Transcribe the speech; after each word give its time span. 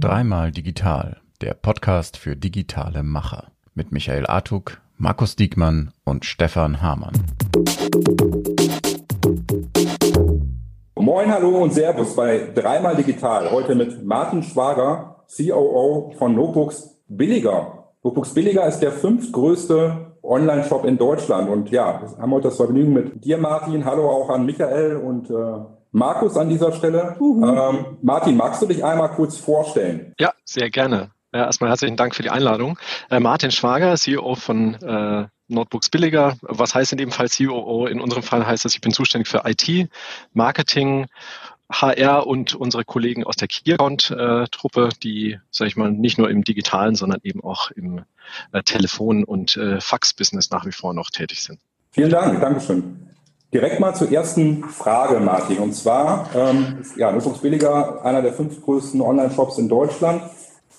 Dreimal 0.00 0.52
digital, 0.52 1.20
der 1.40 1.54
Podcast 1.54 2.16
für 2.16 2.36
digitale 2.36 3.02
Macher 3.02 3.48
mit 3.74 3.90
Michael 3.90 4.26
Artuk, 4.26 4.80
Markus 4.98 5.34
Diekmann 5.34 5.92
und 6.04 6.24
Stefan 6.24 6.80
Hamann. 6.80 7.12
Moin, 10.94 11.32
hallo 11.32 11.62
und 11.62 11.72
Servus 11.72 12.14
bei 12.14 12.50
Dreimal 12.54 12.94
Digital. 12.94 13.50
Heute 13.50 13.74
mit 13.74 14.04
Martin 14.04 14.42
Schwager, 14.42 15.24
COO 15.36 16.12
von 16.18 16.34
Notebooks 16.34 17.00
Billiger. 17.08 17.88
Notebooks 18.04 18.34
Billiger 18.34 18.66
ist 18.66 18.80
der 18.80 18.92
fünftgrößte 18.92 20.12
Online-Shop 20.22 20.84
in 20.84 20.98
Deutschland. 20.98 21.48
Und 21.50 21.70
ja, 21.70 22.00
wir 22.00 22.22
haben 22.22 22.32
heute 22.32 22.48
das 22.48 22.56
Vergnügen 22.56 22.92
mit 22.92 23.24
dir, 23.24 23.38
Martin. 23.38 23.84
Hallo 23.84 24.08
auch 24.08 24.30
an 24.30 24.46
Michael 24.46 24.96
und 24.96 25.30
äh, 25.30 25.81
Markus 25.92 26.36
an 26.36 26.48
dieser 26.48 26.72
Stelle. 26.72 27.16
Ähm, 27.20 27.98
Martin, 28.00 28.36
magst 28.36 28.62
du 28.62 28.66
dich 28.66 28.82
einmal 28.82 29.10
kurz 29.10 29.36
vorstellen? 29.36 30.14
Ja, 30.18 30.32
sehr 30.44 30.70
gerne. 30.70 31.10
Ja, 31.34 31.44
erstmal 31.44 31.70
herzlichen 31.70 31.96
Dank 31.96 32.14
für 32.14 32.22
die 32.22 32.30
Einladung. 32.30 32.78
Äh, 33.10 33.20
Martin 33.20 33.50
Schwager, 33.50 33.94
CEO 33.96 34.34
von 34.34 34.74
äh, 34.74 35.26
Notebooks 35.48 35.90
Billiger. 35.90 36.36
Was 36.42 36.74
heißt 36.74 36.92
in 36.92 36.98
dem 36.98 37.10
Fall 37.10 37.28
COO? 37.28 37.86
In 37.86 38.00
unserem 38.00 38.22
Fall 38.22 38.46
heißt 38.46 38.64
das, 38.64 38.74
ich 38.74 38.80
bin 38.80 38.92
zuständig 38.92 39.28
für 39.28 39.42
IT, 39.44 39.88
Marketing, 40.32 41.06
HR 41.70 42.26
und 42.26 42.54
unsere 42.54 42.84
Kollegen 42.84 43.24
aus 43.24 43.36
der 43.36 43.48
Key 43.48 43.72
Account 43.72 44.14
Truppe, 44.50 44.90
die, 45.02 45.38
sage 45.50 45.68
ich 45.68 45.76
mal, 45.76 45.90
nicht 45.90 46.18
nur 46.18 46.28
im 46.28 46.44
digitalen, 46.44 46.96
sondern 46.96 47.20
eben 47.22 47.42
auch 47.42 47.70
im 47.70 48.02
äh, 48.52 48.62
Telefon- 48.62 49.24
und 49.24 49.56
äh, 49.56 49.80
Fax-Business 49.80 50.50
nach 50.50 50.66
wie 50.66 50.72
vor 50.72 50.92
noch 50.94 51.10
tätig 51.10 51.42
sind. 51.42 51.60
Vielen 51.92 52.10
Dank, 52.10 52.40
Dankeschön. 52.40 53.11
Direkt 53.52 53.80
mal 53.80 53.94
zur 53.94 54.10
ersten 54.10 54.64
Frage, 54.64 55.20
Martin. 55.20 55.58
Und 55.58 55.74
zwar, 55.74 56.30
ähm, 56.34 56.78
ja, 56.96 57.12
Notebooks 57.12 57.40
Billiger, 57.40 58.02
einer 58.02 58.22
der 58.22 58.32
fünf 58.32 58.62
größten 58.62 59.02
Online-Shops 59.02 59.58
in 59.58 59.68
Deutschland. 59.68 60.22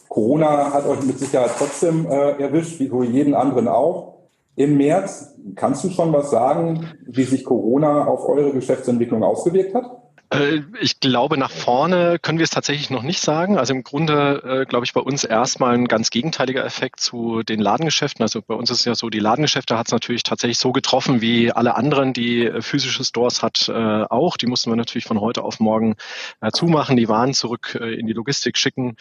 Corona 0.09 0.73
hat 0.73 0.87
euch 0.87 1.03
mit 1.03 1.19
Sicherheit 1.19 1.51
trotzdem 1.55 2.07
äh, 2.07 2.41
erwischt, 2.41 2.79
wie 2.79 2.87
so 2.87 3.03
jeden 3.03 3.35
anderen 3.35 3.67
auch. 3.67 4.15
Im 4.55 4.77
März, 4.77 5.35
kannst 5.55 5.83
du 5.83 5.89
schon 5.89 6.13
was 6.13 6.31
sagen, 6.31 6.87
wie 7.05 7.23
sich 7.23 7.43
Corona 7.43 8.05
auf 8.05 8.27
eure 8.27 8.51
Geschäftsentwicklung 8.51 9.23
ausgewirkt 9.23 9.75
hat? 9.75 10.02
Äh, 10.33 10.61
ich 10.79 10.99
glaube, 10.99 11.37
nach 11.37 11.51
vorne 11.51 12.17
können 12.19 12.39
wir 12.39 12.43
es 12.43 12.49
tatsächlich 12.49 12.89
noch 12.89 13.03
nicht 13.03 13.21
sagen. 13.21 13.57
Also 13.57 13.73
im 13.73 13.83
Grunde, 13.83 14.61
äh, 14.63 14.65
glaube 14.65 14.85
ich, 14.85 14.93
bei 14.93 15.01
uns 15.01 15.23
erstmal 15.23 15.75
ein 15.75 15.87
ganz 15.87 16.09
gegenteiliger 16.09 16.65
Effekt 16.65 16.99
zu 16.99 17.43
den 17.43 17.59
Ladengeschäften. 17.59 18.23
Also 18.23 18.41
bei 18.41 18.55
uns 18.55 18.69
ist 18.71 18.79
es 18.79 18.85
ja 18.85 18.95
so, 18.95 19.09
die 19.09 19.19
Ladengeschäfte 19.19 19.77
hat 19.77 19.87
es 19.87 19.91
natürlich 19.91 20.23
tatsächlich 20.23 20.57
so 20.57 20.71
getroffen, 20.71 21.21
wie 21.21 21.51
alle 21.51 21.75
anderen, 21.75 22.13
die 22.13 22.45
äh, 22.45 22.61
physische 22.61 23.03
Stores 23.03 23.43
hat, 23.43 23.69
äh, 23.69 23.73
auch. 23.73 24.37
Die 24.37 24.47
mussten 24.47 24.71
wir 24.71 24.75
natürlich 24.75 25.05
von 25.05 25.21
heute 25.21 25.43
auf 25.43 25.59
morgen 25.59 25.95
äh, 26.41 26.51
zumachen, 26.51 26.97
die 26.97 27.07
Waren 27.07 27.33
zurück 27.33 27.77
äh, 27.79 27.93
in 27.93 28.07
die 28.07 28.13
Logistik 28.13 28.57
schicken. 28.57 28.97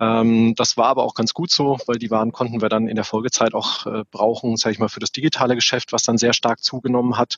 Ähm, 0.00 0.54
das 0.54 0.76
war 0.76 0.86
aber 0.86 1.02
auch 1.02 1.14
ganz 1.14 1.34
gut 1.34 1.50
so, 1.50 1.78
weil 1.86 1.96
die 1.96 2.10
Waren 2.10 2.32
konnten 2.32 2.62
wir 2.62 2.68
dann 2.68 2.88
in 2.88 2.96
der 2.96 3.04
Folgezeit 3.04 3.54
auch 3.54 3.86
brauchen, 4.10 4.56
sage 4.56 4.74
ich 4.74 4.78
mal, 4.78 4.88
für 4.88 5.00
das 5.00 5.12
digitale 5.12 5.54
Geschäft, 5.54 5.92
was 5.92 6.02
dann 6.02 6.18
sehr 6.18 6.32
stark 6.32 6.62
zugenommen 6.62 7.16
hat. 7.18 7.36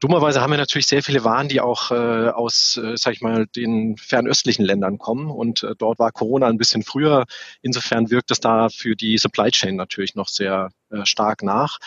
dummerweise 0.00 0.40
haben 0.40 0.50
wir 0.50 0.58
natürlich 0.58 0.86
sehr 0.86 1.02
viele 1.02 1.24
Waren, 1.24 1.48
die 1.48 1.60
auch 1.60 1.90
aus 1.90 2.57
aus, 2.58 2.76
äh, 2.76 2.96
sag 2.96 3.14
ich 3.14 3.20
mal, 3.20 3.46
den 3.46 3.96
fernöstlichen 3.96 4.64
Ländern 4.64 4.98
kommen. 4.98 5.30
Und 5.30 5.62
äh, 5.62 5.74
dort 5.76 5.98
war 5.98 6.12
Corona 6.12 6.46
ein 6.48 6.58
bisschen 6.58 6.82
früher. 6.82 7.24
Insofern 7.62 8.10
wirkt 8.10 8.30
es 8.30 8.40
da 8.40 8.68
für 8.68 8.96
die 8.96 9.18
Supply 9.18 9.50
Chain 9.50 9.76
natürlich 9.76 10.14
noch 10.14 10.28
sehr 10.28 10.70
stark 11.04 11.42
nach. 11.42 11.78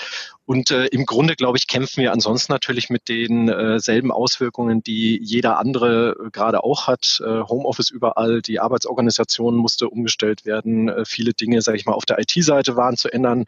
Und 0.51 0.69
äh, 0.69 0.87
im 0.87 1.05
Grunde, 1.05 1.37
glaube 1.37 1.57
ich, 1.57 1.65
kämpfen 1.65 2.01
wir 2.01 2.11
ansonsten 2.11 2.51
natürlich 2.51 2.89
mit 2.89 3.07
den 3.07 3.47
äh, 3.47 3.79
selben 3.79 4.11
Auswirkungen, 4.11 4.83
die 4.83 5.17
jeder 5.23 5.57
andere 5.57 6.17
äh, 6.25 6.29
gerade 6.29 6.65
auch 6.65 6.87
hat. 6.87 7.21
Äh, 7.23 7.43
Homeoffice 7.43 7.89
überall, 7.89 8.41
die 8.41 8.59
Arbeitsorganisation 8.59 9.55
musste 9.55 9.87
umgestellt 9.87 10.43
werden, 10.43 10.89
äh, 10.89 11.05
viele 11.05 11.31
Dinge, 11.31 11.61
sage 11.61 11.77
ich 11.77 11.85
mal, 11.85 11.93
auf 11.93 12.05
der 12.05 12.19
IT-Seite 12.19 12.75
waren 12.75 12.97
zu 12.97 13.07
ändern. 13.07 13.45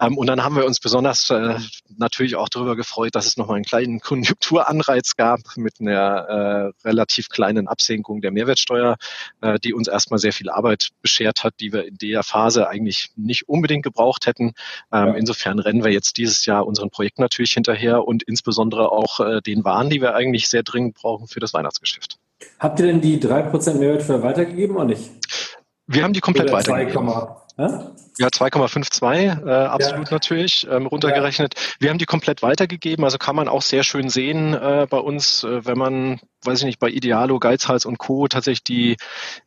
Ähm, 0.00 0.16
und 0.16 0.28
dann 0.28 0.44
haben 0.44 0.54
wir 0.54 0.66
uns 0.66 0.78
besonders 0.78 1.30
äh, 1.30 1.58
natürlich 1.96 2.36
auch 2.36 2.48
darüber 2.48 2.76
gefreut, 2.76 3.16
dass 3.16 3.26
es 3.26 3.36
nochmal 3.36 3.56
einen 3.56 3.64
kleinen 3.64 3.98
Konjunkturanreiz 4.06 5.16
gab 5.16 5.40
mit 5.56 5.80
einer 5.80 6.72
äh, 6.84 6.86
relativ 6.86 7.28
kleinen 7.28 7.66
Absenkung 7.66 8.20
der 8.20 8.30
Mehrwertsteuer, 8.30 8.98
äh, 9.40 9.58
die 9.58 9.74
uns 9.74 9.88
erstmal 9.88 10.20
sehr 10.20 10.32
viel 10.32 10.50
Arbeit 10.50 10.90
beschert 11.02 11.42
hat, 11.42 11.54
die 11.58 11.72
wir 11.72 11.86
in 11.86 11.98
der 11.98 12.22
Phase 12.22 12.68
eigentlich 12.68 13.10
nicht 13.16 13.48
unbedingt 13.48 13.82
gebraucht 13.82 14.26
hätten. 14.26 14.52
Ähm, 14.92 15.08
ja. 15.08 15.14
Insofern 15.14 15.58
rennen 15.58 15.84
wir 15.84 15.92
jetzt 15.92 16.16
dieses 16.16 16.46
Jahr 16.46 16.66
unseren 16.66 16.90
Projekten 16.90 17.22
natürlich 17.22 17.52
hinterher 17.52 18.06
und 18.06 18.22
insbesondere 18.22 18.92
auch 18.92 19.20
äh, 19.20 19.40
den 19.40 19.64
Waren, 19.64 19.90
die 19.90 20.00
wir 20.00 20.14
eigentlich 20.14 20.48
sehr 20.48 20.62
dringend 20.62 20.94
brauchen 20.94 21.26
für 21.26 21.40
das 21.40 21.54
Weihnachtsgeschäft. 21.54 22.18
Habt 22.58 22.80
ihr 22.80 22.86
denn 22.86 23.00
die 23.00 23.18
3% 23.18 23.74
Mehrwertsteuer 23.74 24.22
weitergegeben 24.22 24.76
oder 24.76 24.86
nicht? 24.86 25.10
Wir 25.86 26.02
haben 26.02 26.12
die 26.12 26.20
komplett 26.20 26.48
oder 26.48 26.58
weitergegeben. 26.58 27.08
2, 27.08 27.36
ja, 28.18 28.28
2,52 28.28 29.46
äh, 29.46 29.50
absolut 29.50 30.08
ja. 30.08 30.14
natürlich 30.14 30.66
ähm, 30.70 30.86
runtergerechnet. 30.86 31.54
Ja. 31.54 31.60
Wir 31.80 31.90
haben 31.90 31.98
die 31.98 32.04
komplett 32.04 32.42
weitergegeben, 32.42 33.04
also 33.04 33.16
kann 33.16 33.36
man 33.36 33.48
auch 33.48 33.62
sehr 33.62 33.82
schön 33.82 34.10
sehen 34.10 34.52
äh, 34.52 34.86
bei 34.88 34.98
uns, 34.98 35.42
äh, 35.44 35.64
wenn 35.64 35.78
man, 35.78 36.20
weiß 36.44 36.60
ich 36.60 36.64
nicht, 36.66 36.78
bei 36.78 36.90
Idealo, 36.90 37.38
Geizhals 37.38 37.86
und 37.86 37.98
Co. 37.98 38.28
tatsächlich 38.28 38.64
die 38.64 38.96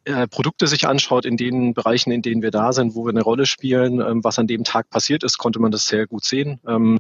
äh, 0.06 0.28
Produkte 0.28 0.66
sich 0.66 0.88
anschaut 0.88 1.26
in 1.26 1.38
den 1.38 1.76
Bereichen, 1.76 2.12
in 2.12 2.24
denen 2.24 2.42
wir 2.42 2.52
da 2.52 2.74
sind, 2.74 2.96
wo 2.96 3.06
wir 3.06 3.12
eine 3.12 3.22
Rolle 3.22 3.46
spielen, 3.46 4.02
ähm, 4.02 4.24
was 4.24 4.40
an 4.40 4.48
dem 4.48 4.64
Tag 4.64 4.90
passiert 4.90 5.24
ist, 5.24 5.38
konnte 5.38 5.60
man 5.60 5.72
das 5.72 5.86
sehr 5.86 6.08
gut 6.08 6.24
sehen. 6.24 6.60
Ähm, 6.68 7.00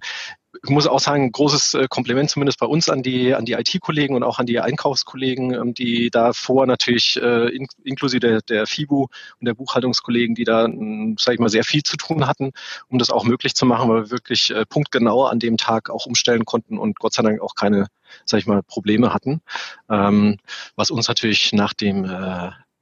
ich 0.63 0.69
muss 0.69 0.87
auch 0.87 0.99
sagen, 0.99 1.31
großes 1.31 1.73
äh, 1.75 1.87
Kompliment 1.89 2.29
zumindest 2.29 2.59
bei 2.59 2.65
uns 2.65 2.89
an 2.89 3.01
die, 3.01 3.33
an 3.33 3.45
die 3.45 3.53
IT-Kollegen 3.53 4.15
und 4.15 4.23
auch 4.23 4.39
an 4.39 4.45
die 4.45 4.59
Einkaufskollegen, 4.59 5.53
ähm, 5.53 5.73
die 5.73 6.09
davor 6.09 6.65
natürlich 6.65 7.19
äh, 7.21 7.49
in, 7.49 7.67
inklusive 7.83 8.19
der, 8.19 8.41
der 8.41 8.67
FIBU 8.67 9.03
und 9.03 9.45
der 9.45 9.53
Buchhaltungskollegen, 9.53 10.35
die 10.35 10.43
da, 10.43 10.65
hm, 10.65 11.15
sage 11.19 11.35
ich 11.35 11.39
mal, 11.39 11.49
sehr 11.49 11.63
viel 11.63 11.83
zu 11.83 11.97
tun 11.97 12.27
hatten, 12.27 12.51
um 12.89 12.99
das 12.99 13.09
auch 13.09 13.23
möglich 13.23 13.55
zu 13.55 13.65
machen, 13.65 13.89
weil 13.89 14.03
wir 14.03 14.11
wirklich 14.11 14.51
äh, 14.51 14.65
punktgenau 14.65 15.25
an 15.25 15.39
dem 15.39 15.57
Tag 15.57 15.89
auch 15.89 16.05
umstellen 16.05 16.45
konnten 16.45 16.77
und 16.77 16.99
Gott 16.99 17.13
sei 17.13 17.23
Dank 17.23 17.41
auch 17.41 17.55
keine, 17.55 17.87
sage 18.25 18.41
ich 18.41 18.47
mal, 18.47 18.63
Probleme 18.63 19.13
hatten. 19.13 19.41
Ähm, 19.89 20.37
was 20.75 20.91
uns 20.91 21.07
natürlich 21.07 21.53
nach 21.53 21.73
dem 21.73 22.05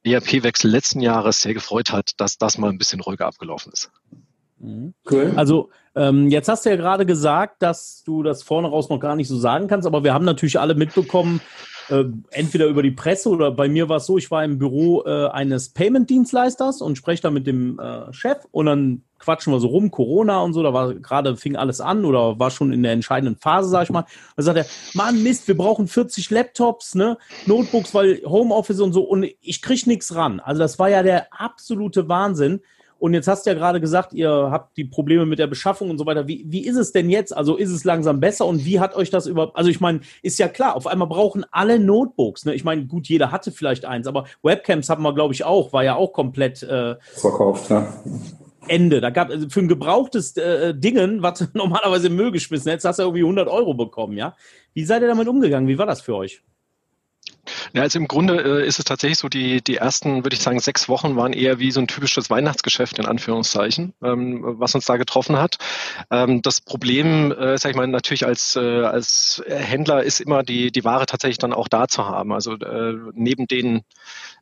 ERP-Wechsel 0.03 0.69
letzten 0.69 1.01
Jahres 1.01 1.41
sehr 1.41 1.53
gefreut 1.53 1.91
hat, 1.91 2.11
dass 2.17 2.37
das 2.37 2.57
mal 2.57 2.69
ein 2.69 2.77
bisschen 2.77 3.01
ruhiger 3.01 3.27
abgelaufen 3.27 3.71
ist. 3.73 3.91
Mhm. 4.59 4.93
Cool. 5.09 5.33
Also 5.35 5.69
ähm, 5.95 6.29
jetzt 6.29 6.49
hast 6.49 6.65
du 6.65 6.69
ja 6.69 6.75
gerade 6.75 7.05
gesagt, 7.05 7.61
dass 7.61 8.03
du 8.03 8.23
das 8.23 8.43
vorne 8.43 8.67
raus 8.67 8.89
noch 8.89 8.99
gar 8.99 9.15
nicht 9.15 9.27
so 9.27 9.37
sagen 9.37 9.67
kannst, 9.67 9.87
aber 9.87 10.03
wir 10.03 10.13
haben 10.13 10.25
natürlich 10.25 10.59
alle 10.59 10.75
mitbekommen, 10.75 11.41
äh, 11.89 12.03
entweder 12.31 12.67
über 12.67 12.83
die 12.83 12.91
Presse 12.91 13.29
oder 13.29 13.51
bei 13.51 13.69
mir 13.69 13.89
war 13.89 13.97
es 13.97 14.05
so, 14.05 14.17
ich 14.17 14.29
war 14.29 14.43
im 14.43 14.57
Büro 14.57 15.03
äh, 15.05 15.27
eines 15.27 15.69
Payment-Dienstleisters 15.69 16.81
und 16.81 16.97
spreche 16.97 17.23
da 17.23 17.31
mit 17.31 17.47
dem 17.47 17.79
äh, 17.79 18.11
Chef 18.13 18.39
und 18.51 18.65
dann 18.65 19.03
quatschen 19.19 19.51
wir 19.51 19.59
so 19.59 19.67
rum, 19.67 19.89
Corona 19.89 20.41
und 20.41 20.53
so, 20.53 20.61
da 20.61 20.73
war 20.73 20.93
gerade 20.93 21.35
fing 21.37 21.55
alles 21.55 21.81
an 21.81 22.05
oder 22.05 22.39
war 22.39 22.51
schon 22.51 22.71
in 22.71 22.83
der 22.83 22.91
entscheidenden 22.91 23.39
Phase, 23.39 23.69
sag 23.69 23.83
ich 23.83 23.89
mal. 23.89 24.05
Da 24.35 24.43
sagt 24.43 24.57
er, 24.57 24.65
Mann, 24.93 25.23
Mist, 25.23 25.47
wir 25.47 25.57
brauchen 25.57 25.87
40 25.87 26.29
Laptops, 26.29 26.93
ne, 26.93 27.17
Notebooks, 27.45 27.93
weil 27.93 28.21
Homeoffice 28.25 28.81
und 28.81 28.93
so 28.93 29.01
und 29.01 29.25
ich 29.41 29.61
krieg 29.61 29.87
nichts 29.87 30.13
ran. 30.13 30.39
Also 30.39 30.59
das 30.59 30.77
war 30.77 30.89
ja 30.89 31.03
der 31.03 31.27
absolute 31.31 32.07
Wahnsinn. 32.07 32.61
Und 32.99 33.13
jetzt 33.13 33.27
hast 33.27 33.45
du 33.45 33.51
ja 33.51 33.55
gerade 33.55 33.79
gesagt, 33.79 34.13
ihr 34.13 34.29
habt 34.29 34.75
die 34.77 34.85
Probleme 34.85 35.25
mit 35.25 35.39
der 35.39 35.47
Beschaffung 35.47 35.89
und 35.89 35.97
so 35.97 36.05
weiter. 36.05 36.27
Wie, 36.27 36.45
wie 36.47 36.65
ist 36.65 36.77
es 36.77 36.91
denn 36.91 37.09
jetzt? 37.09 37.35
Also 37.35 37.55
ist 37.55 37.71
es 37.71 37.83
langsam 37.83 38.19
besser 38.19 38.45
und 38.45 38.65
wie 38.65 38.79
hat 38.79 38.95
euch 38.95 39.09
das 39.09 39.27
überhaupt? 39.27 39.55
Also 39.55 39.69
ich 39.69 39.79
meine, 39.79 40.01
ist 40.21 40.39
ja 40.39 40.47
klar, 40.47 40.75
auf 40.75 40.87
einmal 40.87 41.07
brauchen 41.07 41.45
alle 41.51 41.79
Notebooks. 41.79 42.45
Ne? 42.45 42.55
Ich 42.55 42.63
meine, 42.63 42.85
gut, 42.85 43.07
jeder 43.07 43.31
hatte 43.31 43.51
vielleicht 43.51 43.85
eins, 43.85 44.07
aber 44.07 44.25
Webcams 44.43 44.89
haben 44.89 45.03
wir, 45.03 45.13
glaube 45.13 45.33
ich, 45.33 45.43
auch, 45.43 45.73
war 45.73 45.83
ja 45.83 45.95
auch 45.95 46.13
komplett 46.13 46.63
äh, 46.63 46.95
verkauft, 47.13 47.69
ja. 47.69 47.87
Ende. 48.67 48.99
Da 49.01 49.09
gab 49.09 49.29
also 49.29 49.49
für 49.49 49.61
ein 49.61 49.67
gebrauchtes 49.67 50.35
äh, 50.37 50.73
Dingen, 50.75 51.21
was 51.21 51.47
normalerweise 51.53 52.07
im 52.07 52.15
Müll 52.15 52.31
geschmissen 52.31 52.69
hättest, 52.69 52.85
hast 52.85 52.99
du 52.99 53.03
irgendwie 53.03 53.21
100 53.21 53.47
Euro 53.47 53.73
bekommen, 53.73 54.17
ja? 54.17 54.35
Wie 54.73 54.85
seid 54.85 55.01
ihr 55.01 55.07
damit 55.07 55.27
umgegangen? 55.27 55.67
Wie 55.67 55.77
war 55.77 55.85
das 55.85 56.01
für 56.01 56.15
euch? 56.15 56.41
Ja, 57.73 57.81
also 57.81 57.99
im 57.99 58.07
Grunde 58.07 58.61
äh, 58.61 58.67
ist 58.67 58.79
es 58.79 58.85
tatsächlich 58.85 59.19
so, 59.19 59.29
die, 59.29 59.61
die 59.61 59.77
ersten, 59.77 60.23
würde 60.23 60.35
ich 60.35 60.41
sagen, 60.41 60.59
sechs 60.59 60.87
Wochen 60.89 61.15
waren 61.15 61.33
eher 61.33 61.59
wie 61.59 61.71
so 61.71 61.79
ein 61.79 61.87
typisches 61.87 62.29
Weihnachtsgeschäft 62.29 62.99
in 62.99 63.05
Anführungszeichen, 63.05 63.93
ähm, 64.03 64.41
was 64.59 64.75
uns 64.75 64.85
da 64.85 64.97
getroffen 64.97 65.37
hat. 65.37 65.57
Ähm, 66.11 66.41
das 66.41 66.61
Problem, 66.61 67.31
äh, 67.31 67.57
sag 67.57 67.71
ich 67.71 67.77
mal, 67.77 67.87
natürlich 67.87 68.25
als, 68.25 68.55
äh, 68.55 68.83
als 68.83 69.43
Händler 69.47 70.03
ist 70.03 70.19
immer 70.19 70.43
die, 70.43 70.71
die 70.71 70.83
Ware 70.83 71.05
tatsächlich 71.05 71.37
dann 71.37 71.53
auch 71.53 71.67
da 71.67 71.87
zu 71.87 72.05
haben. 72.05 72.33
Also 72.33 72.53
äh, 72.53 72.93
neben 73.13 73.47
den 73.47 73.81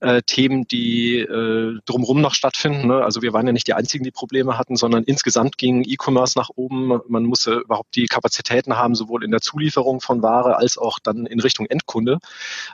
äh, 0.05 0.21
Themen, 0.21 0.67
die 0.67 1.17
äh, 1.17 1.79
drumherum 1.85 2.21
noch 2.21 2.35
stattfinden. 2.35 2.87
Ne? 2.87 3.03
Also 3.03 3.23
wir 3.23 3.33
waren 3.33 3.47
ja 3.47 3.53
nicht 3.53 3.67
die 3.67 3.73
einzigen, 3.73 4.03
die 4.03 4.11
Probleme 4.11 4.57
hatten, 4.57 4.75
sondern 4.75 5.03
insgesamt 5.03 5.57
ging 5.57 5.83
E-Commerce 5.83 6.37
nach 6.37 6.49
oben. 6.55 7.01
Man 7.07 7.25
musste 7.25 7.55
überhaupt 7.55 7.95
die 7.95 8.05
Kapazitäten 8.05 8.77
haben, 8.77 8.93
sowohl 8.93 9.23
in 9.23 9.31
der 9.31 9.41
Zulieferung 9.41 10.01
von 10.01 10.21
Ware 10.21 10.57
als 10.57 10.77
auch 10.77 10.99
dann 10.99 11.25
in 11.25 11.39
Richtung 11.39 11.65
Endkunde. 11.65 12.19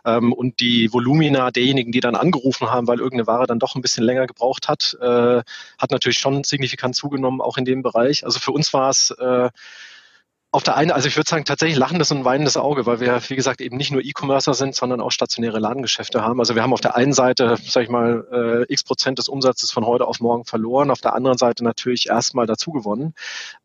Ähm, 0.06 0.33
und 0.33 0.60
die 0.60 0.92
Volumina 0.92 1.51
derjenigen, 1.51 1.94
die 1.94 2.01
dann 2.01 2.16
angerufen 2.16 2.69
haben, 2.69 2.88
weil 2.88 3.00
irgendeine 3.00 3.28
Ware 3.28 3.48
dann 3.48 3.60
doch 3.60 3.75
ein 3.75 3.81
bisschen 3.81 4.04
länger 4.04 4.28
gebraucht 4.28 4.68
hat, 4.68 4.98
äh, 5.00 5.42
hat 5.78 5.92
natürlich 5.92 6.18
schon 6.18 6.44
signifikant 6.44 6.95
zugenommen, 6.95 7.39
auch 7.39 7.57
in 7.57 7.63
dem 7.63 7.81
Bereich. 7.81 8.25
Also 8.25 8.39
für 8.39 8.51
uns 8.51 8.74
war 8.74 8.89
es 8.89 9.12
äh, 9.12 9.50
auf 10.53 10.63
der 10.63 10.75
einen, 10.75 10.92
also 10.92 11.07
ich 11.07 11.15
würde 11.15 11.30
sagen, 11.30 11.45
tatsächlich 11.45 11.77
lachendes 11.77 12.12
und 12.12 12.25
weinendes 12.25 12.57
Auge, 12.57 12.86
weil 12.86 13.00
wir, 13.00 13.21
wie 13.30 13.38
gesagt, 13.38 13.62
eben 13.62 13.77
nicht 13.77 13.92
nur 13.92 14.03
E-Commercer 14.03 14.53
sind, 14.53 14.75
sondern 14.75 15.00
auch 15.00 15.12
stationäre 15.12 15.59
Ladengeschäfte 15.59 16.21
haben. 16.24 16.42
Also 16.42 16.56
wir 16.56 16.62
haben 16.62 16.74
auf 16.74 16.81
der 16.81 16.98
einen 16.98 17.13
Seite, 17.13 17.57
sage 17.63 17.86
ich 17.86 17.89
mal, 17.89 18.65
äh, 18.68 18.74
x 18.74 18.83
Prozent 18.83 19.18
des 19.18 19.30
Umsatzes 19.30 19.71
von 19.71 19.86
heute 19.86 20.06
auf 20.06 20.19
morgen 20.19 20.44
verloren, 20.44 20.92
auf 20.92 21.00
der 21.00 21.13
anderen 21.13 21.38
Seite 21.38 21.63
natürlich 21.63 22.09
erstmal 22.09 22.48
dazu 22.48 22.71
gewonnen. 22.71 23.13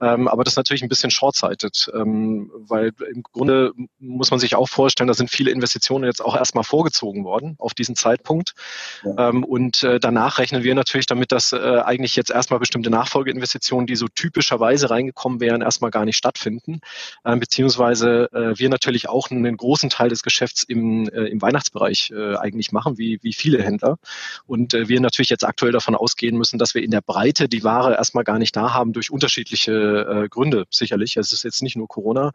Ähm, 0.01 0.29
aber 0.29 0.45
das 0.45 0.53
ist 0.53 0.59
natürlich 0.59 0.83
ein 0.83 0.89
bisschen 0.89 1.11
short-sighted, 1.11 1.91
ähm, 1.93 2.53
weil 2.55 2.93
im 3.13 3.25
Grunde 3.25 3.73
muss 3.99 4.31
man 4.31 4.39
sich 4.39 4.55
auch 4.55 4.69
vorstellen, 4.69 5.09
da 5.09 5.15
sind 5.15 5.29
viele 5.29 5.51
Investitionen 5.51 6.05
jetzt 6.05 6.25
auch 6.25 6.37
erstmal 6.37 6.63
vorgezogen 6.63 7.25
worden 7.25 7.57
auf 7.59 7.75
diesen 7.75 7.97
Zeitpunkt. 7.97 8.55
Ja. 9.03 9.31
Ähm, 9.31 9.43
und 9.43 9.83
äh, 9.83 9.99
danach 9.99 10.39
rechnen 10.39 10.63
wir 10.63 10.77
natürlich 10.77 11.07
damit, 11.07 11.33
dass 11.33 11.53
äh, 11.53 11.81
eigentlich 11.85 12.15
jetzt 12.15 12.31
erstmal 12.31 12.61
bestimmte 12.61 12.91
Nachfolgeinvestitionen, 12.91 13.89
die 13.89 13.97
so 13.97 14.07
typischerweise 14.07 14.89
reingekommen 14.89 15.41
wären, 15.41 15.63
erstmal 15.63 15.91
gar 15.91 16.05
nicht 16.05 16.17
stattfinden 16.17 16.76
äh, 17.25 17.37
beziehungsweise 17.37 18.29
äh, 18.33 18.59
wir 18.59 18.69
natürlich 18.69 19.09
auch 19.09 19.31
einen 19.31 19.57
großen 19.57 19.91
Teil 19.91 20.09
des 20.09 20.23
Geschäfts 20.23 20.63
im, 20.63 21.09
äh, 21.09 21.25
im 21.25 21.41
Weihnachtsbereich 21.43 22.13
äh, 22.15 22.37
eigentlich 22.37 22.73
machen, 22.73 22.99
wie, 22.99 23.19
wie 23.23 23.33
viele 23.33 23.63
Händler. 23.63 23.99
Und 24.47 24.75
äh, 24.75 24.89
wir 24.89 25.01
natürlich 25.01 25.31
jetzt 25.31 25.45
aktuell 25.45 25.73
davon 25.73 25.95
ausgehen 25.95 26.37
müssen, 26.37 26.59
dass 26.59 26.75
wir 26.75 26.83
in 26.83 26.91
der 26.91 27.01
Breite 27.01 27.49
die 27.49 27.65
Ware 27.65 27.95
erstmal 27.95 28.25
gar 28.25 28.39
nicht 28.39 28.57
da 28.57 28.73
haben, 28.73 28.93
durch 28.93 29.11
unterschiedliche 29.11 29.73
äh, 29.73 30.29
Gründe 30.29 30.67
sicherlich. 30.71 31.17
Es 31.17 31.33
ist 31.33 31.45
jetzt 31.45 31.63
nicht 31.63 31.77
nur 31.77 31.89
Corona, 31.89 32.33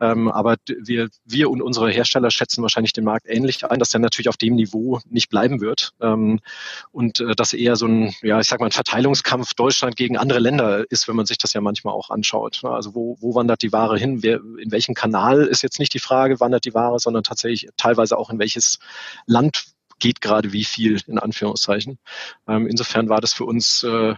ähm, 0.00 0.28
aber 0.28 0.56
wir, 0.66 1.08
wir 1.24 1.50
und 1.50 1.62
unsere 1.62 1.90
Hersteller 1.90 2.30
schätzen 2.30 2.62
wahrscheinlich 2.62 2.92
den 2.92 3.04
Markt 3.04 3.26
ähnlich 3.28 3.64
ein, 3.64 3.78
dass 3.78 3.90
der 3.90 4.00
natürlich 4.00 4.28
auf 4.28 4.36
dem 4.36 4.54
Niveau 4.54 5.00
nicht 5.08 5.28
bleiben 5.28 5.60
wird 5.60 5.92
ähm, 6.00 6.40
und 6.92 7.20
äh, 7.20 7.34
dass 7.34 7.52
eher 7.52 7.76
so 7.76 7.86
ein, 7.86 8.14
ja, 8.22 8.40
ich 8.40 8.48
sag 8.48 8.60
mal, 8.60 8.66
ein 8.66 8.72
Verteilungskampf 8.72 9.54
Deutschland 9.54 9.96
gegen 9.96 10.16
andere 10.16 10.38
Länder 10.38 10.84
ist, 10.90 11.08
wenn 11.08 11.16
man 11.16 11.26
sich 11.26 11.38
das 11.38 11.52
ja 11.52 11.60
manchmal 11.60 11.94
auch 11.94 12.10
anschaut. 12.10 12.64
Also 12.64 12.94
wo, 12.94 13.16
wo 13.20 13.34
wandert 13.34 13.62
die 13.62 13.72
Ware 13.72 13.77
Ware 13.78 13.98
hin? 13.98 14.22
Wer, 14.22 14.40
in 14.58 14.72
welchen 14.72 14.94
Kanal 14.94 15.46
ist 15.46 15.62
jetzt 15.62 15.78
nicht 15.78 15.94
die 15.94 16.00
Frage, 16.00 16.40
wandert 16.40 16.64
die 16.64 16.74
Ware, 16.74 16.98
sondern 16.98 17.22
tatsächlich 17.22 17.68
teilweise 17.76 18.16
auch 18.18 18.30
in 18.30 18.38
welches 18.38 18.78
Land 19.26 19.64
geht 19.98 20.20
gerade 20.20 20.52
wie 20.52 20.64
viel, 20.64 21.00
in 21.06 21.18
Anführungszeichen. 21.18 21.98
Ähm, 22.46 22.66
insofern 22.66 23.08
war 23.08 23.20
das 23.20 23.32
für 23.32 23.44
uns 23.44 23.82
äh, 23.82 24.14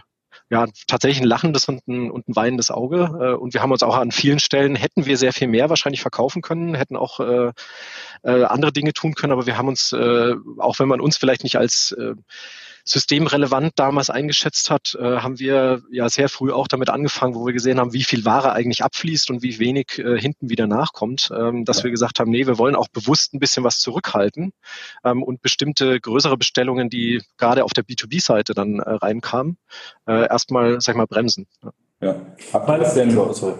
ja, 0.49 0.67
tatsächlich 0.87 1.21
ein 1.21 1.27
lachendes 1.27 1.65
und 1.65 1.87
ein, 1.87 2.11
und 2.11 2.27
ein 2.27 2.35
weinendes 2.35 2.71
Auge. 2.71 3.03
Äh, 3.21 3.33
und 3.35 3.53
wir 3.53 3.61
haben 3.61 3.71
uns 3.71 3.83
auch 3.83 3.95
an 3.95 4.11
vielen 4.11 4.39
Stellen, 4.39 4.75
hätten 4.75 5.05
wir 5.05 5.17
sehr 5.17 5.33
viel 5.33 5.47
mehr 5.47 5.69
wahrscheinlich 5.69 6.01
verkaufen 6.01 6.41
können, 6.41 6.75
hätten 6.75 6.97
auch 6.97 7.19
äh, 7.19 7.51
äh, 8.23 8.43
andere 8.43 8.73
Dinge 8.73 8.93
tun 8.93 9.15
können, 9.15 9.33
aber 9.33 9.45
wir 9.45 9.57
haben 9.57 9.69
uns, 9.69 9.93
äh, 9.93 10.35
auch 10.57 10.79
wenn 10.79 10.87
man 10.87 11.01
uns 11.01 11.17
vielleicht 11.17 11.43
nicht 11.43 11.57
als 11.57 11.93
äh, 11.93 12.15
systemrelevant 12.85 13.73
damals 13.75 14.09
eingeschätzt 14.09 14.69
hat, 14.69 14.95
äh, 14.99 15.17
haben 15.17 15.39
wir 15.39 15.81
ja 15.91 16.09
sehr 16.09 16.29
früh 16.29 16.51
auch 16.51 16.67
damit 16.67 16.89
angefangen, 16.89 17.35
wo 17.35 17.45
wir 17.45 17.53
gesehen 17.53 17.79
haben, 17.79 17.93
wie 17.93 18.03
viel 18.03 18.25
Ware 18.25 18.53
eigentlich 18.53 18.83
abfließt 18.83 19.29
und 19.29 19.43
wie 19.43 19.59
wenig 19.59 19.99
äh, 19.99 20.19
hinten 20.19 20.49
wieder 20.49 20.67
nachkommt, 20.67 21.31
ähm, 21.35 21.65
dass 21.65 21.79
ja. 21.79 21.83
wir 21.85 21.91
gesagt 21.91 22.19
haben, 22.19 22.31
nee, 22.31 22.47
wir 22.47 22.57
wollen 22.57 22.75
auch 22.75 22.87
bewusst 22.87 23.33
ein 23.33 23.39
bisschen 23.39 23.63
was 23.63 23.79
zurückhalten 23.79 24.53
ähm, 25.03 25.23
und 25.23 25.41
bestimmte 25.41 25.99
größere 25.99 26.37
Bestellungen, 26.37 26.89
die 26.89 27.21
gerade 27.37 27.63
auf 27.63 27.73
der 27.73 27.85
B2B-Seite 27.85 28.53
dann 28.53 28.79
äh, 28.79 28.89
reinkamen, 28.89 29.57
äh, 30.07 30.27
erstmal, 30.27 30.81
sag 30.81 30.93
ich 30.93 30.97
mal, 30.97 31.07
bremsen. 31.07 31.47
Ja. 31.63 31.71
Ja. 32.01 32.15
Habt 32.51 32.67
ihr, 32.67 32.77
das 32.79 32.95
denn, 32.95 33.11
sorry, 33.11 33.53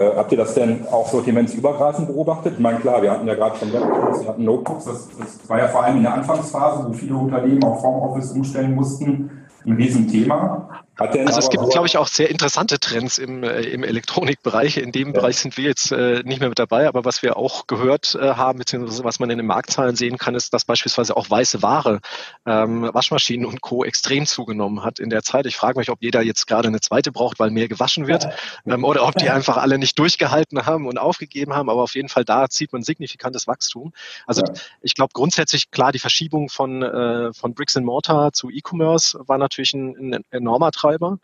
äh, 0.00 0.16
habt 0.16 0.32
ihr 0.32 0.38
das 0.38 0.54
denn 0.54 0.86
auch 0.90 1.06
sortimentsübergreifend 1.06 2.08
beobachtet? 2.08 2.54
Ich 2.54 2.58
meine, 2.58 2.78
klar, 2.80 3.02
wir 3.02 3.10
hatten 3.10 3.26
ja 3.26 3.34
gerade 3.34 3.58
schon 3.58 3.72
Laptops, 3.72 4.22
wir 4.22 4.28
hatten 4.28 4.44
Notebooks, 4.44 4.86
das, 4.86 5.08
das 5.18 5.48
war 5.50 5.58
ja 5.58 5.68
vor 5.68 5.84
allem 5.84 5.98
in 5.98 6.02
der 6.04 6.14
Anfangsphase, 6.14 6.86
wo 6.88 6.94
viele 6.94 7.14
Unternehmen 7.14 7.62
auf 7.62 7.82
Homeoffice 7.82 8.32
umstellen 8.32 8.74
mussten, 8.74 9.30
ein 9.64 9.72
Riesenthema 9.72 10.84
also 10.96 11.38
es 11.40 11.50
gibt, 11.50 11.68
glaube 11.70 11.88
ich, 11.88 11.96
auch 11.96 12.06
sehr 12.06 12.30
interessante 12.30 12.78
Trends 12.78 13.18
im, 13.18 13.42
äh, 13.42 13.62
im 13.62 13.82
Elektronikbereich. 13.82 14.76
In 14.76 14.92
dem 14.92 15.08
ja. 15.08 15.14
Bereich 15.14 15.38
sind 15.38 15.56
wir 15.56 15.64
jetzt 15.64 15.90
äh, 15.90 16.22
nicht 16.24 16.38
mehr 16.38 16.48
mit 16.48 16.58
dabei, 16.58 16.86
aber 16.86 17.04
was 17.04 17.22
wir 17.22 17.36
auch 17.36 17.66
gehört 17.66 18.14
äh, 18.14 18.34
haben, 18.34 18.60
beziehungsweise 18.60 19.02
was 19.02 19.18
man 19.18 19.28
in 19.30 19.38
den 19.38 19.46
Marktzahlen 19.46 19.96
sehen 19.96 20.18
kann, 20.18 20.36
ist, 20.36 20.54
dass 20.54 20.64
beispielsweise 20.64 21.16
auch 21.16 21.28
weiße 21.28 21.62
Ware, 21.62 22.00
ähm, 22.46 22.88
Waschmaschinen 22.92 23.44
und 23.44 23.60
Co. 23.60 23.82
extrem 23.84 24.24
zugenommen 24.26 24.84
hat 24.84 25.00
in 25.00 25.10
der 25.10 25.22
Zeit. 25.22 25.46
Ich 25.46 25.56
frage 25.56 25.78
mich, 25.78 25.90
ob 25.90 26.00
jeder 26.00 26.22
jetzt 26.22 26.46
gerade 26.46 26.68
eine 26.68 26.80
zweite 26.80 27.10
braucht, 27.10 27.40
weil 27.40 27.50
mehr 27.50 27.66
gewaschen 27.66 28.06
wird, 28.06 28.24
ja. 28.24 28.74
ähm, 28.74 28.84
oder 28.84 29.04
ob 29.06 29.16
die 29.16 29.30
einfach 29.30 29.56
alle 29.56 29.78
nicht 29.78 29.98
durchgehalten 29.98 30.64
haben 30.64 30.86
und 30.86 30.98
aufgegeben 30.98 31.54
haben. 31.54 31.70
Aber 31.70 31.82
auf 31.82 31.96
jeden 31.96 32.08
Fall 32.08 32.24
da 32.24 32.48
zieht 32.48 32.72
man 32.72 32.84
signifikantes 32.84 33.48
Wachstum. 33.48 33.92
Also 34.26 34.42
ja. 34.42 34.52
ich 34.80 34.94
glaube 34.94 35.10
grundsätzlich 35.12 35.72
klar, 35.72 35.90
die 35.90 35.98
Verschiebung 35.98 36.50
von, 36.50 36.82
äh, 36.82 37.32
von 37.32 37.54
Bricks 37.54 37.76
and 37.76 37.84
Mortar 37.84 38.32
zu 38.32 38.48
E-Commerce 38.48 39.18
war 39.26 39.38
natürlich 39.38 39.53
ein, 39.74 40.14
ein 40.14 40.24
enormer. 40.30 40.70
Ähm, 40.72 41.20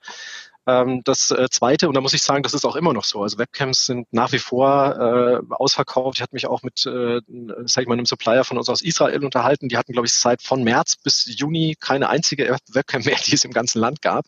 das 1.05 1.31
äh, 1.31 1.49
Zweite, 1.51 1.89
und 1.89 1.95
da 1.95 2.01
muss 2.01 2.13
ich 2.13 2.23
sagen, 2.23 2.43
das 2.43 2.55
ist 2.55 2.65
auch 2.65 2.77
immer 2.77 2.93
noch 2.93 3.05
so. 3.05 3.23
Also 3.23 3.39
Webcams 3.39 3.87
sind 3.87 4.07
nach 4.13 4.33
wie 4.33 4.39
vor 4.39 4.97
äh, 4.97 5.55
ausverkauft. 5.55 6.19
Ich 6.19 6.23
hatte 6.23 6.35
mich 6.35 6.47
auch 6.47 6.63
mit, 6.63 6.87
äh, 6.87 7.21
sag 7.65 7.83
ich 7.83 7.89
mal, 7.89 7.95
einem 7.95 8.07
Supplier 8.07 8.45
von 8.45 8.59
uns 8.59 8.69
aus 8.69 8.83
Israel 8.83 9.25
unterhalten. 9.25 9.69
Die 9.69 9.77
hatten, 9.77 9.93
glaube 9.93 10.07
ich, 10.07 10.15
seit 10.15 10.43
von 10.43 10.63
März 10.63 10.97
bis 10.97 11.25
Juni 11.27 11.77
keine 11.79 12.09
einzige 12.09 12.57
Webcam 12.73 13.03
mehr, 13.03 13.17
die 13.27 13.35
es 13.35 13.45
im 13.45 13.53
ganzen 13.53 13.81
Land 13.81 14.03
gab. 14.03 14.27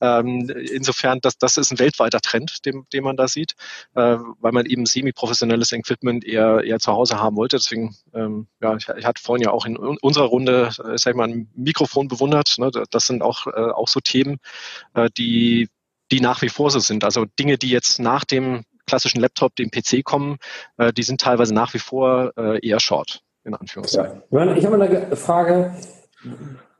Ähm, 0.00 0.48
insofern, 0.50 1.20
das, 1.20 1.38
das 1.38 1.56
ist 1.56 1.72
ein 1.72 1.78
weltweiter 1.78 2.20
Trend, 2.20 2.64
den, 2.66 2.86
den 2.92 3.04
man 3.04 3.16
da 3.16 3.28
sieht, 3.28 3.54
äh, 3.94 4.16
weil 4.40 4.52
man 4.52 4.66
eben 4.66 4.86
semi-professionelles 4.86 5.72
Equipment 5.72 6.24
eher, 6.24 6.62
eher 6.64 6.78
zu 6.78 6.92
Hause 6.92 7.18
haben 7.18 7.36
wollte. 7.36 7.56
Deswegen, 7.56 7.96
ähm, 8.14 8.46
ja, 8.60 8.76
ich, 8.76 8.88
ich 8.88 9.04
hatte 9.04 9.22
vorhin 9.22 9.44
ja 9.44 9.50
auch 9.50 9.66
in 9.66 9.76
unserer 9.76 10.26
Runde, 10.26 10.70
äh, 10.84 10.98
sag 10.98 11.12
ich 11.12 11.16
mal, 11.16 11.28
ein 11.28 11.50
Mikrofon 11.54 12.08
bewundert. 12.08 12.54
Ne? 12.58 12.70
Das 12.90 13.04
sind 13.04 13.22
auch, 13.22 13.46
äh, 13.46 13.50
auch 13.50 13.88
so 13.88 14.00
Themen, 14.00 14.38
äh, 14.94 15.08
die 15.16 15.68
die 16.10 16.20
nach 16.20 16.42
wie 16.42 16.48
vor 16.48 16.70
so 16.70 16.78
sind. 16.78 17.04
Also 17.04 17.24
Dinge, 17.38 17.58
die 17.58 17.70
jetzt 17.70 18.00
nach 18.00 18.24
dem 18.24 18.64
klassischen 18.86 19.20
Laptop, 19.20 19.54
dem 19.56 19.70
PC 19.70 20.04
kommen, 20.04 20.38
äh, 20.76 20.92
die 20.92 21.02
sind 21.02 21.20
teilweise 21.20 21.54
nach 21.54 21.74
wie 21.74 21.78
vor 21.78 22.32
äh, 22.36 22.66
eher 22.66 22.80
short, 22.80 23.22
in 23.44 23.54
Anführungszeichen. 23.54 24.22
Ja. 24.30 24.56
Ich 24.56 24.66
habe 24.66 24.82
eine 24.82 25.16
Frage. 25.16 25.72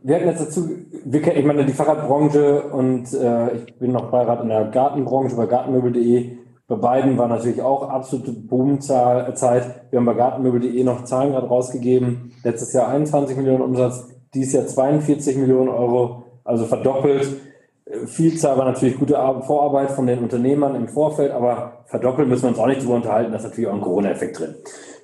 Wir 0.02 0.16
hatten 0.16 0.28
jetzt 0.28 0.40
dazu, 0.40 0.70
ich 0.92 1.44
meine, 1.44 1.66
die 1.66 1.72
Fahrradbranche 1.72 2.62
und 2.62 3.12
äh, 3.12 3.54
ich 3.54 3.78
bin 3.78 3.92
noch 3.92 4.10
Beirat 4.10 4.42
in 4.42 4.48
der 4.48 4.64
Gartenbranche 4.64 5.36
bei 5.36 5.46
gartenmöbel.de. 5.46 6.38
Bei 6.66 6.76
beiden 6.76 7.18
war 7.18 7.28
natürlich 7.28 7.60
auch 7.60 7.88
absolute 7.88 8.32
Boomzeit. 8.32 9.42
Wir 9.90 9.98
haben 9.98 10.06
bei 10.06 10.14
gartenmöbel.de 10.14 10.84
noch 10.84 11.04
Zahlen 11.04 11.32
gerade 11.32 11.48
rausgegeben. 11.48 12.32
Letztes 12.44 12.72
Jahr 12.72 12.88
21 12.88 13.36
Millionen 13.36 13.62
Umsatz, 13.62 14.08
dieses 14.34 14.52
Jahr 14.52 14.66
42 14.66 15.36
Millionen 15.36 15.68
Euro, 15.68 16.24
also 16.44 16.64
verdoppelt. 16.64 17.28
Vielzahl 18.06 18.56
war 18.56 18.64
natürlich 18.64 18.98
gute 18.98 19.14
Vorarbeit 19.14 19.90
von 19.90 20.06
den 20.06 20.20
Unternehmern 20.20 20.76
im 20.76 20.88
Vorfeld, 20.88 21.32
aber 21.32 21.84
verdoppeln 21.86 22.28
müssen 22.28 22.44
wir 22.44 22.48
uns 22.50 22.58
auch 22.58 22.66
nicht 22.66 22.82
drüber 22.82 22.94
unterhalten, 22.94 23.32
da 23.32 23.38
ist 23.38 23.44
natürlich 23.44 23.68
auch 23.68 23.74
ein 23.74 23.80
Corona-Effekt 23.80 24.38
drin. 24.38 24.54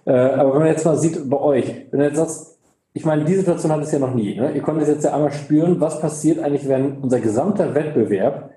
Äh, 0.04 0.12
aber 0.12 0.52
wenn 0.52 0.60
man 0.60 0.68
jetzt 0.68 0.84
mal 0.84 0.96
sieht 0.96 1.28
bei 1.28 1.38
euch, 1.38 1.86
wenn 1.90 2.00
du 2.00 2.06
jetzt 2.06 2.16
sagst, 2.16 2.58
ich 2.92 3.04
meine, 3.04 3.24
die 3.24 3.34
Situation 3.34 3.72
hat 3.72 3.82
es 3.82 3.92
ja 3.92 3.98
noch 3.98 4.14
nie. 4.14 4.36
Ne? 4.36 4.52
Ihr 4.52 4.62
konntet 4.62 4.88
jetzt 4.88 5.05
ja 5.05 5.14
einmal 5.14 5.32
spüren, 5.32 5.81
was 5.81 6.00
passiert 6.00 6.38
eigentlich, 6.38 6.66
wenn 6.66 6.98
unser 6.98 7.20
gesamter 7.20 7.74
Wettbewerb, 7.74 8.50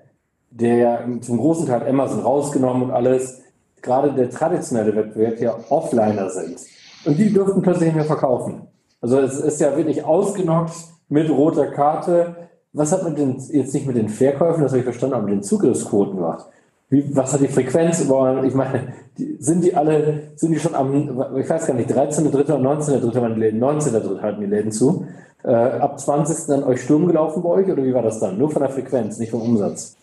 der 0.50 0.76
ja 0.76 1.00
zum 1.20 1.38
großen 1.38 1.68
Teil 1.68 1.88
Amazon 1.88 2.22
rausgenommen 2.22 2.84
und 2.84 2.92
alles, 2.92 3.42
gerade 3.82 4.14
der 4.14 4.30
traditionelle 4.30 4.96
Wettbewerb 4.96 5.40
ja 5.40 5.56
Offliner 5.70 6.30
sind. 6.30 6.58
Und 7.06 7.18
die 7.18 7.34
dürften 7.34 7.62
plötzlich 7.62 7.88
nicht 7.88 7.96
mehr 7.96 8.06
verkaufen. 8.06 8.68
Also 9.02 9.20
es 9.20 9.40
ist 9.40 9.60
ja 9.60 9.76
wirklich 9.76 10.06
ausgenockt 10.06 10.74
mit 11.10 11.30
roter 11.30 11.68
Karte 11.68 12.49
was 12.74 12.92
hat 12.92 13.04
man 13.04 13.16
denn 13.16 13.38
jetzt 13.52 13.74
nicht 13.74 13.88
mit 13.88 13.96
den 13.96 14.10
Verkäufen, 14.10 14.62
das 14.62 14.72
habe 14.72 14.80
ich 14.80 14.84
verstanden, 14.84 15.16
aber 15.16 15.26
mit 15.26 15.34
den 15.34 15.44
Zugriffsquoten 15.44 16.16
gemacht? 16.16 16.46
Wie, 16.90 17.16
was 17.16 17.34
hat 17.34 17.42
die 17.42 17.48
Frequenz? 17.48 18.02
Ich 18.02 18.08
meine, 18.56 18.94
die, 19.18 19.38
sind 19.40 19.64
die 19.64 19.76
alle, 19.76 20.32
sind 20.36 20.52
die 20.52 20.60
schon 20.60 20.74
am, 20.74 20.94
ich 21.38 21.50
weiß 21.50 21.68
gar 21.68 21.76
nicht, 21.76 21.90
13.3. 21.90 22.34
oder 22.34 22.56
19.3. 22.56 23.22
waren 23.22 23.36
die 23.36 23.40
Läden, 23.40 23.64
19.3. 23.64 24.22
hatten 24.22 24.42
die 24.42 24.48
Läden 24.48 24.72
zu. 24.72 25.06
Äh, 25.44 25.52
ab 25.52 26.00
20. 26.00 26.48
dann 26.48 26.64
euch 26.64 26.82
Sturm 26.82 27.08
gelaufen 27.08 27.44
bei 27.44 27.50
euch 27.50 27.70
oder 27.70 27.84
wie 27.84 27.94
war 27.94 28.02
das 28.02 28.20
dann? 28.20 28.38
Nur 28.38 28.50
von 28.50 28.62
der 28.62 28.72
Frequenz, 28.72 29.20
nicht 29.20 29.32
vom 29.32 29.42
Umsatz? 29.42 29.96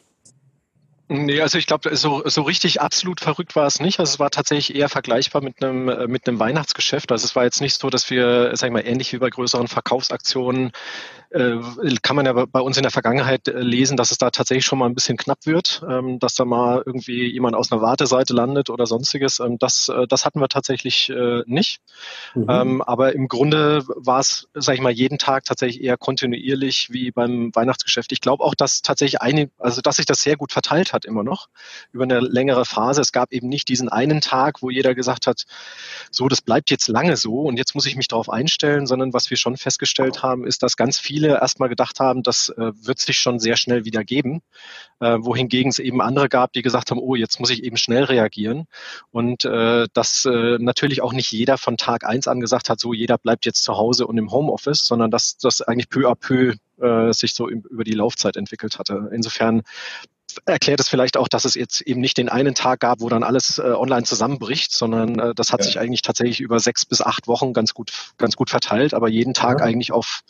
Nee, 1.08 1.40
also 1.40 1.56
ich 1.56 1.66
glaube, 1.66 1.94
so, 1.96 2.22
so 2.24 2.42
richtig 2.42 2.80
absolut 2.80 3.20
verrückt 3.20 3.54
war 3.54 3.66
es 3.66 3.78
nicht. 3.78 4.00
Also 4.00 4.14
es 4.14 4.18
war 4.18 4.30
tatsächlich 4.30 4.76
eher 4.76 4.88
vergleichbar 4.88 5.40
mit 5.40 5.62
einem, 5.62 5.88
äh, 5.88 6.08
mit 6.08 6.26
einem 6.26 6.40
Weihnachtsgeschäft. 6.40 7.12
Also 7.12 7.24
es 7.24 7.36
war 7.36 7.44
jetzt 7.44 7.60
nicht 7.60 7.80
so, 7.80 7.90
dass 7.90 8.10
wir, 8.10 8.50
sag 8.54 8.68
ich 8.68 8.72
mal, 8.72 8.86
ähnlich 8.86 9.12
wie 9.12 9.18
bei 9.18 9.30
größeren 9.30 9.68
Verkaufsaktionen 9.68 10.72
äh, 11.30 11.58
kann 12.02 12.16
man 12.16 12.26
ja 12.26 12.32
bei 12.32 12.60
uns 12.60 12.76
in 12.76 12.82
der 12.82 12.90
Vergangenheit 12.90 13.48
äh, 13.48 13.60
lesen, 13.60 13.96
dass 13.96 14.10
es 14.10 14.18
da 14.18 14.30
tatsächlich 14.30 14.64
schon 14.64 14.78
mal 14.78 14.86
ein 14.86 14.94
bisschen 14.94 15.16
knapp 15.16 15.44
wird, 15.44 15.82
ähm, 15.88 16.18
dass 16.18 16.34
da 16.34 16.44
mal 16.44 16.82
irgendwie 16.84 17.30
jemand 17.30 17.54
aus 17.54 17.70
einer 17.70 17.82
Warteseite 17.82 18.32
landet 18.32 18.70
oder 18.70 18.86
sonstiges. 18.86 19.40
Ähm, 19.40 19.58
das, 19.58 19.88
äh, 19.88 20.06
das 20.06 20.24
hatten 20.24 20.40
wir 20.40 20.48
tatsächlich 20.48 21.10
äh, 21.10 21.42
nicht. 21.46 21.80
Mhm. 22.34 22.46
Ähm, 22.48 22.82
aber 22.82 23.14
im 23.14 23.28
Grunde 23.28 23.84
war 23.86 24.20
es, 24.20 24.48
sage 24.54 24.76
ich 24.76 24.82
mal, 24.82 24.92
jeden 24.92 25.18
Tag 25.18 25.44
tatsächlich 25.44 25.82
eher 25.82 25.96
kontinuierlich 25.96 26.88
wie 26.90 27.10
beim 27.10 27.54
Weihnachtsgeschäft. 27.54 28.12
Ich 28.12 28.20
glaube 28.20 28.42
auch, 28.42 28.54
dass 28.54 28.82
tatsächlich 28.82 29.20
eine, 29.20 29.50
also 29.58 29.80
dass 29.80 29.96
sich 29.96 30.06
das 30.06 30.20
sehr 30.20 30.36
gut 30.36 30.52
verteilt 30.52 30.92
hat 30.92 30.95
immer 31.04 31.24
noch 31.24 31.48
über 31.92 32.04
eine 32.04 32.20
längere 32.20 32.64
Phase. 32.64 33.00
Es 33.00 33.12
gab 33.12 33.32
eben 33.32 33.48
nicht 33.48 33.68
diesen 33.68 33.88
einen 33.88 34.20
Tag, 34.20 34.62
wo 34.62 34.70
jeder 34.70 34.94
gesagt 34.94 35.26
hat, 35.26 35.44
so, 36.10 36.28
das 36.28 36.40
bleibt 36.40 36.70
jetzt 36.70 36.88
lange 36.88 37.16
so 37.16 37.40
und 37.40 37.56
jetzt 37.56 37.74
muss 37.74 37.86
ich 37.86 37.96
mich 37.96 38.08
darauf 38.08 38.30
einstellen, 38.30 38.86
sondern 38.86 39.12
was 39.12 39.30
wir 39.30 39.36
schon 39.36 39.56
festgestellt 39.56 40.22
haben, 40.22 40.46
ist, 40.46 40.62
dass 40.62 40.76
ganz 40.76 40.98
viel 40.98 41.16
viele 41.16 41.40
erstmal 41.40 41.68
gedacht 41.68 41.98
haben, 42.00 42.22
das 42.22 42.50
äh, 42.50 42.72
wird 42.74 42.98
sich 42.98 43.18
schon 43.18 43.38
sehr 43.38 43.56
schnell 43.56 43.84
wieder 43.84 44.04
geben, 44.04 44.42
äh, 45.00 45.16
wohingegen 45.18 45.70
es 45.70 45.78
eben 45.78 46.02
andere 46.02 46.28
gab, 46.28 46.52
die 46.52 46.62
gesagt 46.62 46.90
haben, 46.90 47.00
oh, 47.00 47.14
jetzt 47.14 47.40
muss 47.40 47.50
ich 47.50 47.64
eben 47.64 47.76
schnell 47.78 48.04
reagieren. 48.04 48.66
Und 49.10 49.44
äh, 49.44 49.86
dass 49.94 50.26
äh, 50.26 50.58
natürlich 50.58 51.00
auch 51.00 51.12
nicht 51.12 51.32
jeder 51.32 51.56
von 51.56 51.76
Tag 51.76 52.04
eins 52.04 52.28
an 52.28 52.40
gesagt 52.40 52.68
hat, 52.68 52.80
so 52.80 52.92
jeder 52.92 53.16
bleibt 53.18 53.46
jetzt 53.46 53.62
zu 53.62 53.76
Hause 53.76 54.06
und 54.06 54.18
im 54.18 54.30
Homeoffice, 54.30 54.86
sondern 54.86 55.10
dass 55.10 55.38
das 55.38 55.62
eigentlich 55.62 55.88
peu 55.88 56.06
à 56.10 56.14
peu 56.14 56.54
äh, 56.80 57.12
sich 57.12 57.32
so 57.34 57.48
über 57.48 57.84
die 57.84 57.92
Laufzeit 57.92 58.36
entwickelt 58.36 58.78
hatte. 58.78 59.08
Insofern 59.12 59.62
erklärt 60.44 60.80
es 60.80 60.88
vielleicht 60.88 61.16
auch, 61.16 61.28
dass 61.28 61.44
es 61.44 61.54
jetzt 61.54 61.80
eben 61.82 62.00
nicht 62.00 62.18
den 62.18 62.28
einen 62.28 62.54
Tag 62.54 62.80
gab, 62.80 63.00
wo 63.00 63.08
dann 63.08 63.22
alles 63.22 63.58
äh, 63.58 63.62
online 63.62 64.04
zusammenbricht, 64.04 64.72
sondern 64.72 65.18
äh, 65.18 65.34
das 65.34 65.52
hat 65.52 65.60
ja. 65.60 65.66
sich 65.66 65.78
eigentlich 65.78 66.02
tatsächlich 66.02 66.40
über 66.40 66.60
sechs 66.60 66.84
bis 66.84 67.00
acht 67.00 67.28
Wochen 67.28 67.52
ganz 67.52 67.74
gut, 67.74 67.92
ganz 68.18 68.36
gut 68.36 68.50
verteilt, 68.50 68.94
aber 68.94 69.08
jeden 69.08 69.34
Tag 69.34 69.60
ja. 69.60 69.64
eigentlich 69.64 69.92
auf, 69.92 70.20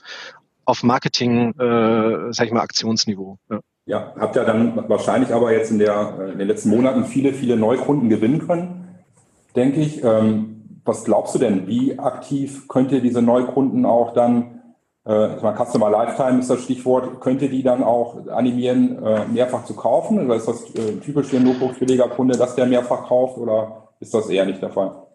auf 0.65 0.83
Marketing, 0.83 1.59
äh, 1.59 2.33
sag 2.33 2.47
ich 2.47 2.53
mal, 2.53 2.61
Aktionsniveau. 2.61 3.39
Ja. 3.51 3.61
ja, 3.87 4.15
habt 4.19 4.37
ihr 4.37 4.45
dann 4.45 4.89
wahrscheinlich 4.89 5.33
aber 5.33 5.53
jetzt 5.53 5.71
in, 5.71 5.79
der, 5.79 6.31
in 6.33 6.39
den 6.39 6.49
letzten 6.49 6.71
Monaten 6.71 7.05
viele, 7.05 7.33
viele 7.33 7.57
Neukunden 7.57 8.09
gewinnen 8.09 8.47
können, 8.47 8.99
denke 9.55 9.81
ich. 9.81 10.03
Ähm, 10.05 10.53
was 10.85 11.05
glaubst 11.05 11.35
du 11.35 11.41
denn, 11.41 11.67
wie 11.67 11.99
aktiv 11.99 12.69
könnt 12.69 12.93
ihr 12.93 13.01
diese 13.01 13.21
Neukunden 13.21 13.85
auch 13.85 14.15
dann 14.15 14.56
äh, 15.07 15.55
Customer 15.57 15.91
Lifetime 15.91 16.41
ist 16.41 16.51
das 16.51 16.63
Stichwort, 16.63 17.21
könnte 17.21 17.49
die 17.49 17.63
dann 17.63 17.85
auch 17.85 18.27
animieren, 18.29 19.03
äh, 19.05 19.25
mehrfach 19.27 19.65
zu 19.65 19.75
kaufen? 19.75 20.25
Oder 20.27 20.37
ist 20.37 20.49
das 20.49 20.65
äh, 20.75 20.97
typisch 20.97 21.29
für 21.29 21.37
einen 21.37 21.47
Notebook-Kunde, 21.47 22.37
dass 22.37 22.55
der 22.57 22.67
mehrfach 22.67 23.07
kauft 23.07 23.39
oder 23.39 23.89
ist 24.01 24.13
das 24.13 24.29
eher 24.29 24.45
nicht 24.45 24.61
der 24.61 24.71
Fall? 24.71 25.06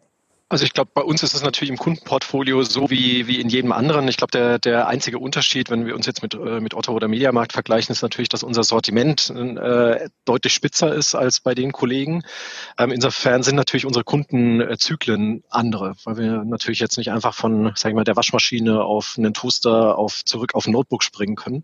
Also 0.52 0.66
ich 0.66 0.74
glaube, 0.74 0.92
bei 0.94 1.02
uns 1.02 1.24
ist 1.24 1.34
es 1.34 1.44
natürlich 1.44 1.70
im 1.70 1.78
Kundenportfolio 1.78 2.64
so 2.64 2.90
wie, 2.90 3.26
wie 3.26 3.40
in 3.40 3.48
jedem 3.48 3.72
anderen. 3.72 4.06
Ich 4.10 4.18
glaube, 4.18 4.32
der, 4.32 4.60
der 4.60 4.90
einzige 4.90 5.18
Unterschied, 5.18 5.70
wenn 5.70 5.86
wir 5.86 5.96
uns 5.96 6.06
jetzt 6.06 6.22
mit, 6.22 6.34
äh, 6.34 6.60
mit 6.60 6.74
Otto 6.74 6.92
oder 6.92 7.08
Mediamarkt 7.08 7.54
vergleichen, 7.54 7.94
ist 7.94 8.02
natürlich, 8.02 8.28
dass 8.28 8.44
unser 8.44 8.66
Sortiment 8.66 9.30
äh, 9.30 10.10
deutlich 10.26 10.54
spitzer 10.54 10.94
ist 10.94 11.16
als 11.16 11.40
bei 11.40 11.56
den 11.56 11.72
Kollegen. 11.72 12.24
Ähm, 12.78 12.92
insofern 12.92 13.44
sind 13.44 13.56
natürlich 13.56 13.86
unsere 13.86 14.04
Kundenzyklen 14.04 15.46
andere, 15.50 15.94
weil 16.04 16.18
wir 16.18 16.44
natürlich 16.44 16.82
jetzt 16.82 16.98
nicht 16.98 17.12
einfach 17.12 17.34
von, 17.34 17.72
sag 17.76 17.92
ich 17.92 17.96
mal, 17.96 18.04
der 18.04 18.18
Waschmaschine 18.18 18.84
auf 18.84 19.16
einen 19.18 19.34
Toaster 19.34 19.98
auf 19.98 20.26
zurück 20.26 20.54
auf 20.54 20.68
ein 20.68 20.74
Notebook 20.74 21.02
springen 21.02 21.38
können. 21.38 21.64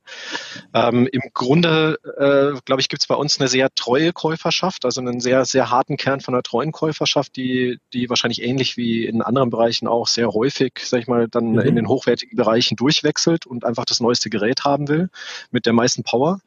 Ähm, 0.73 1.09
Im 1.11 1.23
Grunde, 1.33 1.99
äh, 2.17 2.57
glaube 2.63 2.79
ich, 2.79 2.87
gibt 2.87 3.01
es 3.01 3.07
bei 3.07 3.15
uns 3.15 3.37
eine 3.37 3.49
sehr 3.49 3.67
treue 3.75 4.13
Käuferschaft, 4.13 4.85
also 4.85 5.01
einen 5.01 5.19
sehr, 5.19 5.43
sehr 5.43 5.71
harten 5.71 5.97
Kern 5.97 6.21
von 6.21 6.33
einer 6.33 6.43
treuen 6.43 6.71
Käuferschaft, 6.71 7.35
die, 7.35 7.79
die 7.91 8.09
wahrscheinlich 8.09 8.41
ähnlich 8.41 8.76
wie 8.77 9.05
in 9.05 9.21
anderen 9.21 9.49
Bereichen 9.49 9.87
auch 9.87 10.07
sehr 10.07 10.29
häufig, 10.29 10.79
sag 10.83 11.01
ich 11.01 11.07
mal, 11.07 11.27
dann 11.27 11.53
mhm. 11.53 11.59
in 11.59 11.75
den 11.75 11.87
hochwertigen 11.87 12.35
Bereichen 12.37 12.75
durchwechselt 12.75 13.45
und 13.45 13.65
einfach 13.65 13.85
das 13.85 13.99
neueste 13.99 14.29
Gerät 14.29 14.63
haben 14.63 14.87
will 14.87 15.09
mit 15.51 15.65
der 15.65 15.73
meisten 15.73 16.03
Power. 16.03 16.39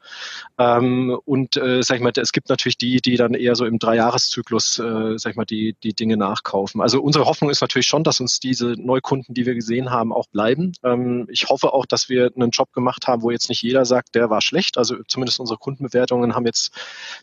Ähm, 0.57 1.17
und 1.25 1.57
äh, 1.57 1.83
sag 1.83 1.97
ich 1.97 2.01
mal, 2.01 2.11
es 2.15 2.31
gibt 2.31 2.49
natürlich 2.49 2.77
die, 2.77 3.01
die 3.01 3.17
dann 3.17 3.33
eher 3.33 3.55
so 3.55 3.65
im 3.65 3.79
Dreijahreszyklus, 3.79 4.79
äh, 4.79 5.17
sag 5.17 5.31
ich 5.31 5.37
mal, 5.37 5.45
die, 5.45 5.75
die 5.83 5.93
Dinge 5.93 6.17
nachkaufen. 6.17 6.81
Also 6.81 7.01
unsere 7.01 7.25
Hoffnung 7.25 7.49
ist 7.49 7.61
natürlich 7.61 7.87
schon, 7.87 8.03
dass 8.03 8.19
uns 8.19 8.39
diese 8.39 8.73
Neukunden, 8.77 9.33
die 9.33 9.45
wir 9.45 9.55
gesehen 9.55 9.91
haben, 9.91 10.13
auch 10.13 10.27
bleiben. 10.27 10.73
Ähm, 10.83 11.27
ich 11.29 11.49
hoffe 11.49 11.73
auch, 11.73 11.85
dass 11.85 12.09
wir 12.09 12.31
einen 12.35 12.51
Job 12.51 12.71
gemacht 12.73 13.07
haben, 13.07 13.21
wo 13.21 13.31
jetzt 13.31 13.49
nicht 13.49 13.61
jeder 13.61 13.85
sagt, 13.85 14.15
der 14.15 14.29
war 14.29 14.41
schlecht. 14.41 14.77
Also 14.77 14.97
zumindest 15.07 15.39
unsere 15.39 15.57
Kundenbewertungen 15.57 16.35
haben 16.35 16.45
jetzt 16.45 16.73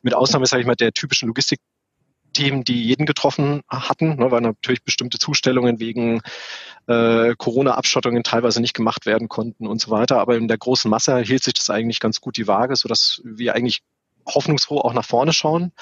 mit 0.03 0.15
Ausnahme, 0.15 0.47
sage 0.47 0.61
ich 0.61 0.67
mal, 0.67 0.77
der 0.77 0.93
typischen 0.93 1.29
Logistik 1.29 1.61
Themen, 2.38 2.62
die 2.62 2.85
jeden 2.85 3.04
getroffen 3.04 3.62
hatten, 3.68 4.14
ne, 4.14 4.30
weil 4.30 4.40
natürlich 4.40 4.85
bestimmte 4.85 5.18
Zustellungen 5.18 5.80
wegen 5.80 6.21
äh, 6.87 7.35
Corona-Abschottungen 7.37 8.23
teilweise 8.23 8.61
nicht 8.61 8.75
gemacht 8.75 9.07
werden 9.07 9.28
konnten 9.28 9.66
und 9.66 9.80
so 9.80 9.90
weiter. 9.90 10.21
Aber 10.21 10.37
in 10.37 10.47
der 10.47 10.57
großen 10.57 10.88
Masse 10.88 11.18
hielt 11.18 11.42
sich 11.42 11.54
das 11.54 11.68
eigentlich 11.68 11.99
ganz 11.99 12.21
gut 12.21 12.37
die 12.37 12.47
Waage, 12.47 12.76
sodass 12.76 13.21
wir 13.25 13.57
eigentlich 13.57 13.80
hoffnungsfroh 14.25 14.78
auch 14.78 14.92
nach 14.92 15.04
vorne 15.04 15.33
schauen. 15.33 15.73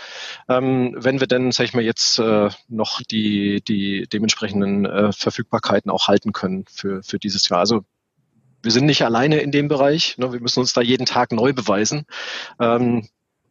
Ähm, 0.49 0.95
wenn 0.97 1.21
wir 1.21 1.27
denn, 1.27 1.53
sag 1.53 1.65
ich 1.65 1.75
mal, 1.75 1.85
jetzt 1.85 2.19
äh, 2.21 2.49
noch 2.69 3.03
die, 3.03 3.63
die 3.63 4.07
dementsprechenden 4.11 4.87
äh, 4.87 5.13
Verfügbarkeiten 5.13 5.91
auch 5.91 6.09
halten 6.09 6.33
können 6.33 6.65
für, 6.71 7.03
für 7.03 7.19
dieses 7.19 7.51
Jahr. 7.51 7.61
Also 7.61 7.83
wir 8.63 8.73
sind 8.73 8.87
nicht 8.87 9.03
alleine 9.03 9.41
in 9.41 9.51
dem 9.51 9.69
Bereich. 9.69 10.17
Ne? 10.17 10.33
Wir 10.33 10.41
müssen 10.41 10.61
uns 10.61 10.73
da 10.73 10.81
jeden 10.81 11.05
Tag 11.05 11.33
neu 11.33 11.53
beweisen. 11.53 12.07
Ähm, 12.59 13.07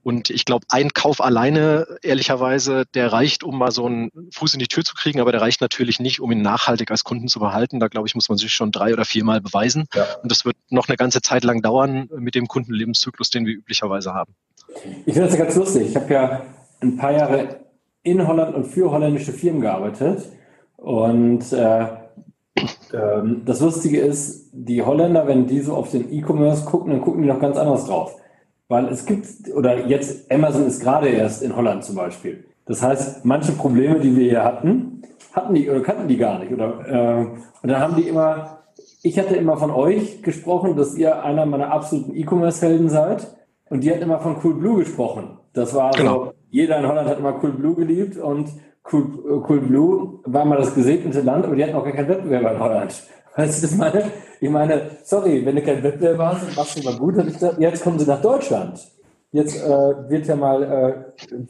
und 0.05 0.29
ich 0.29 0.45
glaube, 0.45 0.67
ein 0.69 0.93
Kauf 0.93 1.19
alleine, 1.19 1.87
ehrlicherweise, 2.03 2.83
der 2.93 3.11
reicht, 3.11 3.43
um 3.43 3.57
mal 3.57 3.71
so 3.71 3.87
einen 3.87 4.11
Fuß 4.35 4.53
in 4.53 4.59
die 4.59 4.67
Tür 4.67 4.83
zu 4.83 4.93
kriegen, 4.93 5.19
aber 5.19 5.31
der 5.31 5.41
reicht 5.41 5.61
natürlich 5.61 5.99
nicht, 5.99 6.19
um 6.19 6.31
ihn 6.31 6.43
nachhaltig 6.43 6.91
als 6.91 7.03
Kunden 7.03 7.27
zu 7.27 7.39
behalten. 7.39 7.79
Da, 7.79 7.87
glaube 7.87 8.07
ich, 8.07 8.13
muss 8.13 8.29
man 8.29 8.37
sich 8.37 8.53
schon 8.53 8.71
drei 8.71 8.93
oder 8.93 9.03
viermal 9.03 9.41
beweisen. 9.41 9.87
Ja. 9.95 10.05
Und 10.21 10.31
das 10.31 10.45
wird 10.45 10.57
noch 10.69 10.89
eine 10.89 10.95
ganze 10.95 11.23
Zeit 11.23 11.43
lang 11.43 11.63
dauern 11.63 12.07
mit 12.19 12.35
dem 12.35 12.47
Kundenlebenszyklus, 12.47 13.31
den 13.31 13.47
wir 13.47 13.55
üblicherweise 13.55 14.13
haben. 14.13 14.35
Ich 15.07 15.15
finde 15.15 15.27
das 15.27 15.39
ja 15.39 15.43
ganz 15.43 15.55
lustig. 15.55 15.87
Ich 15.89 15.95
habe 15.95 16.13
ja 16.13 16.45
ein 16.81 16.97
paar 16.97 17.11
Jahre 17.11 17.61
in 18.03 18.27
Holland 18.27 18.53
und 18.53 18.65
für 18.65 18.91
holländische 18.91 19.33
Firmen 19.33 19.61
gearbeitet. 19.61 20.23
Und 20.77 21.51
äh, 21.51 21.87
ähm, 22.93 23.41
das 23.43 23.59
Lustige 23.59 24.01
ist, 24.01 24.51
die 24.53 24.83
Holländer, 24.83 25.25
wenn 25.25 25.47
die 25.47 25.61
so 25.61 25.75
auf 25.75 25.89
den 25.89 26.13
E-Commerce 26.13 26.65
gucken, 26.65 26.91
dann 26.91 27.01
gucken 27.01 27.23
die 27.23 27.27
noch 27.27 27.39
ganz 27.39 27.57
anders 27.57 27.87
drauf. 27.87 28.17
Weil 28.67 28.85
es 28.87 29.05
gibt, 29.05 29.27
oder 29.53 29.85
jetzt 29.85 30.31
Amazon 30.31 30.65
ist 30.65 30.81
gerade 30.81 31.09
erst 31.09 31.43
in 31.43 31.55
Holland 31.55 31.83
zum 31.83 31.95
Beispiel. 31.95 32.45
Das 32.65 32.81
heißt, 32.81 33.25
manche 33.25 33.51
Probleme, 33.51 33.99
die 33.99 34.15
wir 34.15 34.29
hier 34.29 34.43
hatten, 34.43 35.03
hatten 35.33 35.53
die 35.53 35.69
oder 35.69 35.81
kannten 35.81 36.07
die 36.07 36.17
gar 36.17 36.39
nicht. 36.39 36.51
Oder, 36.51 36.87
äh, 36.87 37.25
und 37.61 37.69
dann 37.69 37.79
haben 37.79 37.95
die 37.95 38.07
immer, 38.07 38.63
ich 39.03 39.19
hatte 39.19 39.35
immer 39.35 39.57
von 39.57 39.69
euch 39.69 40.23
gesprochen, 40.23 40.75
dass 40.75 40.95
ihr 40.95 41.23
einer 41.23 41.45
meiner 41.45 41.71
absoluten 41.71 42.15
E-Commerce-Helden 42.15 42.89
seid. 42.89 43.35
Und 43.69 43.83
die 43.83 43.91
hat 43.91 44.01
immer 44.01 44.19
von 44.19 44.39
Coolblue 44.39 44.79
gesprochen. 44.79 45.39
Das 45.53 45.73
war 45.73 45.91
genau. 45.91 46.25
so, 46.25 46.33
jeder 46.49 46.77
in 46.79 46.87
Holland 46.87 47.09
hat 47.09 47.19
immer 47.19 47.33
Coolblue 47.33 47.75
geliebt 47.75 48.17
und 48.17 48.49
cool, 48.91 49.03
äh, 49.25 49.39
Coolblue 49.45 50.19
war 50.25 50.45
mal 50.45 50.57
das 50.57 50.75
gesegnete 50.75 51.21
Land, 51.21 51.45
aber 51.45 51.55
die 51.55 51.63
hatten 51.63 51.75
auch 51.75 51.83
gar 51.83 51.93
keinen 51.93 52.09
Wettbewerber 52.09 52.51
in 52.51 52.59
Holland. 52.59 53.03
Weißt 53.35 53.63
du, 53.63 53.75
meine? 53.75 54.11
Ich 54.39 54.49
meine, 54.49 54.81
sorry, 55.03 55.45
wenn 55.45 55.55
du 55.55 55.61
kein 55.61 55.83
Wettbewerber 55.83 56.33
hast, 56.33 56.55
machst 56.55 56.77
du 56.77 56.83
mal 56.83 56.97
gut. 56.97 57.15
Jetzt 57.59 57.83
kommen 57.83 57.99
sie 57.99 58.05
nach 58.05 58.21
Deutschland. 58.21 58.79
Jetzt 59.31 59.61
äh, 59.61 59.69
wird 60.09 60.27
ja 60.27 60.35
mal, 60.35 60.63
äh, 60.63 60.93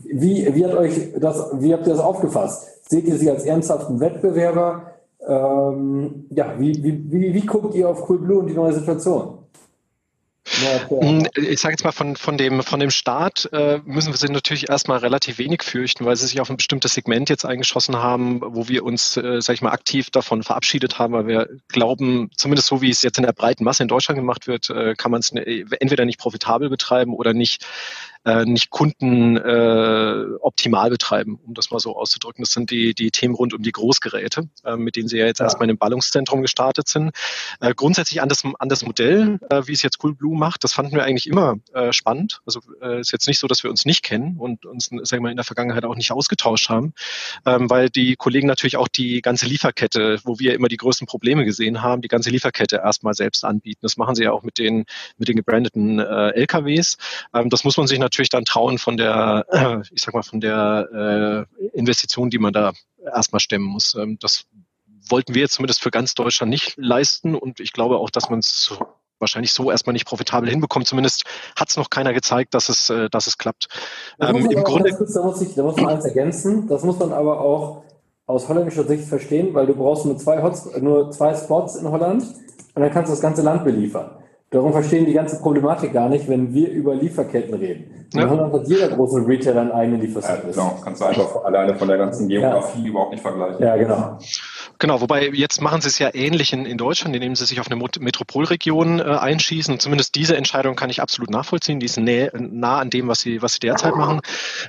wie, 0.03 0.47
wie, 0.55 0.65
hat 0.65 0.73
euch 0.73 1.13
das, 1.19 1.51
wie 1.59 1.71
habt 1.73 1.85
ihr 1.85 1.93
das 1.93 2.01
aufgefasst? 2.01 2.89
Seht 2.89 3.05
ihr 3.05 3.15
sie 3.15 3.29
als 3.29 3.43
ernsthaften 3.43 3.99
Wettbewerber? 3.99 4.93
Ähm, 5.27 6.25
ja, 6.31 6.53
wie, 6.57 6.83
wie, 6.83 7.11
wie, 7.11 7.33
wie 7.33 7.45
guckt 7.45 7.75
ihr 7.75 7.87
auf 7.87 8.01
Coolblue 8.05 8.39
und 8.39 8.47
die 8.47 8.53
neue 8.53 8.73
Situation? 8.73 9.34
Hm, 10.89 11.27
ich 11.35 11.59
sage 11.59 11.73
jetzt 11.73 11.83
mal, 11.83 11.91
von, 11.91 12.15
von, 12.15 12.37
dem, 12.37 12.61
von 12.61 12.79
dem 12.79 12.91
Start 12.91 13.49
äh, 13.51 13.79
müssen 13.83 14.13
wir 14.13 14.17
sie 14.17 14.31
natürlich 14.31 14.69
erstmal 14.69 14.99
relativ 14.99 15.39
wenig 15.39 15.63
fürchten, 15.63 16.05
weil 16.05 16.15
sie 16.15 16.27
sich 16.27 16.39
auf 16.39 16.49
ein 16.49 16.57
bestimmtes 16.57 16.93
Segment 16.93 17.29
jetzt 17.29 17.45
eingeschossen 17.45 17.97
haben, 17.97 18.41
wo 18.41 18.67
wir 18.67 18.83
uns, 18.83 19.17
äh, 19.17 19.41
sag 19.41 19.55
ich 19.55 19.61
mal, 19.61 19.71
aktiv 19.71 20.11
davon 20.11 20.43
verabschiedet 20.43 20.99
haben, 20.99 21.13
weil 21.13 21.27
wir 21.27 21.49
glauben, 21.67 22.29
zumindest 22.37 22.67
so 22.67 22.81
wie 22.81 22.91
es 22.91 23.01
jetzt 23.01 23.17
in 23.17 23.25
der 23.25 23.33
breiten 23.33 23.63
Masse 23.63 23.83
in 23.83 23.89
Deutschland 23.89 24.19
gemacht 24.19 24.45
wird, 24.47 24.69
äh, 24.69 24.93
kann 24.95 25.11
man 25.11 25.21
es 25.21 25.31
ne, 25.31 25.65
entweder 25.79 26.05
nicht 26.05 26.19
profitabel 26.19 26.69
betreiben 26.69 27.13
oder 27.13 27.33
nicht 27.33 27.65
äh, 28.25 28.45
nicht 28.45 28.69
Kunden 28.69 29.37
äh, 29.37 30.25
optimal 30.41 30.89
betreiben, 30.89 31.39
um 31.45 31.53
das 31.53 31.71
mal 31.71 31.79
so 31.79 31.95
auszudrücken. 31.95 32.43
Das 32.43 32.51
sind 32.51 32.71
die, 32.71 32.93
die 32.93 33.11
Themen 33.11 33.35
rund 33.35 33.53
um 33.53 33.61
die 33.61 33.71
Großgeräte, 33.71 34.49
äh, 34.63 34.75
mit 34.75 34.95
denen 34.95 35.07
sie 35.07 35.17
ja 35.17 35.25
jetzt 35.25 35.39
ja. 35.39 35.45
erstmal 35.45 35.65
in 35.69 35.75
dem 35.75 35.77
Ballungszentrum 35.77 36.41
gestartet 36.41 36.87
sind. 36.87 37.11
Äh, 37.61 37.73
grundsätzlich 37.75 38.21
an 38.21 38.29
das, 38.29 38.43
an 38.59 38.69
das 38.69 38.85
Modell, 38.85 39.39
äh, 39.49 39.61
wie 39.65 39.73
es 39.73 39.83
jetzt 39.83 39.99
Coolblue 39.99 40.37
macht, 40.37 40.63
das 40.63 40.73
fanden 40.73 40.95
wir 40.95 41.03
eigentlich 41.03 41.27
immer 41.27 41.55
äh, 41.73 41.93
spannend. 41.93 42.41
Also 42.45 42.61
äh, 42.81 42.99
ist 42.99 43.11
jetzt 43.11 43.27
nicht 43.27 43.39
so, 43.39 43.47
dass 43.47 43.63
wir 43.63 43.69
uns 43.69 43.85
nicht 43.85 44.03
kennen 44.03 44.37
und 44.37 44.65
uns 44.65 44.85
sagen 44.85 45.09
wir 45.09 45.21
mal, 45.21 45.29
in 45.29 45.37
der 45.37 45.45
Vergangenheit 45.45 45.85
auch 45.85 45.95
nicht 45.95 46.11
ausgetauscht 46.11 46.69
haben, 46.69 46.93
ähm, 47.45 47.69
weil 47.69 47.89
die 47.89 48.15
Kollegen 48.15 48.47
natürlich 48.47 48.77
auch 48.77 48.87
die 48.87 49.21
ganze 49.21 49.45
Lieferkette, 49.45 50.19
wo 50.23 50.39
wir 50.39 50.55
immer 50.55 50.67
die 50.67 50.77
größten 50.77 51.07
Probleme 51.07 51.45
gesehen 51.45 51.81
haben, 51.81 52.01
die 52.01 52.07
ganze 52.07 52.31
Lieferkette 52.31 52.77
erstmal 52.77 53.13
selbst 53.13 53.45
anbieten. 53.45 53.79
Das 53.83 53.97
machen 53.97 54.15
sie 54.15 54.23
ja 54.23 54.31
auch 54.31 54.43
mit 54.43 54.57
den, 54.57 54.85
mit 55.17 55.27
den 55.27 55.35
gebrandeten 55.35 55.99
äh, 55.99 56.29
LKWs. 56.31 56.97
Ähm, 57.33 57.49
das 57.49 57.63
muss 57.63 57.77
man 57.77 57.87
sich 57.87 57.99
natürlich 57.99 58.14
natürlich 58.15 58.29
dann 58.29 58.45
trauen 58.45 58.77
von 58.77 58.97
der, 58.97 59.45
äh, 59.49 59.81
ich 59.91 60.01
sag 60.01 60.13
mal, 60.13 60.23
von 60.23 60.39
der 60.39 61.45
äh, 61.61 61.67
Investition, 61.77 62.29
die 62.29 62.39
man 62.39 62.53
da 62.53 62.73
erstmal 63.03 63.39
stemmen 63.39 63.65
muss. 63.65 63.95
Ähm, 63.95 64.17
das 64.19 64.45
wollten 65.09 65.35
wir 65.35 65.41
jetzt 65.41 65.53
zumindest 65.53 65.81
für 65.81 65.91
ganz 65.91 66.13
Deutschland 66.13 66.49
nicht 66.49 66.73
leisten 66.77 67.35
und 67.35 67.59
ich 67.59 67.73
glaube 67.73 67.97
auch, 67.97 68.09
dass 68.09 68.29
man 68.29 68.39
es 68.39 68.73
wahrscheinlich 69.19 69.53
so 69.53 69.69
erstmal 69.71 69.93
nicht 69.93 70.07
profitabel 70.07 70.49
hinbekommt. 70.49 70.87
Zumindest 70.87 71.23
hat 71.55 71.69
es 71.69 71.77
noch 71.77 71.89
keiner 71.89 72.13
gezeigt, 72.13 72.53
dass 72.53 72.69
es, 72.69 72.89
äh, 72.89 73.09
dass 73.09 73.27
es 73.27 73.37
klappt. 73.37 73.67
Ähm, 74.19 74.49
Im 74.49 74.63
Grunde, 74.63 74.91
kurz, 74.93 75.13
da, 75.13 75.21
muss 75.21 75.41
ich, 75.41 75.53
da 75.55 75.63
muss 75.63 75.75
man 75.75 75.89
eins 75.89 76.05
ergänzen. 76.05 76.67
Das 76.67 76.83
muss 76.83 76.97
man 76.99 77.11
aber 77.11 77.41
auch 77.41 77.83
aus 78.25 78.47
holländischer 78.47 78.85
Sicht 78.85 79.05
verstehen, 79.05 79.53
weil 79.53 79.67
du 79.67 79.75
brauchst 79.75 80.05
nur 80.05 80.17
zwei, 80.17 80.41
Hots, 80.41 80.69
nur 80.79 81.11
zwei 81.11 81.35
Spots 81.35 81.75
in 81.75 81.89
Holland 81.89 82.23
und 82.23 82.81
dann 82.81 82.91
kannst 82.91 83.09
du 83.09 83.13
das 83.13 83.21
ganze 83.21 83.41
Land 83.41 83.63
beliefern. 83.63 84.11
Darum 84.51 84.71
verstehen 84.71 85.05
die 85.05 85.13
ganze 85.13 85.41
Problematik 85.41 85.91
gar 85.91 86.07
nicht, 86.07 86.29
wenn 86.29 86.53
wir 86.53 86.69
über 86.69 86.95
Lieferketten 86.95 87.55
reden. 87.55 88.07
In 88.13 88.19
ja. 88.19 88.29
Holland 88.29 88.53
hat 88.53 88.67
jeder 88.67 88.87
große 88.89 89.27
Retailer 89.27 89.61
einen 89.61 89.71
eigenen 89.71 90.01
Lieferservice. 90.01 90.55
Ja, 90.55 90.63
genau. 90.63 90.81
Kannst 90.83 91.01
du 91.01 91.05
einfach 91.05 91.43
alleine 91.43 91.75
von 91.75 91.87
der 91.87 91.97
ganzen 91.97 92.29
Geografie 92.29 92.83
ja. 92.83 92.87
überhaupt 92.87 93.11
nicht 93.11 93.21
vergleichen. 93.21 93.61
Ja, 93.61 93.75
genau. 93.75 94.19
Genau, 94.77 95.01
wobei 95.01 95.29
jetzt 95.29 95.61
machen 95.61 95.81
sie 95.81 95.87
es 95.87 95.99
ja 95.99 96.13
ähnlich 96.13 96.53
in, 96.53 96.65
in 96.65 96.77
Deutschland, 96.77 97.15
indem 97.15 97.35
sie 97.35 97.45
sich 97.45 97.59
auf 97.59 97.71
eine 97.71 97.81
Metropolregion 97.99 98.99
äh, 98.99 99.03
einschießen. 99.03 99.73
Und 99.73 99.81
zumindest 99.81 100.15
diese 100.15 100.37
Entscheidung 100.37 100.75
kann 100.75 100.89
ich 100.89 101.01
absolut 101.01 101.31
nachvollziehen. 101.31 101.79
Die 101.79 101.87
ist 101.87 101.97
näh, 101.97 102.29
nah 102.33 102.79
an 102.79 102.89
dem, 102.89 103.07
was 103.07 103.19
sie, 103.19 103.41
was 103.41 103.53
sie 103.53 103.59
derzeit 103.59 103.95
machen. 103.95 104.21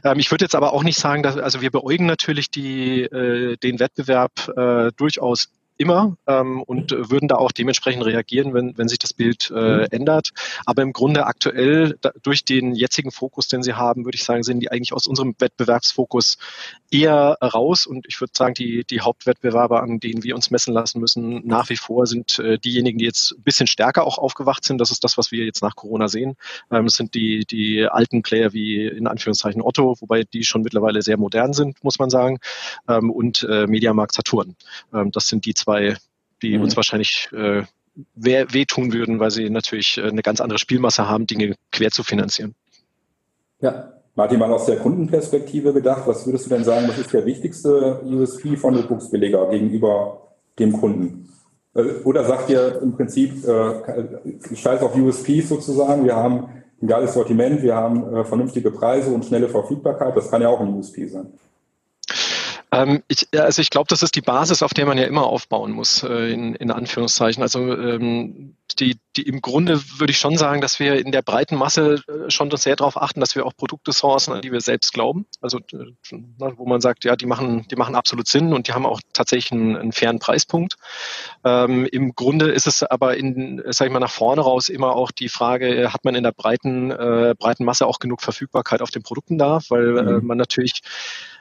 Ähm, 0.05 0.19
ich 0.19 0.31
würde 0.31 0.45
jetzt 0.45 0.55
aber 0.55 0.73
auch 0.73 0.83
nicht 0.83 0.99
sagen, 0.99 1.23
dass, 1.23 1.37
also 1.37 1.61
wir 1.61 1.71
beäugen 1.71 2.07
natürlich 2.07 2.51
die, 2.51 3.03
äh, 3.03 3.57
den 3.57 3.79
Wettbewerb 3.79 4.33
äh, 4.57 4.91
durchaus 4.97 5.49
immer 5.79 6.17
ähm, 6.27 6.63
und 6.63 6.93
würden 6.93 7.29
da 7.29 7.37
auch 7.37 7.53
dementsprechend 7.53 8.05
reagieren, 8.05 8.55
wenn, 8.55 8.77
wenn 8.79 8.89
sich 8.89 8.99
das 8.99 9.13
Bild 9.13 9.53
äh, 9.55 9.79
mhm. 9.79 9.87
ändert. 9.91 10.31
Aber 10.65 10.83
im 10.83 10.93
Grunde 10.93 11.27
aktuell 11.27 11.97
da, 12.01 12.13
durch 12.23 12.45
den 12.45 12.75
jetzigen 12.75 13.11
Fokus, 13.11 13.49
den 13.49 13.63
sie 13.63 13.75
haben, 13.75 14.05
würde 14.05 14.17
ich 14.17 14.25
sagen, 14.25 14.43
sind 14.43 14.61
die 14.61 14.71
eigentlich 14.71 14.93
aus 14.93 15.07
unserem 15.07 15.35
Wettbewerbsfokus 15.39 16.39
eher 16.91 17.37
raus. 17.43 17.87
Und 17.87 18.07
ich 18.09 18.21
würde 18.21 18.33
sagen, 18.35 18.55
die, 18.55 18.85
die 18.85 19.01
Hauptwettbewerber, 19.01 19.83
an 19.83 20.01
denen 20.01 20.23
wir 20.23 20.35
uns 20.35 20.51
messen 20.51 20.73
lassen 20.73 21.01
müssen, 21.01 21.47
nach 21.47 21.69
wie 21.69 21.77
vor 21.77 22.07
sind 22.07 22.39
äh, 22.39 22.59
diejenigen, 22.59 22.99
die 22.99 23.05
jetzt 23.05 23.33
ein 23.33 23.43
bisschen 23.43 23.67
stärker 23.67 24.07
auch 24.07 24.19
aufgewacht 24.19 24.65
sind. 24.65 24.79
Das 24.81 24.91
ist 24.91 25.05
das, 25.05 25.19
was 25.19 25.31
wir 25.31 25.45
jetzt 25.45 25.63
nach 25.63 25.77
Corona 25.77 26.09
sehen. 26.09 26.37
Ähm, 26.71 26.87
es 26.87 26.95
sind 26.95 27.15
die, 27.15 27.45
die 27.45 27.87
alten 27.87 28.23
Player 28.23 28.53
wie 28.53 28.87
in 28.87 29.07
Anführungszeichen 29.07 29.63
Otto, 29.63 29.97
wobei 30.01 30.25
die 30.25 30.45
schon 30.45 30.63
mittlerweile 30.63 31.03
sehr 31.03 31.19
modern 31.19 31.53
sind, 31.53 31.83
muss 31.85 31.99
man 31.99 32.11
sagen, 32.11 32.39
ähm, 32.89 33.11
und 33.11 33.43
äh, 33.43 33.67
Mediamarkt 33.67 34.15
Saturn. 34.15 34.57
Ähm, 34.93 35.11
das 35.13 35.29
sind 35.29 35.45
die 35.45 35.55
zwei 35.55 35.66
zwei, 35.67 35.97
die 36.43 36.57
mhm. 36.57 36.65
uns 36.65 36.77
wahrscheinlich 36.77 37.29
äh, 37.33 37.65
wehtun 38.15 38.93
würden, 38.93 39.19
weil 39.19 39.31
sie 39.31 39.51
natürlich 39.51 39.99
äh, 39.99 40.03
eine 40.03 40.23
ganz 40.23 40.41
andere 40.41 40.59
Spielmasse 40.59 41.09
haben, 41.09 41.27
Dinge 41.27 41.57
quer 41.73 41.91
zu 41.91 42.03
finanzieren. 42.03 42.55
Ja, 43.61 43.93
Martin, 44.15 44.39
mal 44.39 44.53
aus 44.53 44.67
der 44.67 44.77
Kundenperspektive 44.77 45.73
gedacht, 45.73 46.03
was 46.07 46.27
würdest 46.27 46.47
du 46.47 46.51
denn 46.51 46.65
sagen, 46.65 46.89
was 46.89 46.99
ist 46.99 47.13
der 47.13 47.27
wichtigste 47.27 48.01
USP 48.05 48.57
von 48.57 48.75
Notebooksbilliger 48.75 49.51
gegenüber 49.51 50.29
dem 50.59 50.73
Kunden? 50.73 51.29
Äh, 51.75 52.03
oder 52.05 52.25
sagt 52.25 52.49
ihr 52.51 52.81
im 52.83 52.93
Prinzip, 52.93 53.45
äh, 53.45 54.55
scheiß 54.55 54.83
auf 54.83 54.95
USPs 54.95 55.49
sozusagen, 55.49 56.05
wir 56.05 56.17
haben 56.17 56.49
ein 56.81 56.87
geiles 56.87 57.15
Sortiment, 57.15 57.63
wir 57.63 57.75
haben 57.75 58.15
äh, 58.15 58.25
vernünftige 58.25 58.71
Preise 58.71 59.11
und 59.11 59.25
schnelle 59.25 59.49
Verfügbarkeit, 59.49 60.17
das 60.17 60.31
kann 60.31 60.43
ja 60.43 60.49
auch 60.49 60.61
ein 60.61 60.75
USP 60.75 61.07
sein. 61.07 61.33
Ähm, 62.77 63.03
ich, 63.09 63.29
also 63.33 63.63
ich 63.63 63.71
glaube, 63.71 63.87
das 63.89 64.03
ist 64.03 64.15
die 64.17 64.21
Basis, 64.21 64.63
auf 64.63 64.75
der 64.75 64.87
man 64.87 64.99
ja 64.99 65.05
immer 65.05 65.27
aufbauen 65.27 65.73
muss, 65.73 66.03
äh, 66.03 66.33
in, 66.33 66.55
in 66.55 66.71
Anführungszeichen. 66.71 67.43
Also 67.43 67.75
ähm, 67.75 68.57
die, 68.79 68.99
die 69.17 69.23
im 69.23 69.41
Grunde 69.41 69.81
würde 69.99 70.11
ich 70.11 70.19
schon 70.19 70.37
sagen, 70.37 70.61
dass 70.61 70.79
wir 70.79 70.99
in 70.99 71.11
der 71.11 71.23
breiten 71.23 71.57
Masse 71.57 72.03
äh, 72.07 72.31
schon 72.31 72.55
sehr 72.57 72.77
darauf 72.77 73.01
achten, 73.01 73.21
dass 73.21 73.35
wir 73.35 73.47
auch 73.47 73.57
Produkte 73.57 73.93
sourcen, 73.93 74.35
an 74.35 74.43
die 74.43 74.53
wir 74.53 74.61
selbst 74.61 74.93
glauben. 74.93 75.27
Also 75.41 75.59
äh, 75.59 75.93
wo 76.11 76.67
man 76.67 76.83
sagt, 76.83 77.05
ja, 77.05 77.17
die 77.17 77.27
machen, 77.27 77.67
die 77.71 77.77
machen 77.77 77.95
absolut 77.95 78.29
Sinn 78.29 78.53
und 78.53 78.69
die 78.69 78.73
haben 78.73 78.85
auch 78.85 79.01
tatsächlich 79.15 79.53
einen, 79.53 79.77
einen 79.77 79.93
fairen 79.93 80.19
Preispunkt. 80.19 80.77
Ähm, 81.45 81.87
Im 81.87 82.15
Grunde 82.15 82.51
ist 82.51 82.67
es 82.67 82.83
aber 82.83 83.17
in, 83.17 83.63
sag 83.69 83.87
ich 83.87 83.93
mal, 83.93 84.01
nach 84.01 84.11
vorne 84.11 84.43
raus 84.43 84.69
immer 84.69 84.95
auch 84.95 85.11
die 85.13 85.31
Frage, 85.31 85.93
hat 85.93 86.05
man 86.05 86.15
in 86.15 86.25
der 86.25 86.33
breiten, 86.33 86.91
äh, 86.91 87.35
breiten 87.39 87.65
Masse 87.65 87.87
auch 87.87 88.01
genug 88.01 88.21
Verfügbarkeit 88.21 88.83
auf 88.83 88.91
den 88.91 89.03
Produkten 89.03 89.39
da, 89.39 89.61
weil 89.71 89.87
mhm. 89.93 90.09
äh, 90.09 90.21
man 90.21 90.37
natürlich 90.37 90.83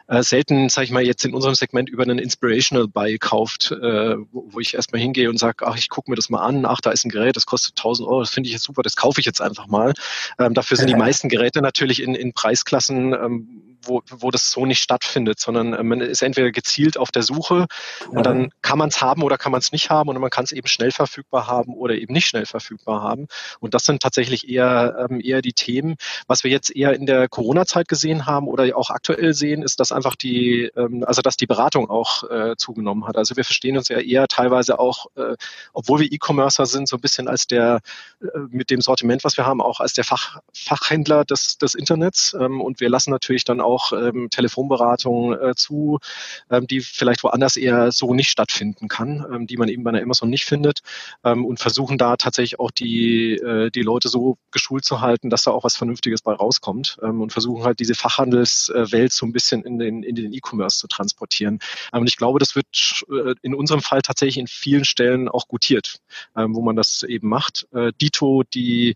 äh, 0.08 0.24
selten, 0.24 0.70
sage 0.70 0.86
ich 0.86 0.92
mal, 0.92 1.04
jetzt 1.06 1.26
in 1.26 1.34
unserem 1.34 1.56
Segment 1.56 1.90
über 1.90 2.04
einen 2.04 2.20
Inspirational 2.20 2.88
Buy 2.88 3.18
kauft, 3.18 3.72
äh, 3.72 4.16
wo, 4.32 4.48
wo, 4.52 4.60
ich 4.60 4.76
erstmal 4.76 5.02
hingehe 5.02 5.30
und 5.30 5.38
sage, 5.38 5.66
ach, 5.66 5.78
ich 5.78 5.90
gucke 5.90 6.10
mir 6.12 6.16
das 6.16 6.30
mal 6.30 6.42
an, 6.42 6.66
ach, 6.66 6.82
da 6.82 6.92
ist 6.92 7.06
ein 7.06 7.10
Gerät, 7.10 7.36
das 7.36 7.46
kostet 7.46 7.78
1000 7.78 8.08
Euro, 8.08 8.20
das 8.20 8.30
finde 8.30 8.48
ich 8.48 8.54
jetzt 8.54 8.64
super, 8.64 8.84
das 8.84 8.96
kaufe 8.96 9.20
ich 9.20 9.26
jetzt 9.26 9.42
einfach 9.42 9.68
mal. 9.68 9.94
Ähm, 10.40 10.54
dafür 10.54 10.78
sind 10.78 10.90
die 10.90 10.96
meisten 10.96 11.30
Geräte 11.30 11.62
natürlich 11.62 12.02
in, 12.02 12.16
in 12.16 12.34
Preisklassen, 12.34 13.14
ähm, 13.14 13.75
wo, 13.86 14.02
wo 14.10 14.32
das 14.32 14.52
so 14.52 14.66
nicht 14.66 14.80
stattfindet, 14.80 15.40
sondern 15.40 15.74
äh, 15.74 15.84
man 15.84 16.02
ist 16.02 16.22
entweder 16.22 16.52
gezielt 16.52 16.98
auf 16.98 17.12
der 17.12 17.24
Suche 17.24 17.68
und 18.10 18.26
dann 18.26 18.52
kann 18.62 18.78
man 18.78 18.90
es 18.90 19.02
haben 19.02 19.24
oder 19.24 19.38
kann 19.38 19.52
man 19.52 19.60
es 19.60 19.72
nicht 19.72 19.90
haben 19.90 20.10
und 20.10 20.20
man 20.20 20.30
kann 20.30 20.44
es 20.44 20.52
eben 20.52 20.68
schnell 20.68 20.92
verfügbar 20.92 21.48
haben 21.48 21.74
oder 21.74 21.96
eben 21.96 22.14
nicht 22.14 22.28
schnell 22.28 22.46
verfügbar 22.46 23.02
haben. 23.02 23.28
Und 23.60 23.74
das 23.74 23.86
sind 23.86 24.02
tatsächlich 24.02 24.50
eher, 24.50 25.08
ähm, 25.10 25.22
eher 25.22 25.42
die 25.42 25.54
Themen. 25.54 25.96
Was 26.28 26.44
wir 26.44 26.52
jetzt 26.52 26.76
eher 26.76 26.94
in 26.94 27.06
der 27.06 27.28
Corona-Zeit 27.28 27.88
gesehen 27.88 28.26
haben 28.26 28.48
oder 28.48 28.76
auch 28.78 28.90
aktuell 28.90 29.34
sehen, 29.34 29.64
ist, 29.64 29.80
dass 29.80 29.92
einfach 29.92 30.16
die, 30.16 30.72
ähm, 30.76 31.04
also 31.06 31.22
dass 31.22 31.38
die 31.38 31.48
Beratung 31.48 31.90
auch 31.90 32.30
äh, 32.30 32.56
zugenommen 32.58 33.08
hat. 33.08 33.18
Also 33.18 33.36
wir 33.36 33.44
verstehen 33.44 33.78
uns 33.78 33.90
ja 33.90 34.00
eher 34.00 34.28
teilweise 34.28 34.80
auch, 34.80 35.08
äh, 35.16 35.36
obwohl 35.74 36.00
wir 36.00 36.12
E-Commercer 36.12 36.66
sind, 36.66 36.88
so 36.88 36.98
ein 36.98 37.02
bisschen 37.02 37.28
als 37.28 37.48
der, 37.48 37.82
äh, 38.22 38.40
mit 38.50 38.70
dem 38.70 38.82
Sortiment, 38.82 39.24
was 39.24 39.38
wir 39.38 39.46
haben, 39.46 39.62
auch 39.62 39.80
als 39.80 39.94
der 39.94 40.04
Fach, 40.04 40.40
Fachhändler 40.54 41.26
des, 41.26 41.58
des 41.58 41.76
Internets. 41.76 42.36
Ähm, 42.40 42.62
und 42.62 42.80
wir 42.80 42.90
lassen 42.90 43.12
natürlich 43.12 43.44
dann 43.44 43.62
auch 43.62 43.75
auch 43.76 43.92
ähm, 43.92 44.30
Telefonberatungen 44.30 45.40
äh, 45.40 45.56
zu, 45.56 46.00
ähm, 46.50 46.68
die 46.68 46.82
vielleicht 46.82 47.24
woanders 47.24 47.58
eher 47.58 47.92
so 47.92 48.14
nicht 48.14 48.30
stattfinden 48.30 48.88
kann, 48.88 49.26
ähm, 49.32 49.48
die 49.48 49.58
man 49.58 49.68
eben 49.68 49.84
bei 49.84 49.90
einer 49.90 50.02
Amazon 50.02 50.30
nicht 50.30 50.46
findet 50.46 50.80
ähm, 51.24 51.46
und 51.46 51.60
versuchen 51.60 51.98
da 51.98 52.16
tatsächlich 52.16 52.60
auch 52.60 52.72
die, 52.72 53.34
äh, 53.36 53.70
die 53.70 53.82
Leute 53.82 54.08
so 54.10 54.38
geschult 54.52 54.86
zu 54.86 55.02
halten, 55.02 55.30
dass 55.30 55.44
da 55.44 55.52
auch 55.52 55.64
was 55.64 55.76
Vernünftiges 55.76 56.22
bei 56.22 56.34
rauskommt 56.34 56.98
ähm, 57.04 57.22
und 57.22 57.34
versuchen 57.34 57.64
halt 57.64 57.80
diese 57.80 57.96
Fachhandelswelt 57.96 59.12
so 59.12 59.26
ein 59.26 59.34
bisschen 59.34 59.64
in 59.64 59.78
den 59.78 60.04
in 60.04 60.16
den 60.16 60.34
E-Commerce 60.34 60.80
zu 60.80 60.88
transportieren. 60.88 61.60
Ähm, 61.94 62.02
und 62.02 62.08
ich 62.08 62.18
glaube, 62.18 62.40
das 62.40 62.56
wird 62.56 62.68
äh, 63.10 63.36
in 63.42 63.54
unserem 63.54 63.82
Fall 63.82 64.02
tatsächlich 64.02 64.38
in 64.38 64.48
vielen 64.48 64.86
Stellen 64.86 65.28
auch 65.28 65.48
gutiert, 65.48 66.00
ähm, 66.36 66.56
wo 66.56 66.62
man 66.62 66.76
das 66.76 67.04
eben 67.04 67.28
macht. 67.28 67.68
Äh, 67.74 67.92
Dito, 68.02 68.44
die 68.54 68.96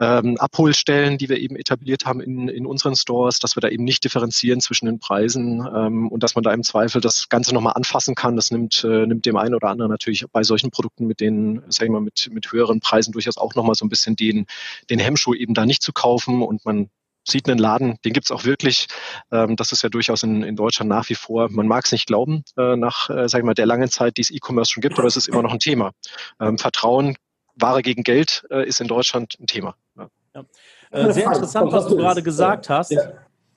ähm, 0.00 0.36
Abholstellen, 0.38 1.18
die 1.18 1.28
wir 1.28 1.38
eben 1.38 1.56
etabliert 1.56 2.04
haben 2.04 2.20
in, 2.20 2.48
in 2.48 2.66
unseren 2.66 2.96
Stores, 2.96 3.38
dass 3.38 3.56
wir 3.56 3.60
da 3.60 3.68
eben 3.68 3.84
nicht 3.84 4.04
differenzieren 4.04 4.60
zwischen 4.60 4.86
den 4.86 4.98
Preisen 4.98 5.66
ähm, 5.74 6.08
und 6.08 6.22
dass 6.22 6.34
man 6.34 6.44
da 6.44 6.52
im 6.52 6.62
Zweifel 6.62 7.00
das 7.00 7.28
Ganze 7.28 7.54
nochmal 7.54 7.74
anfassen 7.74 8.14
kann. 8.14 8.36
Das 8.36 8.50
nimmt, 8.50 8.84
äh, 8.84 9.06
nimmt 9.06 9.24
dem 9.26 9.36
einen 9.36 9.54
oder 9.54 9.68
anderen 9.68 9.90
natürlich 9.90 10.26
bei 10.32 10.42
solchen 10.42 10.70
Produkten 10.70 11.06
mit 11.06 11.20
den, 11.20 11.62
sag 11.68 11.86
ich 11.86 11.90
mal, 11.90 12.00
mit, 12.00 12.28
mit 12.30 12.52
höheren 12.52 12.80
Preisen 12.80 13.12
durchaus 13.12 13.38
auch 13.38 13.54
nochmal 13.54 13.74
so 13.74 13.84
ein 13.84 13.88
bisschen 13.88 14.16
den, 14.16 14.46
den 14.90 14.98
Hemmschuh 14.98 15.34
eben 15.34 15.54
da 15.54 15.64
nicht 15.64 15.82
zu 15.82 15.92
kaufen 15.92 16.42
und 16.42 16.64
man 16.64 16.90
sieht 17.28 17.48
einen 17.48 17.58
Laden, 17.58 17.96
den 18.04 18.12
gibt's 18.12 18.30
auch 18.30 18.44
wirklich. 18.44 18.86
Ähm, 19.32 19.56
das 19.56 19.72
ist 19.72 19.82
ja 19.82 19.88
durchaus 19.88 20.22
in, 20.22 20.42
in 20.42 20.56
Deutschland 20.56 20.88
nach 20.88 21.08
wie 21.08 21.14
vor, 21.14 21.50
man 21.50 21.66
mag 21.66 21.84
es 21.84 21.92
nicht 21.92 22.06
glauben, 22.06 22.44
äh, 22.56 22.76
nach, 22.76 23.10
äh, 23.10 23.28
sag 23.28 23.40
ich 23.40 23.44
mal, 23.44 23.54
der 23.54 23.66
langen 23.66 23.90
Zeit, 23.90 24.16
die 24.16 24.22
es 24.22 24.30
E-Commerce 24.30 24.70
schon 24.72 24.80
gibt, 24.80 24.98
aber 24.98 25.08
es 25.08 25.16
ist 25.16 25.28
immer 25.28 25.42
noch 25.42 25.52
ein 25.52 25.58
Thema. 25.58 25.92
Ähm, 26.40 26.58
Vertrauen 26.58 27.16
Ware 27.56 27.82
gegen 27.82 28.02
Geld 28.02 28.46
äh, 28.50 28.66
ist 28.66 28.80
in 28.80 28.88
Deutschland 28.88 29.36
ein 29.40 29.46
Thema. 29.46 29.76
Ja. 29.96 30.08
Ja. 30.34 30.44
Äh, 30.90 31.12
sehr 31.12 31.26
interessant, 31.26 31.72
was 31.72 31.86
du 31.88 31.96
gerade 31.96 32.22
gesagt 32.22 32.68
hast. 32.68 32.92
Ja. 32.92 33.12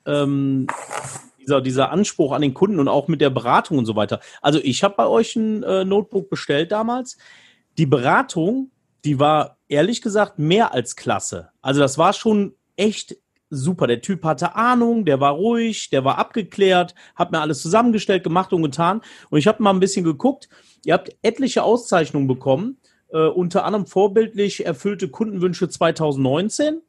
Ähm, 0.06 0.66
dieser, 1.38 1.60
dieser 1.60 1.90
Anspruch 1.90 2.32
an 2.32 2.42
den 2.42 2.54
Kunden 2.54 2.78
und 2.78 2.88
auch 2.88 3.08
mit 3.08 3.20
der 3.20 3.30
Beratung 3.30 3.78
und 3.78 3.86
so 3.86 3.96
weiter. 3.96 4.20
Also 4.40 4.58
ich 4.62 4.82
habe 4.82 4.94
bei 4.96 5.06
euch 5.06 5.36
ein 5.36 5.62
äh, 5.62 5.84
Notebook 5.84 6.30
bestellt 6.30 6.72
damals. 6.72 7.18
Die 7.78 7.86
Beratung, 7.86 8.70
die 9.04 9.18
war 9.18 9.58
ehrlich 9.68 10.02
gesagt 10.02 10.38
mehr 10.38 10.72
als 10.72 10.96
klasse. 10.96 11.50
Also 11.62 11.80
das 11.80 11.98
war 11.98 12.12
schon 12.12 12.54
echt 12.76 13.16
super. 13.50 13.86
Der 13.86 14.00
Typ 14.00 14.24
hatte 14.24 14.54
Ahnung, 14.54 15.04
der 15.04 15.20
war 15.20 15.32
ruhig, 15.32 15.90
der 15.90 16.04
war 16.04 16.18
abgeklärt, 16.18 16.94
hat 17.14 17.32
mir 17.32 17.40
alles 17.40 17.62
zusammengestellt, 17.62 18.22
gemacht 18.22 18.52
und 18.52 18.62
getan. 18.62 19.02
Und 19.28 19.38
ich 19.38 19.46
habe 19.46 19.62
mal 19.62 19.70
ein 19.70 19.80
bisschen 19.80 20.04
geguckt. 20.04 20.48
Ihr 20.84 20.94
habt 20.94 21.14
etliche 21.22 21.62
Auszeichnungen 21.62 22.28
bekommen 22.28 22.78
äh, 23.12 23.26
unter 23.26 23.64
anderem 23.64 23.86
vorbildlich 23.86 24.66
erfüllte 24.66 25.08
Kundenwünsche 25.08 25.68
2019 25.68 26.80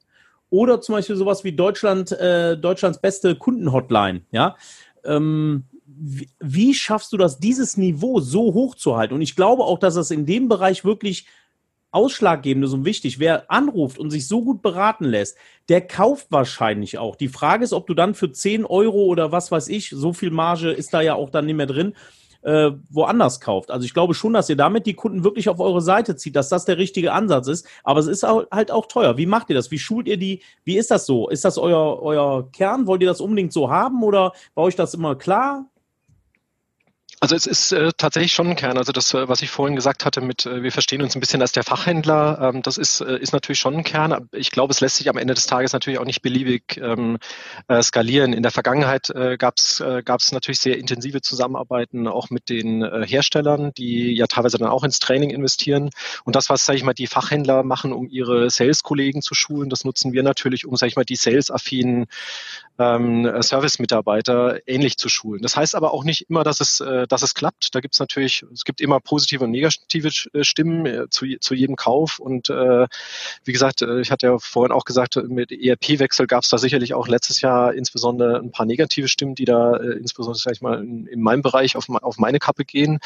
oder 0.49 0.81
zum 0.81 0.95
Beispiel 0.95 1.15
sowas 1.15 1.43
wie 1.43 1.53
Deutschland, 1.53 2.11
äh, 2.11 2.57
Deutschlands 2.57 2.99
beste 2.99 3.35
Kundenhotline. 3.35 4.21
Ja, 4.31 4.55
ähm, 5.03 5.63
wie, 5.85 6.29
wie, 6.39 6.73
schaffst 6.73 7.13
du 7.13 7.17
das, 7.17 7.39
dieses 7.39 7.77
Niveau 7.77 8.19
so 8.19 8.53
hoch 8.53 8.75
zu 8.75 8.97
halten? 8.97 9.13
Und 9.13 9.21
ich 9.21 9.35
glaube 9.35 9.63
auch, 9.63 9.79
dass 9.79 9.95
das 9.95 10.11
in 10.11 10.25
dem 10.25 10.47
Bereich 10.47 10.83
wirklich 10.83 11.27
ausschlaggebend 11.91 12.65
ist 12.65 12.73
und 12.73 12.85
wichtig. 12.85 13.19
Wer 13.19 13.51
anruft 13.51 13.99
und 13.99 14.11
sich 14.11 14.27
so 14.27 14.43
gut 14.43 14.61
beraten 14.61 15.05
lässt, 15.05 15.37
der 15.69 15.81
kauft 15.81 16.27
wahrscheinlich 16.29 16.97
auch. 16.97 17.15
Die 17.15 17.27
Frage 17.27 17.63
ist, 17.63 17.73
ob 17.73 17.87
du 17.87 17.93
dann 17.93 18.15
für 18.15 18.31
10 18.31 18.65
Euro 18.65 19.05
oder 19.05 19.31
was 19.31 19.51
weiß 19.51 19.67
ich, 19.67 19.89
so 19.89 20.13
viel 20.13 20.31
Marge 20.31 20.71
ist 20.71 20.93
da 20.93 21.01
ja 21.01 21.15
auch 21.15 21.29
dann 21.29 21.45
nicht 21.45 21.55
mehr 21.55 21.65
drin, 21.65 21.93
äh, 22.43 22.71
woanders 22.89 23.39
kauft. 23.39 23.71
Also 23.71 23.85
ich 23.85 23.93
glaube 23.93 24.13
schon, 24.13 24.33
dass 24.33 24.49
ihr 24.49 24.55
damit 24.55 24.85
die 24.85 24.93
Kunden 24.93 25.23
wirklich 25.23 25.49
auf 25.49 25.59
eure 25.59 25.81
Seite 25.81 26.15
zieht, 26.15 26.35
dass 26.35 26.49
das 26.49 26.65
der 26.65 26.77
richtige 26.77 27.13
Ansatz 27.13 27.47
ist. 27.47 27.67
Aber 27.83 27.99
es 27.99 28.07
ist 28.07 28.23
auch, 28.23 28.45
halt 28.51 28.71
auch 28.71 28.87
teuer. 28.87 29.17
Wie 29.17 29.25
macht 29.25 29.49
ihr 29.49 29.55
das? 29.55 29.71
Wie 29.71 29.79
schult 29.79 30.07
ihr 30.07 30.17
die? 30.17 30.41
Wie 30.63 30.77
ist 30.77 30.91
das 30.91 31.05
so? 31.05 31.29
Ist 31.29 31.45
das 31.45 31.57
euer, 31.57 32.01
euer 32.01 32.49
Kern? 32.51 32.87
Wollt 32.87 33.01
ihr 33.01 33.07
das 33.07 33.21
unbedingt 33.21 33.53
so 33.53 33.69
haben 33.69 34.03
oder 34.03 34.33
war 34.55 34.63
euch 34.65 34.75
das 34.75 34.93
immer 34.93 35.15
klar? 35.15 35.65
Also 37.23 37.35
es 37.35 37.45
ist 37.45 37.71
äh, 37.71 37.91
tatsächlich 37.95 38.33
schon 38.33 38.47
ein 38.47 38.55
Kern. 38.55 38.79
Also 38.79 38.91
das, 38.91 39.13
äh, 39.13 39.29
was 39.29 39.43
ich 39.43 39.51
vorhin 39.51 39.75
gesagt 39.75 40.05
hatte, 40.05 40.21
mit 40.21 40.47
äh, 40.47 40.63
wir 40.63 40.71
verstehen 40.71 41.03
uns 41.03 41.15
ein 41.15 41.19
bisschen 41.19 41.39
als 41.43 41.51
der 41.51 41.61
Fachhändler, 41.61 42.39
ähm, 42.41 42.63
das 42.63 42.79
ist, 42.79 42.99
äh, 43.01 43.19
ist 43.19 43.31
natürlich 43.31 43.59
schon 43.59 43.75
ein 43.75 43.83
Kern. 43.83 44.27
Ich 44.31 44.49
glaube, 44.49 44.71
es 44.71 44.81
lässt 44.81 44.95
sich 44.95 45.07
am 45.07 45.17
Ende 45.17 45.35
des 45.35 45.45
Tages 45.45 45.71
natürlich 45.71 45.99
auch 45.99 46.05
nicht 46.05 46.23
beliebig 46.23 46.81
ähm, 46.81 47.19
äh, 47.67 47.83
skalieren. 47.83 48.33
In 48.33 48.41
der 48.41 48.51
Vergangenheit 48.51 49.11
äh, 49.11 49.37
gab 49.37 49.59
es 49.59 49.79
äh, 49.81 50.01
natürlich 50.31 50.59
sehr 50.59 50.79
intensive 50.79 51.21
Zusammenarbeiten 51.21 52.07
auch 52.07 52.31
mit 52.31 52.49
den 52.49 52.81
äh, 52.81 53.05
Herstellern, 53.05 53.71
die 53.77 54.15
ja 54.15 54.25
teilweise 54.25 54.57
dann 54.57 54.69
auch 54.69 54.83
ins 54.83 54.97
Training 54.97 55.29
investieren. 55.29 55.91
Und 56.23 56.35
das, 56.35 56.49
was, 56.49 56.65
sage 56.65 56.77
ich 56.77 56.83
mal, 56.83 56.95
die 56.95 57.05
Fachhändler 57.05 57.61
machen, 57.61 57.93
um 57.93 58.09
ihre 58.09 58.49
Sales-Kollegen 58.49 59.21
zu 59.21 59.35
schulen, 59.35 59.69
das 59.69 59.85
nutzen 59.85 60.11
wir 60.11 60.23
natürlich, 60.23 60.65
um, 60.65 60.75
sage 60.75 60.89
ich 60.89 60.95
mal, 60.95 61.05
die 61.05 61.17
sales-affinen 61.17 62.07
ähm, 62.79 63.31
Service-Mitarbeiter 63.43 64.67
ähnlich 64.67 64.97
zu 64.97 65.07
schulen. 65.07 65.43
Das 65.43 65.55
heißt 65.55 65.75
aber 65.75 65.93
auch 65.93 66.03
nicht 66.03 66.27
immer, 66.29 66.43
dass 66.43 66.59
es, 66.61 66.79
äh, 66.79 67.05
dass 67.11 67.23
es 67.23 67.33
klappt. 67.33 67.75
Da 67.75 67.79
gibt 67.79 67.93
es 67.93 67.99
natürlich, 67.99 68.45
es 68.53 68.63
gibt 68.63 68.81
immer 68.81 68.99
positive 68.99 69.43
und 69.43 69.51
negative 69.51 70.09
äh, 70.33 70.43
Stimmen 70.43 70.85
äh, 70.85 71.09
zu, 71.09 71.25
zu 71.39 71.53
jedem 71.53 71.75
Kauf. 71.75 72.19
Und 72.19 72.49
äh, 72.49 72.87
wie 73.43 73.51
gesagt, 73.51 73.81
äh, 73.81 73.99
ich 74.01 74.11
hatte 74.11 74.27
ja 74.27 74.37
vorhin 74.39 74.71
auch 74.71 74.85
gesagt, 74.85 75.15
mit 75.27 75.51
ERP-Wechsel 75.51 76.27
gab 76.27 76.43
es 76.43 76.49
da 76.49 76.57
sicherlich 76.57 76.93
auch 76.93 77.07
letztes 77.07 77.41
Jahr 77.41 77.73
insbesondere 77.73 78.39
ein 78.39 78.51
paar 78.51 78.65
negative 78.65 79.07
Stimmen, 79.07 79.35
die 79.35 79.45
da 79.45 79.75
äh, 79.75 79.97
insbesondere 79.97 80.39
sag 80.39 80.53
ich 80.53 80.61
mal 80.61 80.79
in, 80.79 81.07
in 81.07 81.21
meinem 81.21 81.41
Bereich 81.41 81.75
auf, 81.75 81.89
auf 81.89 82.17
meine 82.17 82.39
Kappe 82.39 82.65
gehen. 82.65 82.99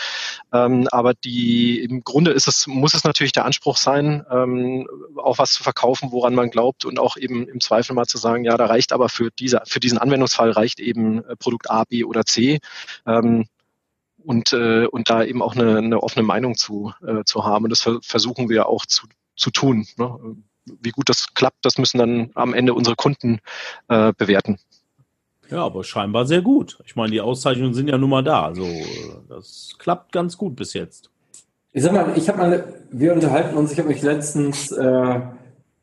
Ähm, 0.54 0.88
aber 0.92 1.14
die 1.14 1.80
im 1.80 2.04
Grunde 2.04 2.32
ist 2.32 2.48
es, 2.48 2.68
muss 2.68 2.94
es 2.94 3.04
natürlich 3.04 3.32
der 3.32 3.46
Anspruch 3.46 3.78
sein, 3.78 4.26
ähm, 4.30 4.88
auch 5.18 5.40
was 5.40 5.54
zu 5.54 5.64
verkaufen, 5.64 6.12
woran 6.12 6.36
man 6.36 6.50
glaubt 6.50 6.86
und 6.86 7.00
auch 7.00 7.18
eben 7.18 7.48
im 7.48 7.60
Zweifel 7.60 7.94
mal 7.94 8.06
zu 8.06 8.18
sagen, 8.18 8.46
ja, 8.46 8.58
da 8.58 8.68
reicht 8.68 8.94
aber 8.94 9.10
für 9.10 9.32
diese, 9.32 9.62
für 9.66 9.80
diesen 9.80 9.98
Anwendungsfall 9.98 10.52
reicht 10.52 10.80
eben 10.80 11.24
Produkt 11.40 11.70
A, 11.70 11.84
B 11.86 12.04
oder 12.04 12.26
C. 12.26 12.60
Ähm, 13.06 13.46
und, 14.26 14.54
äh, 14.54 14.86
und 14.88 15.10
da 15.10 15.24
eben 15.24 15.42
auch 15.42 15.56
eine, 15.56 15.78
eine 15.78 16.02
offene 16.02 16.26
Meinung 16.26 16.56
zu, 16.56 16.94
äh, 17.06 17.24
zu 17.24 17.46
haben. 17.46 17.66
Und 17.66 17.70
das 17.70 17.88
versuchen 18.02 18.50
wir 18.50 18.68
auch 18.68 18.86
zu, 18.86 19.08
zu 19.36 19.52
tun. 19.52 19.86
Ne? 19.98 20.38
Wie 20.66 20.92
gut 20.92 21.10
das 21.10 21.34
klappt, 21.34 21.64
das 21.64 21.78
müssen 21.78 21.98
dann 21.98 22.32
am 22.34 22.54
Ende 22.54 22.74
unsere 22.74 22.96
Kunden 22.96 23.40
äh, 23.88 24.14
bewerten. 24.18 24.58
Ja, 25.50 25.64
aber 25.64 25.84
scheinbar 25.84 26.26
sehr 26.26 26.42
gut. 26.42 26.80
Ich 26.86 26.96
meine, 26.96 27.12
die 27.12 27.22
Auszeichnungen 27.22 27.74
sind 27.74 27.88
ja 27.88 27.98
nun 27.98 28.10
mal 28.10 28.24
da. 28.24 28.46
Also 28.46 28.68
das 29.30 29.76
klappt 29.78 30.12
ganz 30.12 30.38
gut 30.38 30.56
bis 30.56 30.74
jetzt. 30.74 31.12
Ich 31.72 31.84
sag 31.84 31.92
mal, 31.92 32.14
ich 32.16 32.28
habe 32.30 32.38
mal, 32.40 32.74
wir 32.90 33.14
unterhalten 33.14 33.56
uns, 33.58 33.72
ich 33.72 33.78
habe 33.78 33.90
mich 33.90 34.02
letztens 34.02 34.72
äh, 34.72 35.20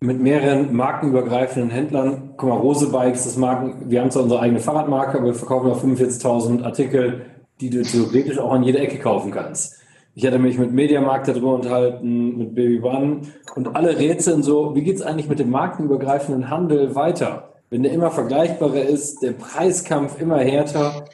mit 0.00 0.20
mehreren 0.20 0.74
markenübergreifenden 0.74 1.70
Händlern, 1.70 2.34
guck 2.36 2.48
mal, 2.48 2.56
Rose 2.56 2.90
Bikes, 2.90 3.24
das 3.24 3.36
Marken, 3.36 3.90
wir 3.90 4.00
haben 4.00 4.10
zwar 4.10 4.24
unsere 4.24 4.40
eigene 4.40 4.58
Fahrradmarke, 4.58 5.18
aber 5.18 5.26
wir 5.26 5.34
verkaufen 5.34 5.70
auch 5.70 5.82
45.000 5.82 6.64
Artikel, 6.64 7.26
die 7.62 7.70
du 7.70 7.82
theoretisch 7.82 8.38
auch 8.38 8.52
an 8.52 8.64
jeder 8.64 8.80
Ecke 8.80 8.98
kaufen 8.98 9.30
kannst. 9.30 9.76
Ich 10.14 10.26
hatte 10.26 10.38
mich 10.38 10.58
mit 10.58 10.72
Mediamarkt 10.72 11.28
darüber 11.28 11.54
unterhalten, 11.54 12.36
mit 12.36 12.54
Baby 12.54 12.80
One 12.80 13.22
und 13.54 13.76
alle 13.76 13.96
rätseln 13.98 14.42
so, 14.42 14.74
wie 14.74 14.82
geht's 14.82 15.00
eigentlich 15.00 15.28
mit 15.28 15.38
dem 15.38 15.50
markenübergreifenden 15.50 16.50
Handel 16.50 16.94
weiter? 16.94 17.54
Wenn 17.70 17.84
der 17.84 17.92
immer 17.92 18.10
vergleichbarer 18.10 18.82
ist, 18.82 19.22
der 19.22 19.32
Preiskampf 19.32 20.20
immer 20.20 20.38
härter. 20.38 21.06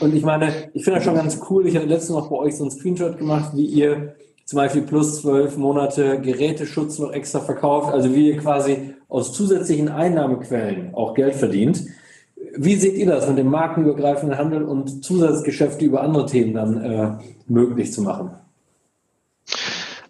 Und 0.00 0.14
ich 0.14 0.24
meine, 0.24 0.70
ich 0.72 0.84
finde 0.84 1.00
das 1.00 1.04
schon 1.04 1.16
ganz 1.16 1.38
cool. 1.50 1.66
Ich 1.66 1.76
hatte 1.76 1.86
letztens 1.86 2.16
noch 2.18 2.30
bei 2.30 2.36
euch 2.36 2.56
so 2.56 2.64
einen 2.64 2.70
Screenshot 2.70 3.18
gemacht, 3.18 3.50
wie 3.54 3.66
ihr 3.66 4.14
zum 4.46 4.56
Beispiel 4.56 4.82
plus 4.82 5.20
zwölf 5.20 5.58
Monate 5.58 6.20
Geräteschutz 6.20 6.98
noch 6.98 7.12
extra 7.12 7.40
verkauft, 7.40 7.92
also 7.92 8.14
wie 8.14 8.30
ihr 8.30 8.38
quasi 8.38 8.94
aus 9.08 9.34
zusätzlichen 9.34 9.88
Einnahmequellen 9.88 10.94
auch 10.94 11.14
Geld 11.14 11.34
verdient. 11.34 11.84
Wie 12.56 12.76
seht 12.76 12.96
ihr 12.96 13.06
das 13.06 13.28
mit 13.28 13.38
dem 13.38 13.48
markenübergreifenden 13.48 14.38
Handel 14.38 14.64
und 14.64 15.04
Zusatzgeschäfte 15.04 15.84
über 15.84 16.02
andere 16.02 16.26
Themen 16.26 16.54
dann 16.54 16.82
äh, 16.82 17.12
möglich 17.46 17.92
zu 17.92 18.02
machen? 18.02 18.30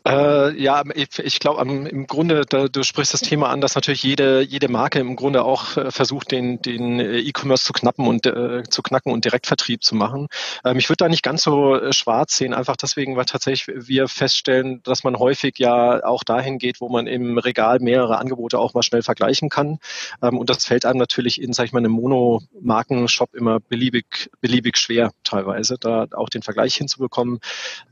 Äh, 0.07 0.59
ja, 0.59 0.83
ich, 0.95 1.19
ich 1.19 1.41
glaube, 1.41 1.61
im 1.61 2.07
Grunde, 2.07 2.47
da, 2.49 2.69
du 2.69 2.83
sprichst 2.83 3.13
das 3.13 3.21
Thema 3.21 3.51
an, 3.51 3.61
dass 3.61 3.75
natürlich 3.75 4.03
jede, 4.03 4.41
jede 4.41 4.69
Marke 4.69 4.99
im 4.99 5.15
Grunde 5.15 5.45
auch 5.45 5.77
äh, 5.77 5.91
versucht, 5.91 6.31
den, 6.33 6.63
den 6.63 7.01
äh, 7.01 7.19
E-Commerce 7.19 7.65
zu 7.65 7.75
knappen 7.75 8.07
und 8.07 8.25
äh, 8.25 8.63
zu 8.63 8.81
knacken 8.83 9.13
und 9.13 9.27
Direktvertrieb 9.27 9.85
zu 9.85 9.95
machen. 9.95 10.29
Ähm, 10.65 10.79
ich 10.79 10.89
würde 10.89 11.05
da 11.05 11.09
nicht 11.09 11.23
ganz 11.23 11.43
so 11.43 11.77
äh, 11.77 11.93
schwarz 11.93 12.37
sehen, 12.37 12.55
einfach 12.55 12.77
deswegen, 12.77 13.17
weil 13.17 13.27
tatsächlich 13.27 13.77
wir 13.87 14.09
feststellen, 14.09 14.83
dass 14.85 15.05
man 15.05 15.19
häufig 15.19 15.59
ja 15.59 16.03
auch 16.03 16.25
dahin 16.25 16.59
geht, 16.59 16.81
wo 16.81 16.89
man 16.89 17.07
im 17.07 17.37
Regal 17.37 17.79
mehrere 17.81 18.19
Angebote 18.19 18.59
auch 18.59 18.73
mal 18.73 18.83
schnell 18.83 19.03
vergleichen 19.03 19.51
kann. 19.51 19.81
Ähm, 20.23 20.39
und 20.39 20.49
das 20.49 20.65
fällt 20.65 20.87
einem 20.87 20.99
natürlich 20.99 21.43
in, 21.43 21.53
sag 21.53 21.67
ich 21.67 21.73
mal, 21.73 21.81
einem 21.81 21.93
Mono-Marken-Shop 21.93 23.35
immer 23.35 23.61
beliebig, 23.61 24.31
beliebig 24.41 24.79
schwer 24.79 25.11
teilweise, 25.25 25.77
da 25.79 26.07
auch 26.13 26.31
den 26.31 26.43
Vergleich 26.43 26.75
hinzubekommen. 26.75 27.41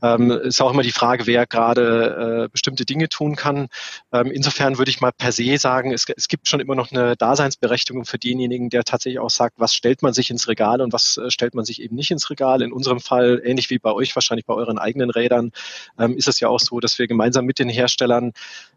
Ähm, 0.01 0.31
ist 0.31 0.59
auch 0.59 0.71
immer 0.71 0.83
die 0.83 0.91
Frage, 0.91 1.27
wer 1.27 1.45
gerade 1.45 1.98
äh, 2.01 2.49
bestimmte 2.49 2.85
Dinge 2.85 3.09
tun 3.09 3.35
kann. 3.35 3.67
Ähm, 4.11 4.31
insofern 4.31 4.77
würde 4.77 4.91
ich 4.91 5.01
mal 5.01 5.11
per 5.11 5.31
se 5.31 5.57
sagen, 5.57 5.91
es, 5.93 6.05
es, 6.15 6.27
gibt 6.27 6.47
schon 6.47 6.59
immer 6.59 6.75
noch 6.75 6.91
eine 6.91 7.15
Daseinsberechtigung 7.15 8.05
für 8.05 8.17
denjenigen, 8.17 8.69
der 8.69 8.83
tatsächlich 8.83 9.19
auch 9.19 9.29
sagt, 9.29 9.55
was 9.59 9.73
stellt 9.73 10.01
man 10.01 10.13
sich 10.13 10.29
ins 10.29 10.47
Regal 10.47 10.81
und 10.81 10.93
was 10.93 11.17
äh, 11.17 11.31
stellt 11.31 11.55
man 11.55 11.65
sich 11.65 11.81
eben 11.81 11.95
nicht 11.95 12.11
ins 12.11 12.29
Regal. 12.29 12.61
In 12.61 12.71
unserem 12.71 12.99
Fall, 12.99 13.41
ähnlich 13.43 13.69
wie 13.69 13.79
bei 13.79 13.91
euch 13.91 14.15
wahrscheinlich 14.15 14.45
bei 14.45 14.53
euren 14.53 14.77
eigenen 14.77 15.09
Rädern, 15.09 15.51
ähm, 15.97 16.15
ist 16.17 16.27
es 16.27 16.39
ja 16.39 16.49
auch 16.49 16.59
so, 16.59 16.79
dass 16.79 16.99
wir 16.99 17.07
gemeinsam 17.07 17.45
mit 17.45 17.59
den 17.59 17.69
Herstellern, 17.69 18.33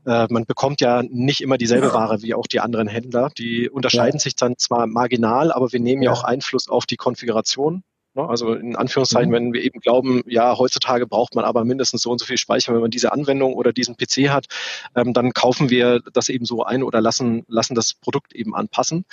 äh, 0.06 0.26
man 0.30 0.44
bekommt 0.44 0.80
ja 0.80 1.02
nicht 1.02 1.40
immer 1.40 1.58
dieselbe 1.58 1.88
ja. 1.88 1.94
Ware 1.94 2.22
wie 2.22 2.34
auch 2.34 2.46
die 2.46 2.60
anderen 2.60 2.88
Händler. 2.88 3.30
Die 3.36 3.68
unterscheiden 3.68 4.18
ja. 4.18 4.20
sich 4.20 4.36
dann 4.36 4.58
zwar 4.58 4.86
marginal, 4.86 5.52
aber 5.52 5.72
wir 5.72 5.80
nehmen 5.80 6.02
ja, 6.02 6.10
ja 6.10 6.16
auch 6.16 6.24
Einfluss 6.24 6.68
auf 6.68 6.86
die 6.86 6.96
Konfiguration? 6.96 7.82
Also 8.14 8.52
in 8.52 8.76
Anführungszeichen, 8.76 9.30
mhm. 9.30 9.34
wenn 9.34 9.52
wir 9.54 9.62
eben 9.62 9.80
glauben, 9.80 10.22
ja, 10.26 10.58
heutzutage 10.58 11.06
braucht 11.06 11.34
man 11.34 11.44
aber 11.44 11.64
mindestens 11.64 12.02
so 12.02 12.10
und 12.10 12.18
so 12.18 12.26
viel 12.26 12.36
Speicher, 12.36 12.74
wenn 12.74 12.82
man 12.82 12.90
diese 12.90 13.12
Anwendung 13.12 13.54
oder 13.54 13.72
diesen 13.72 13.96
PC 13.96 14.28
hat, 14.28 14.46
ähm, 14.94 15.14
dann 15.14 15.32
kaufen 15.32 15.70
wir 15.70 16.00
das 16.12 16.28
eben 16.28 16.44
so 16.44 16.62
ein 16.62 16.82
oder 16.82 17.00
lassen, 17.00 17.44
lassen 17.48 17.74
das 17.74 17.94
Produkt 17.94 18.34
eben 18.34 18.54
anpassen. 18.54 19.06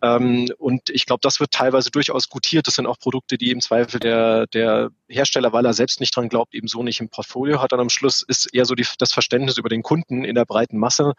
Ähm, 0.00 0.48
und 0.58 0.88
ich 0.88 1.04
glaube, 1.04 1.20
das 1.22 1.40
wird 1.40 1.50
teilweise 1.50 1.90
durchaus 1.90 2.30
gutiert. 2.30 2.66
Das 2.66 2.74
sind 2.74 2.86
auch 2.86 2.98
Produkte, 2.98 3.36
die 3.36 3.50
im 3.50 3.60
Zweifel 3.60 4.00
der, 4.00 4.46
der 4.46 4.90
Hersteller, 5.08 5.52
weil 5.52 5.66
er 5.66 5.74
selbst 5.74 6.00
nicht 6.00 6.16
dran 6.16 6.30
glaubt, 6.30 6.54
eben 6.54 6.68
so 6.68 6.82
nicht 6.82 7.00
im 7.00 7.10
Portfolio 7.10 7.60
hat. 7.60 7.72
Dann 7.72 7.80
am 7.80 7.90
Schluss 7.90 8.22
ist 8.22 8.46
eher 8.54 8.64
so 8.64 8.74
die, 8.74 8.86
das 8.98 9.12
Verständnis 9.12 9.58
über 9.58 9.68
den 9.68 9.82
Kunden 9.82 10.24
in 10.24 10.34
der 10.34 10.46
breiten 10.46 10.78
Masse 10.78 11.12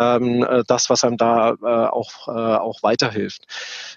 ähm, 0.00 0.42
äh, 0.42 0.64
das, 0.66 0.90
was 0.90 1.04
einem 1.04 1.16
da 1.16 1.50
äh, 1.50 1.90
auch, 1.90 2.26
äh, 2.26 2.30
auch 2.30 2.82
weiterhilft. 2.82 3.44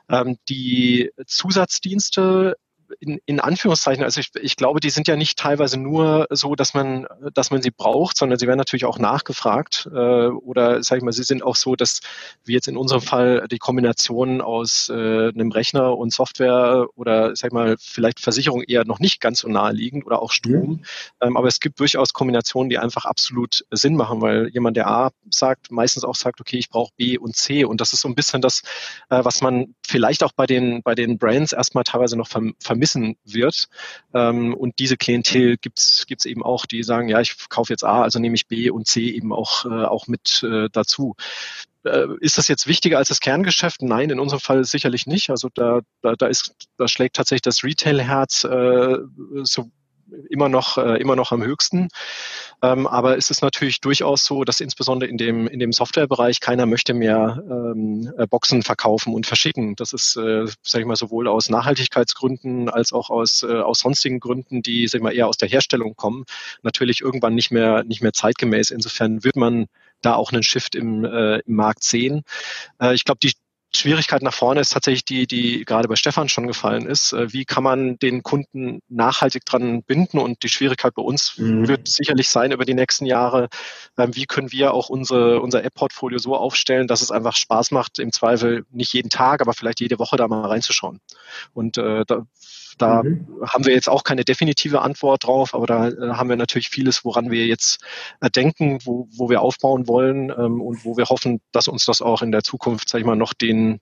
Ähm, 0.10 0.38
die 0.50 1.12
Zusatzdienste 1.26 2.56
in, 3.00 3.20
in 3.26 3.40
Anführungszeichen, 3.40 4.04
also 4.04 4.20
ich, 4.20 4.30
ich 4.42 4.56
glaube, 4.56 4.80
die 4.80 4.90
sind 4.90 5.08
ja 5.08 5.16
nicht 5.16 5.38
teilweise 5.38 5.78
nur 5.78 6.28
so, 6.30 6.56
dass 6.56 6.74
man, 6.74 7.08
dass 7.34 7.52
man 7.52 7.62
sie 7.62 7.72
braucht, 7.72 8.18
sondern 8.18 8.40
sie 8.40 8.48
werden 8.48 8.58
natürlich 8.58 8.86
auch 8.86 9.00
nachgefragt. 9.00 9.90
Äh, 9.92 9.98
oder 9.98 10.84
sage 10.84 11.00
ich 11.00 11.04
mal, 11.04 11.12
sie 11.12 11.24
sind 11.24 11.44
auch 11.44 11.56
so, 11.56 11.76
dass 11.76 12.02
wie 12.44 12.54
jetzt 12.54 12.68
in 12.68 12.78
unserem 12.78 13.02
Fall 13.02 13.48
die 13.50 13.58
Kombination 13.58 14.42
aus 14.42 14.90
äh, 14.90 14.94
einem 15.30 15.52
Rechner 15.52 15.98
und 15.98 16.14
Software 16.14 16.88
oder 16.96 17.36
sag 17.36 17.50
ich 17.50 17.54
mal, 17.54 17.76
vielleicht 17.80 18.20
Versicherung 18.20 18.64
eher 18.64 18.86
noch 18.86 19.00
nicht 19.00 19.22
ganz 19.22 19.40
so 19.40 19.48
naheliegend 19.48 20.06
oder 20.06 20.22
auch 20.22 20.32
Strom. 20.32 20.70
Mhm. 20.70 20.84
Ähm, 21.22 21.38
aber 21.38 21.48
es 21.48 21.60
gibt 21.60 21.80
durchaus 21.80 22.14
Kombinationen, 22.14 22.70
die 22.70 22.78
einfach 22.78 23.06
absolut 23.06 23.66
Sinn 23.72 23.96
machen, 23.96 24.22
weil 24.22 24.50
jemand, 24.50 24.78
der 24.78 24.88
A 24.88 25.12
sagt, 25.30 25.72
meistens 25.72 26.04
auch 26.04 26.16
sagt, 26.16 26.42
okay, 26.42 26.58
ich 26.58 26.70
brauche 26.70 26.92
B 26.98 27.18
und 27.18 27.36
C. 27.36 27.66
Und 27.66 27.82
das 27.82 27.94
ist 27.94 28.02
so 28.02 28.08
ein 28.08 28.16
bisschen 28.16 28.42
das, 28.42 28.62
äh, 29.10 29.24
was 29.24 29.42
man 29.42 29.76
vielleicht 29.86 30.24
auch 30.24 30.32
bei 30.34 30.46
den, 30.46 30.82
bei 30.84 30.96
den 30.96 31.18
Brands 31.18 31.54
erstmal 31.54 31.84
teilweise 31.84 32.18
noch 32.18 32.28
verm 32.28 32.54
vermissen 32.76 33.16
wird. 33.24 33.68
Ähm, 34.14 34.54
und 34.54 34.80
diese 34.80 34.98
Klientel 34.98 35.58
gibt's 35.58 36.06
gibt's 36.08 36.26
eben 36.26 36.44
auch, 36.44 36.66
die 36.66 36.84
sagen, 36.84 37.08
ja, 37.08 37.22
ich 37.22 37.36
kaufe 37.50 37.72
jetzt 37.72 37.84
A, 37.84 38.02
also 38.02 38.20
nehme 38.20 38.36
ich 38.36 38.48
B 38.48 38.70
und 38.70 38.86
C 38.86 39.10
eben 39.10 39.34
auch, 39.34 39.66
äh, 39.66 39.86
auch 39.86 40.08
mit 40.08 40.44
äh, 40.44 40.68
dazu. 40.72 41.16
Äh, 41.84 42.08
ist 42.20 42.38
das 42.38 42.48
jetzt 42.48 42.68
wichtiger 42.68 42.98
als 42.98 43.08
das 43.08 43.22
Kerngeschäft? 43.22 43.82
Nein, 43.82 44.10
in 44.10 44.20
unserem 44.20 44.42
Fall 44.42 44.64
sicherlich 44.66 45.08
nicht. 45.08 45.30
Also 45.30 45.50
da, 45.54 45.82
da, 46.02 46.16
da 46.16 46.28
ist, 46.28 46.54
da 46.78 46.88
schlägt 46.88 47.16
tatsächlich 47.16 47.44
das 47.44 47.64
Retail-Herz 47.64 48.44
äh, 48.44 48.98
so 49.44 49.70
immer 50.30 50.50
noch, 50.50 50.78
äh, 50.78 51.00
immer 51.02 51.16
noch 51.16 51.32
am 51.32 51.44
höchsten. 51.44 51.90
Ähm, 52.62 52.88
aber 52.88 53.18
es 53.18 53.30
ist 53.30 53.42
natürlich 53.42 53.82
durchaus 53.82 54.26
so, 54.26 54.44
dass 54.44 54.60
insbesondere 54.60 55.10
in 55.10 55.18
dem, 55.18 55.48
in 55.48 55.60
dem 55.60 55.72
Softwarebereich 55.72 56.40
keiner 56.40 56.66
möchte 56.66 56.94
mehr 56.94 57.44
ähm, 57.50 58.12
äh, 58.18 58.28
Boxen 58.28 58.64
verkaufen 58.64 59.14
und 59.14 59.26
verschicken. 59.26 59.76
Das 59.76 59.94
ist, 59.94 60.16
äh, 60.16 60.46
sage 60.64 60.82
ich 60.82 60.86
mal, 60.86 60.96
sowohl 60.96 61.28
aus 61.28 61.50
Nachhaltigkeitsgründen 61.50 62.70
als 62.70 62.94
auch 62.94 63.10
aus, 63.10 63.44
äh, 63.44 63.60
aus 63.62 63.80
sonstigen 63.80 64.20
Gründen, 64.20 64.62
die, 64.62 64.88
sag 64.88 65.00
ich 65.00 65.04
mal, 65.04 65.14
eher 65.14 65.28
aus 65.28 65.38
der 65.38 65.50
Herstellung 65.50 65.96
kommen, 65.96 66.26
natürlich 66.64 67.02
irgendwann 67.02 67.36
nicht 67.36 67.52
mehr, 67.52 67.84
nicht 67.84 68.02
mehr 68.02 68.14
zeitgemäß. 68.14 68.72
Insofern 68.72 69.24
wird 69.24 69.36
man 69.36 69.68
da 70.02 70.16
auch 70.16 70.32
einen 70.32 70.44
Shift 70.44 70.76
im, 70.76 71.04
äh, 71.04 71.40
im 71.40 71.56
Markt 71.56 71.84
sehen. 71.84 72.24
Äh, 72.80 72.94
ich 72.94 73.06
glaube, 73.06 73.20
die 73.22 73.34
Schwierigkeit 73.76 74.22
nach 74.22 74.34
vorne 74.34 74.62
ist 74.62 74.72
tatsächlich 74.72 75.06
die, 75.06 75.28
die 75.28 75.66
gerade 75.66 75.88
bei 75.88 75.96
Stefan 75.96 76.30
schon 76.30 76.48
gefallen 76.48 76.86
ist. 76.86 77.14
Äh, 77.14 77.32
wie 77.34 77.46
kann 77.46 77.64
man 77.64 77.98
den 78.00 78.24
Kunden 78.24 78.80
nachhaltig 78.90 79.46
dran 79.46 79.84
binden? 79.84 80.18
Und 80.20 80.44
die 80.44 80.50
Schwierigkeit 80.50 80.94
bei 80.96 81.02
uns 81.02 81.38
mhm. 81.38 81.68
wird 81.68 81.88
sicherlich 81.88 82.30
sein 82.30 82.52
über 82.52 82.66
die 82.66 82.74
nächsten 82.74 83.06
Jahre, 83.06 83.50
ähm, 83.98 84.16
wie 84.16 84.26
können 84.26 84.52
wir 84.52 84.74
auch 84.74 84.90
unsere, 84.90 85.42
unser 85.42 85.64
App-Portfolio 85.64 86.18
so 86.18 86.36
aufstellen, 86.36 86.88
dass 86.88 87.02
es 87.02 87.12
einfach 87.12 87.36
Spaß 87.36 87.72
macht, 87.72 88.00
im 88.00 88.12
Zweifel 88.12 88.66
nicht 88.72 88.94
jeden 88.94 89.10
Tag, 89.10 89.42
aber 89.42 89.54
vielleicht 89.54 89.80
jede 89.80 90.00
Woche 90.00 90.18
da 90.18 90.28
mal 90.28 90.46
reinzuschauen. 90.46 91.00
Und 91.54 91.78
äh, 91.78 92.04
da 92.06 92.26
da 92.78 93.04
mhm. 93.04 93.28
haben 93.42 93.66
wir 93.66 93.74
jetzt 93.74 93.90
auch 93.90 94.04
keine 94.04 94.24
definitive 94.24 94.82
Antwort 94.82 95.26
drauf, 95.26 95.54
aber 95.54 95.66
da 95.66 95.88
äh, 95.90 96.14
haben 96.14 96.30
wir 96.30 96.36
natürlich 96.36 96.70
vieles, 96.70 97.06
woran 97.06 97.32
wir 97.32 97.46
jetzt 97.46 97.84
äh, 98.22 98.30
denken, 98.30 98.80
wo, 98.84 99.08
wo 99.16 99.30
wir 99.30 99.42
aufbauen 99.42 99.88
wollen 99.88 100.30
ähm, 100.30 100.62
und 100.62 100.84
wo 100.84 100.98
wir 100.98 101.06
hoffen, 101.06 101.42
dass 101.52 101.68
uns 101.68 101.86
das 101.86 102.02
auch 102.02 102.22
in 102.22 102.32
der 102.32 102.44
Zukunft, 102.44 102.90
sag 102.90 103.00
ich 103.00 103.06
mal, 103.06 103.16
noch 103.16 103.34
den, 103.34 103.80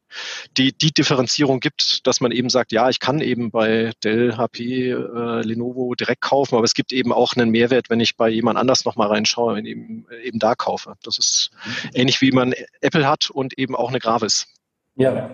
die, 0.57 0.77
die 0.77 0.91
Differenzierung 0.91 1.59
gibt, 1.59 2.05
dass 2.05 2.21
man 2.21 2.31
eben 2.31 2.49
sagt, 2.49 2.71
ja, 2.71 2.89
ich 2.89 2.99
kann 2.99 3.19
eben 3.21 3.51
bei 3.51 3.91
Dell, 4.03 4.37
HP, 4.37 4.91
äh, 4.91 5.41
Lenovo 5.41 5.95
direkt 5.95 6.21
kaufen, 6.21 6.55
aber 6.55 6.65
es 6.65 6.73
gibt 6.73 6.93
eben 6.93 7.11
auch 7.11 7.33
einen 7.35 7.49
Mehrwert, 7.49 7.89
wenn 7.89 7.99
ich 7.99 8.15
bei 8.15 8.29
jemand 8.29 8.57
anders 8.57 8.85
nochmal 8.85 9.07
reinschaue 9.07 9.53
und 9.53 9.65
eben, 9.65 10.05
eben 10.23 10.39
da 10.39 10.55
kaufe. 10.55 10.95
Das 11.03 11.17
ist 11.17 11.51
ähnlich 11.93 12.21
wie 12.21 12.31
man 12.31 12.53
Apple 12.81 13.07
hat 13.07 13.29
und 13.29 13.57
eben 13.57 13.75
auch 13.75 13.89
eine 13.89 13.99
Gravis. 13.99 14.47
Ja, 14.95 15.31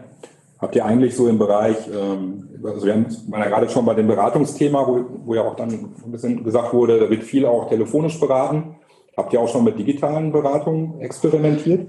habt 0.60 0.76
ihr 0.76 0.86
eigentlich 0.86 1.15
so 1.15 1.28
im 1.28 1.38
Bereich, 1.38 1.78
ähm, 1.88 2.50
also 2.63 2.86
wir 2.86 2.93
waren 2.95 3.41
ja 3.41 3.48
gerade 3.48 3.69
schon 3.69 3.86
bei 3.86 3.93
dem 3.93 4.08
Beratungsthema, 4.08 4.86
wo, 4.86 5.06
wo 5.26 5.34
ja 5.36 5.43
auch 5.43 5.56
dann 5.56 5.69
ein 5.69 6.12
bisschen 6.12 6.43
gesagt 6.43 6.74
wurde, 6.74 7.00
da 7.00 7.10
wird 7.10 7.24
viel 7.24 7.45
auch 7.45 7.69
telefonisch 7.69 8.19
beraten. 8.19 8.76
Habt 9.15 9.34
ihr 9.34 9.41
auch 9.41 9.50
schon 9.50 9.63
mit 9.63 9.78
digitalen 9.78 10.32
Beratungen 10.32 11.02
experimentiert? 11.02 11.88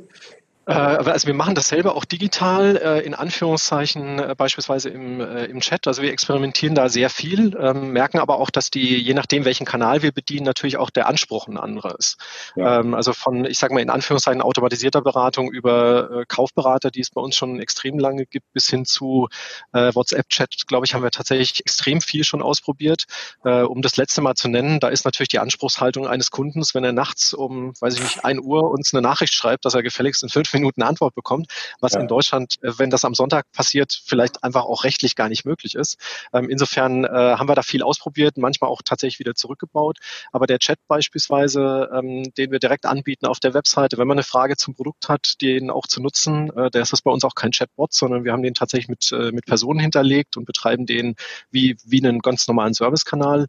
Äh, 0.66 0.72
also 0.72 1.26
wir 1.26 1.34
machen 1.34 1.54
das 1.54 1.68
selber 1.68 1.96
auch 1.96 2.04
digital, 2.04 2.76
äh, 2.76 3.00
in 3.00 3.14
Anführungszeichen 3.14 4.18
äh, 4.18 4.34
beispielsweise 4.36 4.90
im, 4.90 5.20
im 5.20 5.60
Chat. 5.60 5.86
Also 5.86 6.02
wir 6.02 6.12
experimentieren 6.12 6.74
da 6.74 6.88
sehr 6.88 7.10
viel, 7.10 7.56
ähm, 7.60 7.92
merken 7.92 8.18
aber 8.18 8.38
auch, 8.38 8.50
dass 8.50 8.70
die, 8.70 8.96
je 8.96 9.14
nachdem, 9.14 9.44
welchen 9.44 9.66
Kanal 9.66 10.02
wir 10.02 10.12
bedienen, 10.12 10.44
natürlich 10.44 10.76
auch 10.76 10.90
der 10.90 11.08
Anspruch 11.08 11.48
ein 11.48 11.56
anderer 11.56 11.98
ist. 11.98 12.18
Ja. 12.56 12.80
Ähm, 12.80 12.94
also 12.94 13.12
von, 13.12 13.44
ich 13.44 13.58
sage 13.58 13.74
mal 13.74 13.80
in 13.80 13.90
Anführungszeichen 13.90 14.42
automatisierter 14.42 15.02
Beratung 15.02 15.50
über 15.50 16.24
Kaufberater, 16.28 16.90
die 16.90 17.00
es 17.00 17.10
bei 17.10 17.20
uns 17.20 17.36
schon 17.36 17.60
extrem 17.60 17.98
lange 17.98 18.26
gibt, 18.26 18.52
bis 18.52 18.68
hin 18.68 18.84
zu 18.84 19.28
WhatsApp-Chat, 19.72 20.66
glaube 20.66 20.86
ich, 20.86 20.94
haben 20.94 21.02
wir 21.02 21.10
tatsächlich 21.10 21.60
extrem 21.60 22.00
viel 22.00 22.24
schon 22.24 22.42
ausprobiert. 22.42 23.04
Um 23.42 23.82
das 23.82 23.96
letzte 23.96 24.20
Mal 24.20 24.34
zu 24.34 24.48
nennen, 24.48 24.80
da 24.80 24.88
ist 24.88 25.04
natürlich 25.04 25.28
die 25.28 25.38
Anspruchshaltung 25.38 26.06
eines 26.06 26.30
Kundens, 26.30 26.74
wenn 26.74 26.84
er 26.84 26.92
nachts 26.92 27.32
um, 27.32 27.72
weiß 27.80 27.94
ich 27.94 28.02
nicht, 28.02 28.24
ein 28.24 28.40
Uhr 28.40 28.70
uns 28.70 28.92
eine 28.92 29.02
Nachricht 29.02 29.34
schreibt, 29.34 29.64
dass 29.64 29.74
er 29.74 29.82
gefälligst 29.82 30.22
in 30.22 30.28
fünf 30.28 30.49
fünf 30.50 30.60
Minuten 30.60 30.82
Antwort 30.82 31.14
bekommt, 31.14 31.46
was 31.80 31.94
ja. 31.94 32.00
in 32.00 32.08
Deutschland, 32.08 32.56
äh, 32.62 32.72
wenn 32.78 32.90
das 32.90 33.04
am 33.04 33.14
Sonntag 33.14 33.50
passiert, 33.52 34.00
vielleicht 34.04 34.42
einfach 34.44 34.64
auch 34.64 34.84
rechtlich 34.84 35.16
gar 35.16 35.28
nicht 35.28 35.44
möglich 35.44 35.74
ist. 35.74 35.96
Ähm, 36.32 36.48
insofern 36.50 37.04
äh, 37.04 37.08
haben 37.08 37.48
wir 37.48 37.54
da 37.54 37.62
viel 37.62 37.82
ausprobiert, 37.82 38.36
manchmal 38.36 38.70
auch 38.70 38.82
tatsächlich 38.84 39.18
wieder 39.18 39.34
zurückgebaut. 39.34 39.98
Aber 40.32 40.46
der 40.46 40.58
Chat 40.58 40.78
beispielsweise, 40.88 41.88
ähm, 41.94 42.32
den 42.36 42.50
wir 42.50 42.58
direkt 42.58 42.86
anbieten 42.86 43.26
auf 43.26 43.40
der 43.40 43.54
Webseite, 43.54 43.98
wenn 43.98 44.08
man 44.08 44.18
eine 44.18 44.24
Frage 44.24 44.56
zum 44.56 44.74
Produkt 44.74 45.08
hat, 45.08 45.40
den 45.40 45.70
auch 45.70 45.86
zu 45.86 46.02
nutzen, 46.02 46.50
äh, 46.56 46.70
der 46.70 46.82
ist 46.82 46.92
das 46.92 47.02
bei 47.02 47.10
uns 47.10 47.24
auch 47.24 47.34
kein 47.34 47.52
Chatbot, 47.52 47.92
sondern 47.92 48.24
wir 48.24 48.32
haben 48.32 48.42
den 48.42 48.54
tatsächlich 48.54 48.88
mit, 48.88 49.12
äh, 49.12 49.32
mit 49.32 49.46
Personen 49.46 49.80
hinterlegt 49.80 50.36
und 50.36 50.44
betreiben 50.44 50.86
den 50.86 51.14
wie, 51.50 51.76
wie 51.84 52.04
einen 52.04 52.20
ganz 52.20 52.46
normalen 52.48 52.74
Servicekanal. 52.74 53.46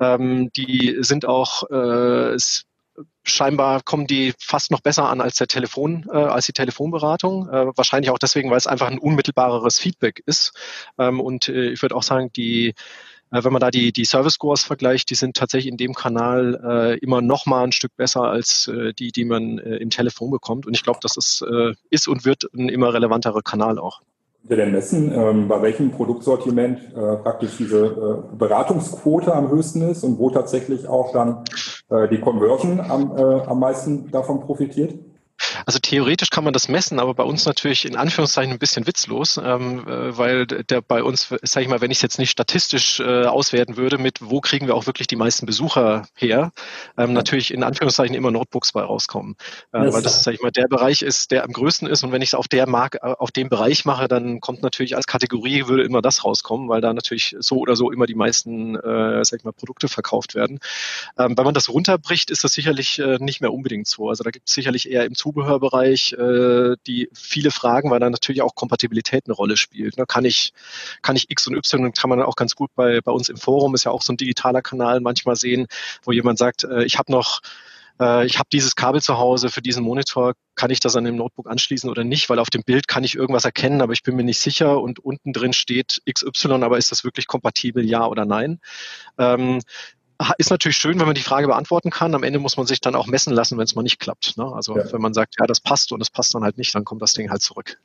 Ähm, 0.00 0.50
die 0.56 0.98
sind 1.00 1.26
auch 1.26 1.64
scheinbar 3.30 3.82
kommen 3.82 4.06
die 4.06 4.34
fast 4.38 4.70
noch 4.70 4.80
besser 4.80 5.08
an 5.08 5.20
als 5.20 5.36
der 5.36 5.46
Telefon, 5.46 6.06
äh, 6.12 6.16
als 6.16 6.46
die 6.46 6.52
Telefonberatung. 6.52 7.48
Äh, 7.48 7.76
wahrscheinlich 7.76 8.10
auch 8.10 8.18
deswegen, 8.18 8.50
weil 8.50 8.58
es 8.58 8.66
einfach 8.66 8.88
ein 8.88 8.98
unmittelbareres 8.98 9.78
Feedback 9.78 10.22
ist. 10.26 10.52
Ähm, 10.98 11.20
und 11.20 11.48
äh, 11.48 11.70
ich 11.70 11.82
würde 11.82 11.96
auch 11.96 12.02
sagen, 12.02 12.30
die 12.32 12.74
äh, 13.30 13.44
wenn 13.44 13.52
man 13.52 13.60
da 13.60 13.70
die, 13.70 13.92
die 13.92 14.04
Service 14.04 14.34
Scores 14.34 14.64
vergleicht, 14.64 15.10
die 15.10 15.14
sind 15.14 15.36
tatsächlich 15.36 15.70
in 15.70 15.76
dem 15.76 15.94
Kanal 15.94 16.60
äh, 16.64 16.98
immer 16.98 17.22
noch 17.22 17.46
mal 17.46 17.64
ein 17.64 17.72
Stück 17.72 17.96
besser 17.96 18.22
als 18.22 18.68
äh, 18.68 18.92
die, 18.92 19.12
die 19.12 19.24
man 19.24 19.58
äh, 19.58 19.76
im 19.76 19.90
Telefon 19.90 20.30
bekommt. 20.30 20.66
Und 20.66 20.74
ich 20.74 20.82
glaube, 20.82 20.98
das 21.02 21.16
ist, 21.16 21.42
äh, 21.42 21.74
ist 21.90 22.08
und 22.08 22.24
wird 22.24 22.44
ein 22.54 22.68
immer 22.68 22.92
relevanterer 22.92 23.42
Kanal 23.42 23.78
auch. 23.78 24.00
Könnt 24.42 24.58
ihr 24.58 24.64
denn 24.64 24.72
messen, 24.72 25.12
ähm, 25.14 25.48
bei 25.48 25.60
welchem 25.62 25.90
Produktsortiment 25.90 26.80
äh, 26.96 27.16
praktisch 27.16 27.56
diese 27.58 27.86
äh, 27.86 28.36
Beratungsquote 28.36 29.34
am 29.34 29.50
höchsten 29.50 29.82
ist 29.82 30.02
und 30.02 30.18
wo 30.18 30.30
tatsächlich 30.30 30.88
auch 30.88 31.12
dann 31.12 31.44
äh, 31.90 32.08
die 32.08 32.20
Conversion 32.20 32.80
am, 32.80 33.16
äh, 33.16 33.22
am 33.22 33.60
meisten 33.60 34.10
davon 34.10 34.40
profitiert? 34.40 34.94
Also 35.66 35.78
theoretisch 35.78 36.30
kann 36.30 36.44
man 36.44 36.52
das 36.52 36.68
messen, 36.68 36.98
aber 36.98 37.14
bei 37.14 37.22
uns 37.22 37.46
natürlich 37.46 37.84
in 37.84 37.96
Anführungszeichen 37.96 38.52
ein 38.52 38.58
bisschen 38.58 38.86
witzlos, 38.86 39.38
ähm, 39.42 39.86
äh, 39.86 40.16
weil 40.16 40.46
der 40.46 40.80
bei 40.80 41.02
uns, 41.02 41.28
sage 41.42 41.64
ich 41.64 41.68
mal, 41.68 41.80
wenn 41.80 41.90
ich 41.90 41.98
es 41.98 42.02
jetzt 42.02 42.18
nicht 42.18 42.30
statistisch 42.30 43.00
äh, 43.00 43.24
auswerten 43.24 43.76
würde, 43.76 43.98
mit 43.98 44.18
wo 44.20 44.40
kriegen 44.40 44.66
wir 44.66 44.74
auch 44.74 44.86
wirklich 44.86 45.06
die 45.06 45.16
meisten 45.16 45.46
Besucher 45.46 46.06
her, 46.14 46.52
ähm, 46.96 47.12
natürlich 47.12 47.52
in 47.52 47.62
Anführungszeichen 47.62 48.14
immer 48.14 48.30
Notebooks 48.30 48.72
bei 48.72 48.82
rauskommen, 48.82 49.36
äh, 49.72 49.84
das 49.84 49.94
weil 49.94 50.02
das, 50.02 50.22
sage 50.22 50.36
ich 50.36 50.42
mal, 50.42 50.50
der 50.50 50.68
Bereich 50.68 51.02
ist, 51.02 51.30
der 51.30 51.44
am 51.44 51.52
größten 51.52 51.88
ist 51.88 52.02
und 52.02 52.12
wenn 52.12 52.22
ich 52.22 52.30
es 52.30 52.34
auf 52.34 52.48
der 52.48 52.68
Mark, 52.68 52.96
äh, 52.96 53.14
auf 53.18 53.30
dem 53.30 53.48
Bereich 53.48 53.84
mache, 53.84 54.08
dann 54.08 54.40
kommt 54.40 54.62
natürlich 54.62 54.96
als 54.96 55.06
Kategorie 55.06 55.66
würde 55.66 55.84
immer 55.84 56.02
das 56.02 56.24
rauskommen, 56.24 56.68
weil 56.68 56.80
da 56.80 56.92
natürlich 56.92 57.36
so 57.38 57.58
oder 57.58 57.76
so 57.76 57.90
immer 57.90 58.06
die 58.06 58.14
meisten, 58.14 58.76
äh, 58.76 59.24
sag 59.24 59.40
ich 59.40 59.44
mal, 59.44 59.52
Produkte 59.52 59.88
verkauft 59.88 60.34
werden. 60.34 60.58
Ähm, 61.18 61.36
wenn 61.36 61.44
man 61.44 61.54
das 61.54 61.68
runterbricht, 61.68 62.30
ist 62.30 62.44
das 62.44 62.52
sicherlich 62.52 62.98
äh, 62.98 63.18
nicht 63.20 63.40
mehr 63.40 63.52
unbedingt 63.52 63.86
so. 63.86 64.08
Also 64.08 64.24
da 64.24 64.30
gibt 64.30 64.48
es 64.48 64.54
sicherlich 64.54 64.90
eher 64.90 65.04
im 65.04 65.14
Zubehör 65.14 65.39
Zubehörbereich 65.40 66.12
äh, 66.12 66.76
die 66.86 67.08
viele 67.14 67.50
Fragen, 67.50 67.90
weil 67.90 68.00
da 68.00 68.10
natürlich 68.10 68.42
auch 68.42 68.54
Kompatibilität 68.54 69.24
eine 69.26 69.34
Rolle 69.34 69.56
spielt. 69.56 69.96
Ne? 69.96 70.06
Kann 70.06 70.24
ich 70.24 70.52
kann 71.02 71.16
ich 71.16 71.30
X 71.30 71.46
und 71.46 71.54
Y 71.54 71.92
kann 71.92 72.10
man 72.10 72.22
auch 72.22 72.36
ganz 72.36 72.54
gut 72.54 72.70
bei 72.74 73.00
bei 73.00 73.12
uns 73.12 73.28
im 73.28 73.36
Forum 73.36 73.74
ist 73.74 73.84
ja 73.84 73.90
auch 73.90 74.02
so 74.02 74.12
ein 74.12 74.16
digitaler 74.16 74.62
Kanal 74.62 75.00
manchmal 75.00 75.36
sehen, 75.36 75.66
wo 76.04 76.12
jemand 76.12 76.38
sagt, 76.38 76.64
äh, 76.64 76.84
ich 76.84 76.98
habe 76.98 77.10
noch 77.10 77.40
äh, 78.00 78.26
ich 78.26 78.38
habe 78.38 78.48
dieses 78.52 78.76
Kabel 78.76 79.00
zu 79.00 79.18
Hause 79.18 79.50
für 79.50 79.62
diesen 79.62 79.84
Monitor, 79.84 80.34
kann 80.54 80.70
ich 80.70 80.80
das 80.80 80.96
an 80.96 81.04
dem 81.04 81.16
Notebook 81.16 81.48
anschließen 81.48 81.88
oder 81.88 82.04
nicht? 82.04 82.28
Weil 82.28 82.38
auf 82.38 82.50
dem 82.50 82.62
Bild 82.62 82.86
kann 82.88 83.04
ich 83.04 83.14
irgendwas 83.14 83.44
erkennen, 83.44 83.80
aber 83.80 83.92
ich 83.92 84.02
bin 84.02 84.16
mir 84.16 84.24
nicht 84.24 84.40
sicher 84.40 84.80
und 84.80 84.98
unten 84.98 85.32
drin 85.32 85.52
steht 85.52 86.02
XY, 86.10 86.62
aber 86.62 86.78
ist 86.78 86.92
das 86.92 87.04
wirklich 87.04 87.26
kompatibel, 87.26 87.84
ja 87.84 88.06
oder 88.06 88.26
nein? 88.26 88.60
Ähm, 89.18 89.60
ist 90.38 90.50
natürlich 90.50 90.76
schön, 90.76 90.98
wenn 90.98 91.06
man 91.06 91.14
die 91.14 91.22
Frage 91.22 91.46
beantworten 91.46 91.90
kann. 91.90 92.14
Am 92.14 92.22
Ende 92.22 92.38
muss 92.38 92.56
man 92.56 92.66
sich 92.66 92.80
dann 92.80 92.94
auch 92.94 93.06
messen 93.06 93.32
lassen, 93.32 93.56
wenn 93.58 93.64
es 93.64 93.74
mal 93.74 93.82
nicht 93.82 93.98
klappt. 93.98 94.36
Ne? 94.36 94.44
Also 94.44 94.76
ja. 94.76 94.92
wenn 94.92 95.00
man 95.00 95.14
sagt, 95.14 95.36
ja, 95.38 95.46
das 95.46 95.60
passt 95.60 95.92
und 95.92 96.00
es 96.00 96.10
passt 96.10 96.34
dann 96.34 96.42
halt 96.42 96.58
nicht, 96.58 96.74
dann 96.74 96.84
kommt 96.84 97.02
das 97.02 97.12
Ding 97.12 97.30
halt 97.30 97.42
zurück. 97.42 97.78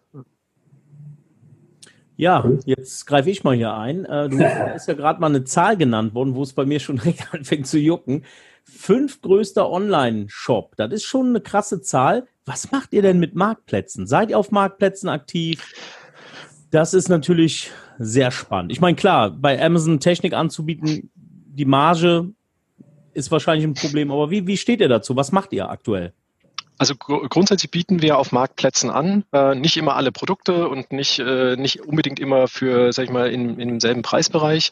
Ja, 2.17 2.49
jetzt 2.65 3.05
greife 3.05 3.29
ich 3.29 3.43
mal 3.43 3.55
hier 3.55 3.73
ein. 3.73 4.05
Äh, 4.05 4.29
du 4.29 4.37
ist 4.75 4.87
ja 4.87 4.93
gerade 4.93 5.19
mal 5.19 5.27
eine 5.27 5.43
Zahl 5.43 5.77
genannt 5.77 6.13
worden, 6.13 6.35
wo 6.35 6.43
es 6.43 6.53
bei 6.53 6.65
mir 6.65 6.79
schon 6.79 6.95
direkt 7.03 7.33
anfängt 7.33 7.67
zu 7.67 7.77
jucken. 7.77 8.25
Fünf 8.63 9.21
größter 9.21 9.69
Online-Shop. 9.69 10.75
Das 10.77 10.91
ist 10.91 11.03
schon 11.03 11.29
eine 11.29 11.41
krasse 11.41 11.81
Zahl. 11.81 12.27
Was 12.45 12.71
macht 12.71 12.93
ihr 12.93 13.01
denn 13.01 13.19
mit 13.19 13.35
Marktplätzen? 13.35 14.07
Seid 14.07 14.29
ihr 14.29 14.39
auf 14.39 14.51
Marktplätzen 14.51 15.09
aktiv? 15.09 15.73
Das 16.71 16.93
ist 16.93 17.09
natürlich 17.09 17.71
sehr 17.97 18.31
spannend. 18.31 18.71
Ich 18.71 18.81
meine, 18.81 18.95
klar, 18.95 19.31
bei 19.31 19.61
Amazon 19.63 19.99
Technik 19.99 20.33
anzubieten, 20.33 21.11
die 21.55 21.65
Marge 21.65 22.31
ist 23.13 23.31
wahrscheinlich 23.31 23.65
ein 23.65 23.73
Problem. 23.73 24.11
Aber 24.11 24.29
wie, 24.29 24.45
wie 24.45 24.57
steht 24.57 24.81
ihr 24.81 24.89
dazu? 24.89 25.15
Was 25.15 25.31
macht 25.31 25.53
ihr 25.53 25.69
aktuell? 25.69 26.13
Also 26.77 26.95
gr 26.95 27.27
grundsätzlich 27.29 27.71
bieten 27.71 28.01
wir 28.01 28.17
auf 28.17 28.31
Marktplätzen 28.31 28.89
an, 28.89 29.23
äh, 29.31 29.55
nicht 29.55 29.77
immer 29.77 29.95
alle 29.95 30.11
Produkte 30.11 30.67
und 30.67 30.91
nicht, 30.91 31.19
äh, 31.19 31.55
nicht 31.55 31.81
unbedingt 31.81 32.19
immer 32.19 32.47
für, 32.47 32.91
sag 32.91 33.05
ich 33.05 33.11
mal, 33.11 33.29
in, 33.29 33.59
in 33.59 33.69
demselben 33.69 34.01
Preisbereich. 34.01 34.71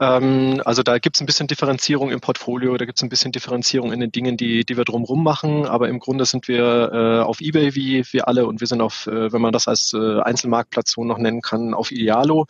Ähm, 0.00 0.62
also 0.64 0.82
da 0.82 0.98
gibt 0.98 1.16
es 1.16 1.20
ein 1.20 1.26
bisschen 1.26 1.48
Differenzierung 1.48 2.10
im 2.10 2.20
Portfolio, 2.20 2.76
da 2.76 2.84
gibt 2.84 2.98
es 2.98 3.02
ein 3.02 3.08
bisschen 3.08 3.32
Differenzierung 3.32 3.92
in 3.92 4.00
den 4.00 4.12
Dingen, 4.12 4.36
die, 4.36 4.64
die 4.64 4.76
wir 4.76 4.84
drumherum 4.84 5.24
machen, 5.24 5.66
aber 5.66 5.88
im 5.88 5.98
Grunde 5.98 6.26
sind 6.26 6.48
wir 6.48 6.90
äh, 6.92 7.22
auf 7.22 7.40
Ebay 7.40 7.74
wie 7.74 8.04
wir 8.12 8.28
alle 8.28 8.46
und 8.46 8.60
wir 8.60 8.66
sind 8.66 8.80
auf, 8.80 9.06
äh, 9.06 9.32
wenn 9.32 9.40
man 9.40 9.52
das 9.52 9.66
als 9.66 9.92
äh, 9.94 10.20
Einzelmarktplatz 10.20 10.92
so 10.92 11.04
noch 11.04 11.18
nennen 11.18 11.42
kann, 11.42 11.74
auf 11.74 11.90
Idealo. 11.90 12.46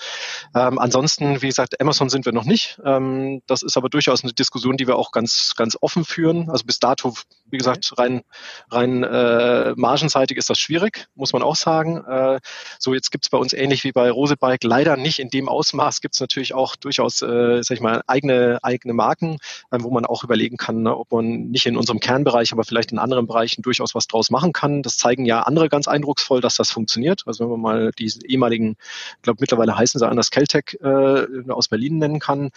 Ähm, 0.54 0.78
ansonsten, 0.78 1.40
wie 1.42 1.48
gesagt, 1.48 1.80
Amazon 1.80 2.08
sind 2.08 2.24
wir 2.24 2.32
noch 2.32 2.44
nicht. 2.44 2.78
Ähm, 2.84 3.42
das 3.46 3.62
ist 3.62 3.76
aber 3.76 3.88
durchaus 3.88 4.22
eine 4.22 4.32
Diskussion, 4.32 4.76
die 4.76 4.86
wir 4.86 4.96
auch 4.96 5.12
ganz, 5.12 5.54
ganz 5.56 5.76
offen 5.80 6.04
führen. 6.04 6.50
Also 6.50 6.64
bis 6.64 6.78
dato, 6.78 7.14
wie 7.52 7.58
gesagt, 7.58 7.92
rein, 7.98 8.22
rein 8.70 9.04
äh, 9.04 9.74
margenseitig 9.76 10.38
ist 10.38 10.50
das 10.50 10.58
schwierig, 10.58 11.06
muss 11.14 11.32
man 11.32 11.42
auch 11.42 11.54
sagen. 11.54 12.02
Äh, 12.04 12.40
so, 12.78 12.94
jetzt 12.94 13.10
gibt 13.10 13.26
es 13.26 13.30
bei 13.30 13.38
uns 13.38 13.52
ähnlich 13.52 13.84
wie 13.84 13.92
bei 13.92 14.10
Rosebike 14.10 14.66
leider 14.66 14.96
nicht 14.96 15.18
in 15.18 15.28
dem 15.28 15.48
Ausmaß, 15.48 16.00
gibt 16.00 16.14
es 16.14 16.20
natürlich 16.20 16.54
auch 16.54 16.76
durchaus, 16.76 17.20
äh, 17.22 17.62
sag 17.62 17.76
ich 17.76 17.80
mal, 17.80 18.02
eigene, 18.06 18.58
eigene 18.62 18.94
Marken, 18.94 19.38
äh, 19.70 19.78
wo 19.80 19.90
man 19.90 20.06
auch 20.06 20.24
überlegen 20.24 20.56
kann, 20.56 20.82
ne, 20.82 20.96
ob 20.96 21.12
man 21.12 21.50
nicht 21.50 21.66
in 21.66 21.76
unserem 21.76 22.00
Kernbereich, 22.00 22.52
aber 22.52 22.64
vielleicht 22.64 22.90
in 22.90 22.98
anderen 22.98 23.26
Bereichen 23.26 23.62
durchaus 23.62 23.94
was 23.94 24.06
draus 24.06 24.30
machen 24.30 24.52
kann. 24.52 24.82
Das 24.82 24.96
zeigen 24.96 25.26
ja 25.26 25.42
andere 25.42 25.68
ganz 25.68 25.88
eindrucksvoll, 25.88 26.40
dass 26.40 26.56
das 26.56 26.70
funktioniert. 26.70 27.22
Also 27.26 27.44
wenn 27.44 27.50
man 27.50 27.60
mal 27.60 27.90
die 27.98 28.10
ehemaligen, 28.26 28.76
ich 29.16 29.22
glaube 29.22 29.38
mittlerweile 29.40 29.76
heißen 29.76 29.98
sie 29.98 30.08
anders, 30.08 30.30
Keltec 30.30 30.78
äh, 30.82 31.50
aus 31.50 31.68
Berlin 31.68 31.98
nennen 31.98 32.18
kann. 32.18 32.50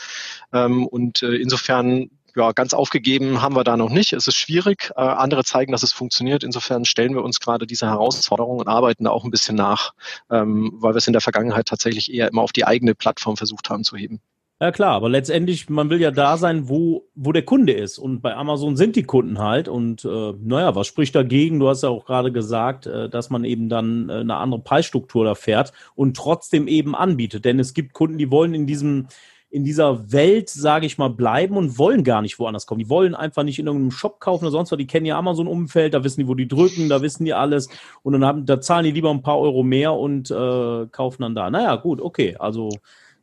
Ähm, 0.54 0.88
und 0.88 1.22
äh, 1.22 1.36
insofern 1.36 2.10
ja, 2.36 2.52
ganz 2.52 2.74
aufgegeben 2.74 3.42
haben 3.42 3.56
wir 3.56 3.64
da 3.64 3.78
noch 3.78 3.90
nicht. 3.90 4.14
Es 4.14 4.28
ist 4.28 4.36
schwierig. 4.36 4.92
Äh, 4.96 5.02
andere 5.02 5.44
zeigen, 5.44 5.72
dass 5.72 5.84
es 5.84 5.94
funktioniert. 5.94 6.44
Insofern 6.44 6.86
stellen 6.86 7.16
wir 7.16 7.24
uns 7.24 7.40
gerade 7.40 7.66
diese 7.66 7.88
Herausforderungen 7.88 8.60
und 8.60 8.68
arbeiten 8.68 9.06
da 9.06 9.12
auch 9.12 9.24
ein 9.24 9.32
bisschen 9.32 9.56
nach, 9.56 9.94
ähm, 10.30 10.72
weil 10.76 10.94
wir 10.94 10.98
es 10.98 11.08
in 11.08 11.14
der 11.14 11.22
Vergangenheit 11.22 11.68
tatsächlich 11.68 12.14
eher 12.14 12.28
immer 12.28 12.42
auf 12.42 12.52
die 12.52 12.66
eigene 12.66 12.96
Plattform 12.96 13.38
versucht 13.38 13.70
haben 13.70 13.84
zu 13.84 13.96
heben. 13.96 14.22
Ja 14.62 14.72
klar, 14.72 14.94
aber 14.94 15.10
letztendlich, 15.10 15.70
man 15.70 15.90
will 15.90 16.00
ja 16.00 16.12
da 16.12 16.38
sein, 16.38 16.70
wo, 16.70 17.10
wo 17.14 17.34
der 17.34 17.44
Kunde 17.44 17.74
ist. 17.74 17.98
Und 17.98 18.22
bei 18.22 18.36
Amazon 18.36 18.78
sind 18.78 18.96
die 18.96 19.04
Kunden 19.04 19.40
halt. 19.40 19.68
Und 19.68 20.06
äh, 20.06 20.34
naja, 20.42 20.76
was 20.76 20.88
spricht 20.88 21.14
dagegen? 21.14 21.60
Du 21.60 21.68
hast 21.68 21.84
ja 21.84 21.90
auch 21.90 22.06
gerade 22.06 22.32
gesagt, 22.32 22.86
äh, 22.86 23.10
dass 23.10 23.30
man 23.30 23.44
eben 23.44 23.68
dann 23.68 24.08
äh, 24.10 24.14
eine 24.14 24.38
andere 24.38 24.62
Preisstruktur 24.62 25.26
da 25.26 25.36
fährt 25.36 25.74
und 25.94 26.16
trotzdem 26.16 26.70
eben 26.70 26.96
anbietet. 26.96 27.44
Denn 27.44 27.60
es 27.60 27.74
gibt 27.74 27.92
Kunden, 27.92 28.18
die 28.18 28.32
wollen 28.32 28.54
in 28.54 28.66
diesem 28.66 29.08
in 29.56 29.64
dieser 29.64 30.12
Welt, 30.12 30.50
sage 30.50 30.86
ich 30.86 30.98
mal, 30.98 31.10
bleiben 31.10 31.56
und 31.56 31.78
wollen 31.78 32.04
gar 32.04 32.22
nicht 32.22 32.40
woanders 32.40 32.66
kommen. 32.66 32.80
Die 32.80 32.90
wollen 32.90 33.16
einfach 33.16 33.44
nicht 33.44 33.58
in 33.58 33.68
irgendeinem 33.68 33.92
Shop 33.92 34.20
kaufen 34.20 34.44
oder 34.44 34.52
sonst 34.52 34.70
was. 34.70 34.78
Die 34.78 34.86
kennen 34.86 35.06
ja 35.06 35.18
Amazon-Umfeld, 35.18 35.94
da 35.94 36.04
wissen 36.04 36.20
die, 36.20 36.28
wo 36.28 36.36
die 36.36 36.50
drücken, 36.50 36.90
da 36.90 37.02
wissen 37.02 37.24
die 37.24 37.34
alles. 37.34 37.70
Und 38.04 38.12
dann 38.12 38.26
haben, 38.26 38.46
da 38.46 38.60
zahlen 38.60 38.84
die 38.84 38.92
lieber 38.92 39.10
ein 39.12 39.22
paar 39.22 39.40
Euro 39.40 39.64
mehr 39.64 39.94
und 39.94 40.30
äh, 40.30 40.88
kaufen 40.88 41.22
dann 41.22 41.36
da. 41.36 41.50
Naja, 41.50 41.78
gut, 41.78 42.02
okay. 42.02 42.36
Also 42.38 42.68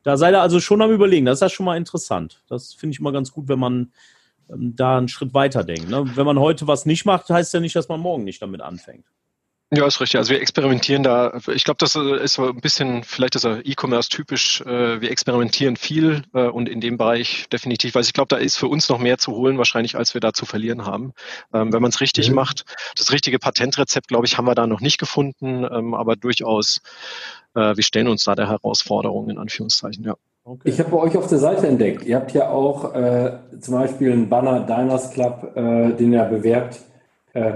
da 0.01 0.17
seid 0.17 0.33
ihr 0.33 0.41
also 0.41 0.59
schon 0.59 0.81
am 0.81 0.89
Überlegen. 0.89 1.27
Das 1.27 1.37
ist 1.37 1.41
ja 1.41 1.49
schon 1.49 1.67
mal 1.67 1.77
interessant. 1.77 2.41
Das 2.47 2.73
finde 2.73 2.95
ich 2.95 2.99
immer 2.99 3.11
ganz 3.11 3.31
gut, 3.31 3.47
wenn 3.47 3.59
man 3.59 3.91
ähm, 4.49 4.75
da 4.75 4.97
einen 4.97 5.09
Schritt 5.09 5.35
weiter 5.35 5.63
denkt. 5.63 5.87
Ne? 5.87 6.03
Wenn 6.15 6.25
man 6.25 6.39
heute 6.39 6.65
was 6.65 6.87
nicht 6.87 7.05
macht, 7.05 7.29
heißt 7.29 7.53
ja 7.53 7.59
nicht, 7.59 7.75
dass 7.75 7.89
man 7.89 7.99
morgen 7.99 8.23
nicht 8.23 8.41
damit 8.41 8.61
anfängt. 8.61 9.05
Ja, 9.75 9.87
ist 9.87 9.99
richtig. 9.99 10.19
Also 10.19 10.31
wir 10.31 10.39
experimentieren 10.39 11.01
da. 11.01 11.39
Ich 11.51 11.63
glaube, 11.63 11.77
das 11.79 11.95
ist 11.95 12.33
so 12.33 12.49
ein 12.49 12.61
bisschen, 12.61 13.03
vielleicht 13.03 13.35
ist 13.35 13.43
er 13.43 13.65
E-Commerce 13.65 14.07
typisch. 14.07 14.61
Äh, 14.61 15.01
wir 15.01 15.09
experimentieren 15.09 15.77
viel 15.77 16.23
äh, 16.33 16.47
und 16.47 16.69
in 16.69 16.79
dem 16.79 16.97
Bereich 16.97 17.47
definitiv, 17.51 17.95
weil 17.95 18.03
ich 18.03 18.13
glaube, 18.13 18.27
da 18.27 18.37
ist 18.37 18.57
für 18.57 18.67
uns 18.67 18.87
noch 18.89 18.99
mehr 18.99 19.17
zu 19.17 19.31
holen 19.31 19.57
wahrscheinlich, 19.57 19.95
als 19.95 20.13
wir 20.13 20.21
da 20.21 20.31
zu 20.31 20.45
verlieren 20.45 20.85
haben. 20.85 21.13
Ähm, 21.53 21.73
wenn 21.73 21.81
man 21.81 21.89
es 21.89 22.01
richtig 22.01 22.29
mhm. 22.29 22.35
macht, 22.35 22.65
das 22.97 23.11
richtige 23.11 23.39
Patentrezept, 23.39 24.09
glaube 24.09 24.27
ich, 24.27 24.37
haben 24.37 24.45
wir 24.45 24.53
da 24.53 24.67
noch 24.67 24.79
nicht 24.79 24.99
gefunden, 24.99 25.63
ähm, 25.63 25.95
aber 25.95 26.15
durchaus, 26.15 26.81
äh, 27.55 27.75
wir 27.75 27.83
stellen 27.83 28.09
uns 28.09 28.25
da 28.25 28.35
der 28.35 28.49
Herausforderung 28.49 29.29
in 29.29 29.39
Anführungszeichen, 29.39 30.03
ja. 30.03 30.13
Okay. 30.45 30.69
Ich 30.69 30.79
habe 30.79 30.91
bei 30.91 30.97
euch 30.97 31.17
auf 31.17 31.27
der 31.27 31.39
Seite 31.39 31.67
entdeckt, 31.67 32.03
ihr 32.03 32.17
habt 32.17 32.33
ja 32.33 32.49
auch 32.49 32.93
äh, 32.93 33.39
zum 33.61 33.75
Beispiel 33.75 34.11
einen 34.11 34.29
Banner 34.29 34.59
Diners 34.59 35.09
Club, 35.11 35.53
äh, 35.55 35.93
den 35.93 36.11
ihr 36.11 36.25
bewerbt. 36.25 36.81
Äh, 37.31 37.53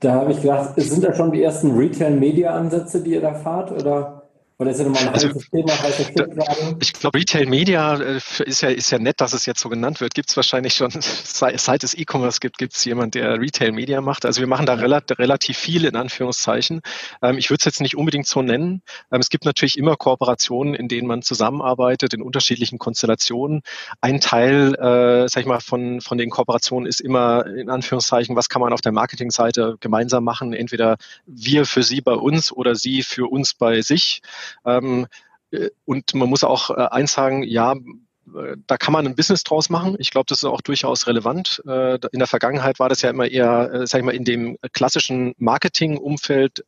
da 0.00 0.14
habe 0.14 0.32
ich 0.32 0.40
gedacht, 0.40 0.80
sind 0.80 1.04
da 1.04 1.14
schon 1.14 1.32
die 1.32 1.42
ersten 1.42 1.76
Retail-Media-Ansätze, 1.76 3.02
die 3.02 3.12
ihr 3.12 3.20
da 3.20 3.34
fahrt? 3.34 3.72
Oder? 3.72 4.17
Oder 4.60 4.72
ist 4.72 4.78
ja 4.78 4.84
nochmal 4.86 5.02
ein 5.04 5.14
also, 5.14 5.28
Thema, 5.28 5.72
gerade? 5.76 6.76
Ich 6.80 6.92
glaube, 6.92 7.16
Retail 7.16 7.46
Media 7.46 7.94
äh, 7.94 8.20
ist 8.44 8.60
ja, 8.60 8.70
ist 8.70 8.90
ja 8.90 8.98
nett, 8.98 9.20
dass 9.20 9.32
es 9.32 9.46
jetzt 9.46 9.60
so 9.60 9.68
genannt 9.68 10.00
wird. 10.00 10.14
Gibt 10.14 10.30
es 10.30 10.36
wahrscheinlich 10.36 10.74
schon, 10.74 10.90
seit 11.00 11.84
es 11.84 11.94
E-Commerce 11.94 12.40
gibt, 12.40 12.58
gibt 12.58 12.74
es 12.74 12.84
jemand, 12.84 13.14
der 13.14 13.40
Retail 13.40 13.70
Media 13.70 14.00
macht. 14.00 14.26
Also 14.26 14.40
wir 14.40 14.48
machen 14.48 14.66
da 14.66 14.74
relativ 14.74 15.56
viel 15.56 15.84
in 15.84 15.94
Anführungszeichen. 15.94 16.80
Ähm, 17.22 17.38
ich 17.38 17.50
würde 17.50 17.60
es 17.60 17.66
jetzt 17.66 17.80
nicht 17.80 17.96
unbedingt 17.96 18.26
so 18.26 18.42
nennen. 18.42 18.82
Ähm, 19.12 19.20
es 19.20 19.28
gibt 19.28 19.44
natürlich 19.44 19.78
immer 19.78 19.94
Kooperationen, 19.94 20.74
in 20.74 20.88
denen 20.88 21.06
man 21.06 21.22
zusammenarbeitet, 21.22 22.12
in 22.14 22.20
unterschiedlichen 22.20 22.80
Konstellationen. 22.80 23.62
Ein 24.00 24.20
Teil, 24.20 24.74
äh, 24.74 25.28
sag 25.28 25.42
ich 25.42 25.46
mal, 25.46 25.60
von, 25.60 26.00
von 26.00 26.18
den 26.18 26.30
Kooperationen 26.30 26.88
ist 26.88 27.00
immer 27.00 27.46
in 27.46 27.70
Anführungszeichen, 27.70 28.34
was 28.34 28.48
kann 28.48 28.60
man 28.60 28.72
auf 28.72 28.80
der 28.80 28.90
Marketingseite 28.90 29.76
gemeinsam 29.78 30.24
machen? 30.24 30.52
Entweder 30.52 30.96
wir 31.26 31.64
für 31.64 31.84
Sie 31.84 32.00
bei 32.00 32.14
uns 32.14 32.50
oder 32.50 32.74
Sie 32.74 33.04
für 33.04 33.30
uns 33.30 33.54
bei 33.54 33.82
sich. 33.82 34.20
Ähm, 34.64 35.06
äh, 35.50 35.70
und 35.84 36.14
man 36.14 36.28
muss 36.28 36.44
auch 36.44 36.70
äh, 36.70 36.88
eins 36.90 37.12
sagen, 37.12 37.42
ja, 37.42 37.72
äh, 37.72 38.56
da 38.66 38.76
kann 38.76 38.92
man 38.92 39.06
ein 39.06 39.16
Business 39.16 39.44
draus 39.44 39.70
machen. 39.70 39.96
Ich 39.98 40.10
glaube, 40.10 40.26
das 40.28 40.38
ist 40.38 40.44
auch 40.44 40.60
durchaus 40.60 41.06
relevant. 41.06 41.62
In 41.64 42.18
der 42.18 42.26
Vergangenheit 42.26 42.78
war 42.78 42.88
das 42.88 43.02
ja 43.02 43.10
immer 43.10 43.26
eher, 43.26 43.86
sag 43.86 44.00
ich 44.00 44.04
mal, 44.04 44.14
in 44.14 44.24
dem 44.24 44.58
klassischen 44.72 45.34
Marketing-Umfeld 45.38 46.64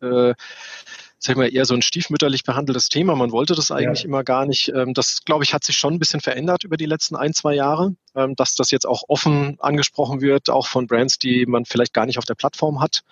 sag 1.22 1.34
ich 1.34 1.36
mal, 1.36 1.54
eher 1.54 1.66
so 1.66 1.74
ein 1.74 1.82
stiefmütterlich 1.82 2.44
behandeltes 2.44 2.88
Thema. 2.88 3.14
Man 3.14 3.30
wollte 3.30 3.54
das 3.54 3.70
eigentlich 3.70 4.00
ja. 4.00 4.06
immer 4.06 4.24
gar 4.24 4.46
nicht. 4.46 4.72
Ähm, 4.74 4.94
das, 4.94 5.20
glaube 5.26 5.44
ich, 5.44 5.52
hat 5.52 5.64
sich 5.64 5.76
schon 5.76 5.92
ein 5.92 5.98
bisschen 5.98 6.22
verändert 6.22 6.64
über 6.64 6.78
die 6.78 6.86
letzten 6.86 7.14
ein, 7.14 7.34
zwei 7.34 7.54
Jahre, 7.54 7.94
ähm, 8.14 8.34
dass 8.36 8.54
das 8.54 8.70
jetzt 8.70 8.86
auch 8.86 9.02
offen 9.06 9.58
angesprochen 9.60 10.22
wird, 10.22 10.48
auch 10.48 10.66
von 10.66 10.86
Brands, 10.86 11.18
die 11.18 11.44
man 11.44 11.66
vielleicht 11.66 11.92
gar 11.92 12.06
nicht 12.06 12.16
auf 12.16 12.24
der 12.24 12.36
Plattform 12.36 12.80
hat. 12.80 13.02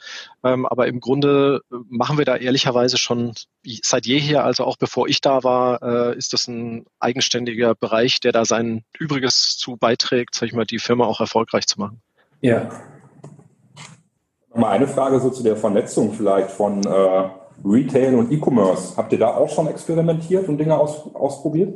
Ähm, 0.43 0.65
aber 0.65 0.87
im 0.87 1.01
Grunde 1.01 1.61
äh, 1.71 1.77
machen 1.91 2.17
wir 2.17 2.25
da 2.25 2.37
ehrlicherweise 2.37 2.97
schon 2.97 3.35
seit 3.83 4.07
jeher, 4.07 4.43
also 4.43 4.65
auch 4.65 4.79
bevor 4.79 5.07
ich 5.07 5.21
da 5.21 5.45
war, 5.45 5.83
äh, 5.83 6.17
ist 6.17 6.33
das 6.33 6.49
ein 6.49 6.87
eigenständiger 7.01 7.75
Bereich, 7.75 8.21
der 8.21 8.33
da 8.33 8.47
sein 8.47 8.85
Übriges 8.99 9.59
zu 9.59 9.77
beiträgt, 9.77 10.35
sag 10.35 10.47
ich 10.47 10.55
mal, 10.55 10.65
die 10.65 10.79
Firma 10.79 11.05
auch 11.05 11.21
erfolgreich 11.21 11.67
zu 11.67 11.79
machen. 11.79 12.01
Ja. 12.41 12.71
Mal 14.55 14.71
eine 14.71 14.89
Frage 14.89 15.21
so 15.21 15.29
zu 15.29 15.43
der 15.43 15.57
Vernetzung 15.57 16.15
vielleicht 16.15 16.51
von 16.51 16.83
äh 16.87 17.29
Retail 17.65 18.15
und 18.15 18.33
E-Commerce. 18.33 18.97
Habt 18.97 19.13
ihr 19.13 19.19
da 19.19 19.35
auch 19.35 19.51
schon 19.51 19.67
experimentiert 19.67 20.49
und 20.49 20.59
Dinge 20.59 20.77
aus, 20.79 21.15
ausprobiert? 21.15 21.75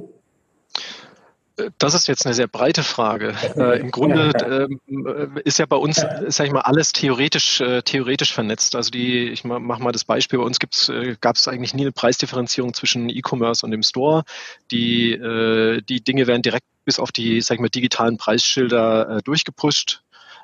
Das 1.78 1.94
ist 1.94 2.08
jetzt 2.08 2.24
eine 2.24 2.34
sehr 2.34 2.48
breite 2.48 2.82
Frage. 2.82 3.34
Äh, 3.56 3.80
Im 3.80 3.90
Grunde 3.90 4.30
äh, 5.36 5.40
ist 5.44 5.58
ja 5.58 5.66
bei 5.66 5.76
uns, 5.76 6.04
sag 6.28 6.46
ich 6.46 6.52
mal, 6.52 6.62
alles 6.62 6.92
theoretisch, 6.92 7.60
äh, 7.60 7.82
theoretisch 7.82 8.32
vernetzt. 8.32 8.74
Also 8.74 8.90
die, 8.90 9.28
ich 9.28 9.44
mache 9.44 9.82
mal 9.82 9.92
das 9.92 10.04
Beispiel, 10.04 10.38
bei 10.38 10.44
uns 10.44 10.58
äh, 10.88 11.16
gab 11.20 11.36
es 11.36 11.48
eigentlich 11.48 11.74
nie 11.74 11.82
eine 11.82 11.92
Preisdifferenzierung 11.92 12.72
zwischen 12.72 13.08
E-Commerce 13.10 13.64
und 13.64 13.70
dem 13.70 13.82
Store. 13.82 14.24
Die, 14.70 15.12
äh, 15.12 15.82
die 15.82 16.02
Dinge 16.02 16.26
werden 16.26 16.42
direkt 16.42 16.64
bis 16.84 16.98
auf 16.98 17.12
die, 17.12 17.40
sag 17.42 17.56
ich 17.56 17.60
mal, 17.60 17.68
digitalen 17.68 18.16
Preisschilder 18.16 19.18
äh, 19.18 19.22
durchgepusht. 19.22 20.02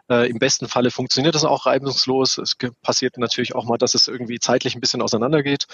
Äh, 0.08 0.30
Im 0.30 0.38
besten 0.38 0.68
Falle 0.68 0.90
funktioniert 0.90 1.34
das 1.34 1.44
auch 1.44 1.66
reibungslos. 1.66 2.38
Es 2.38 2.56
passiert 2.82 3.18
natürlich 3.18 3.54
auch 3.54 3.64
mal, 3.64 3.78
dass 3.78 3.94
es 3.94 4.08
irgendwie 4.08 4.38
zeitlich 4.38 4.74
ein 4.74 4.80
bisschen 4.80 5.02
auseinandergeht. 5.02 5.66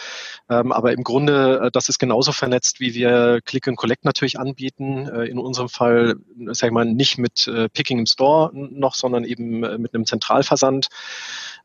Ähm, 0.48 0.72
aber 0.72 0.92
im 0.92 1.04
Grunde, 1.04 1.60
äh, 1.64 1.70
das 1.70 1.88
ist 1.88 1.98
genauso 1.98 2.32
vernetzt, 2.32 2.80
wie 2.80 2.94
wir 2.94 3.40
Click 3.44 3.68
and 3.68 3.76
Collect 3.76 4.04
natürlich 4.04 4.38
anbieten. 4.38 5.08
Äh, 5.08 5.24
in 5.26 5.38
unserem 5.38 5.68
Fall, 5.68 6.16
sag 6.52 6.68
ich 6.68 6.72
mal, 6.72 6.84
nicht 6.84 7.18
mit 7.18 7.46
äh, 7.48 7.68
Picking 7.68 7.98
im 8.00 8.06
Store 8.06 8.50
noch, 8.52 8.94
sondern 8.94 9.24
eben 9.24 9.64
äh, 9.64 9.78
mit 9.78 9.94
einem 9.94 10.06
Zentralversand. 10.06 10.88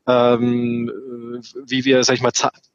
Ähm, 0.06 0.88
äh, 0.88 1.40
wie 1.66 1.84
wir, 1.84 2.04
sag 2.04 2.14
ich 2.14 2.22
mal, 2.22 2.32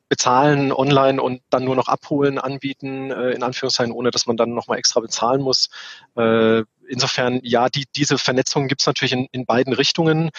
bezahlen 0.08 0.72
online 0.72 1.22
und 1.22 1.42
dann 1.50 1.64
nur 1.64 1.76
noch 1.76 1.88
abholen 1.88 2.38
anbieten, 2.38 3.12
äh, 3.12 3.32
in 3.32 3.44
Anführungszeichen, 3.44 3.92
ohne 3.92 4.12
dass 4.12 4.28
man 4.28 4.38
dann 4.38 4.54
nochmal 4.54 4.78
extra 4.78 5.00
bezahlen 5.00 5.42
muss. 5.42 5.70
Äh, 6.16 6.64
insofern, 6.90 7.40
ja, 7.44 7.70
die, 7.70 7.86
diese 7.96 8.18
Vernetzung 8.18 8.68
gibt 8.68 8.82
es 8.82 8.88
natürlich 8.88 9.14
in, 9.14 9.28
in 9.32 9.46
beiden 9.46 9.74
Richtungen. 9.74 10.32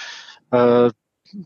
Äh, 0.50 0.90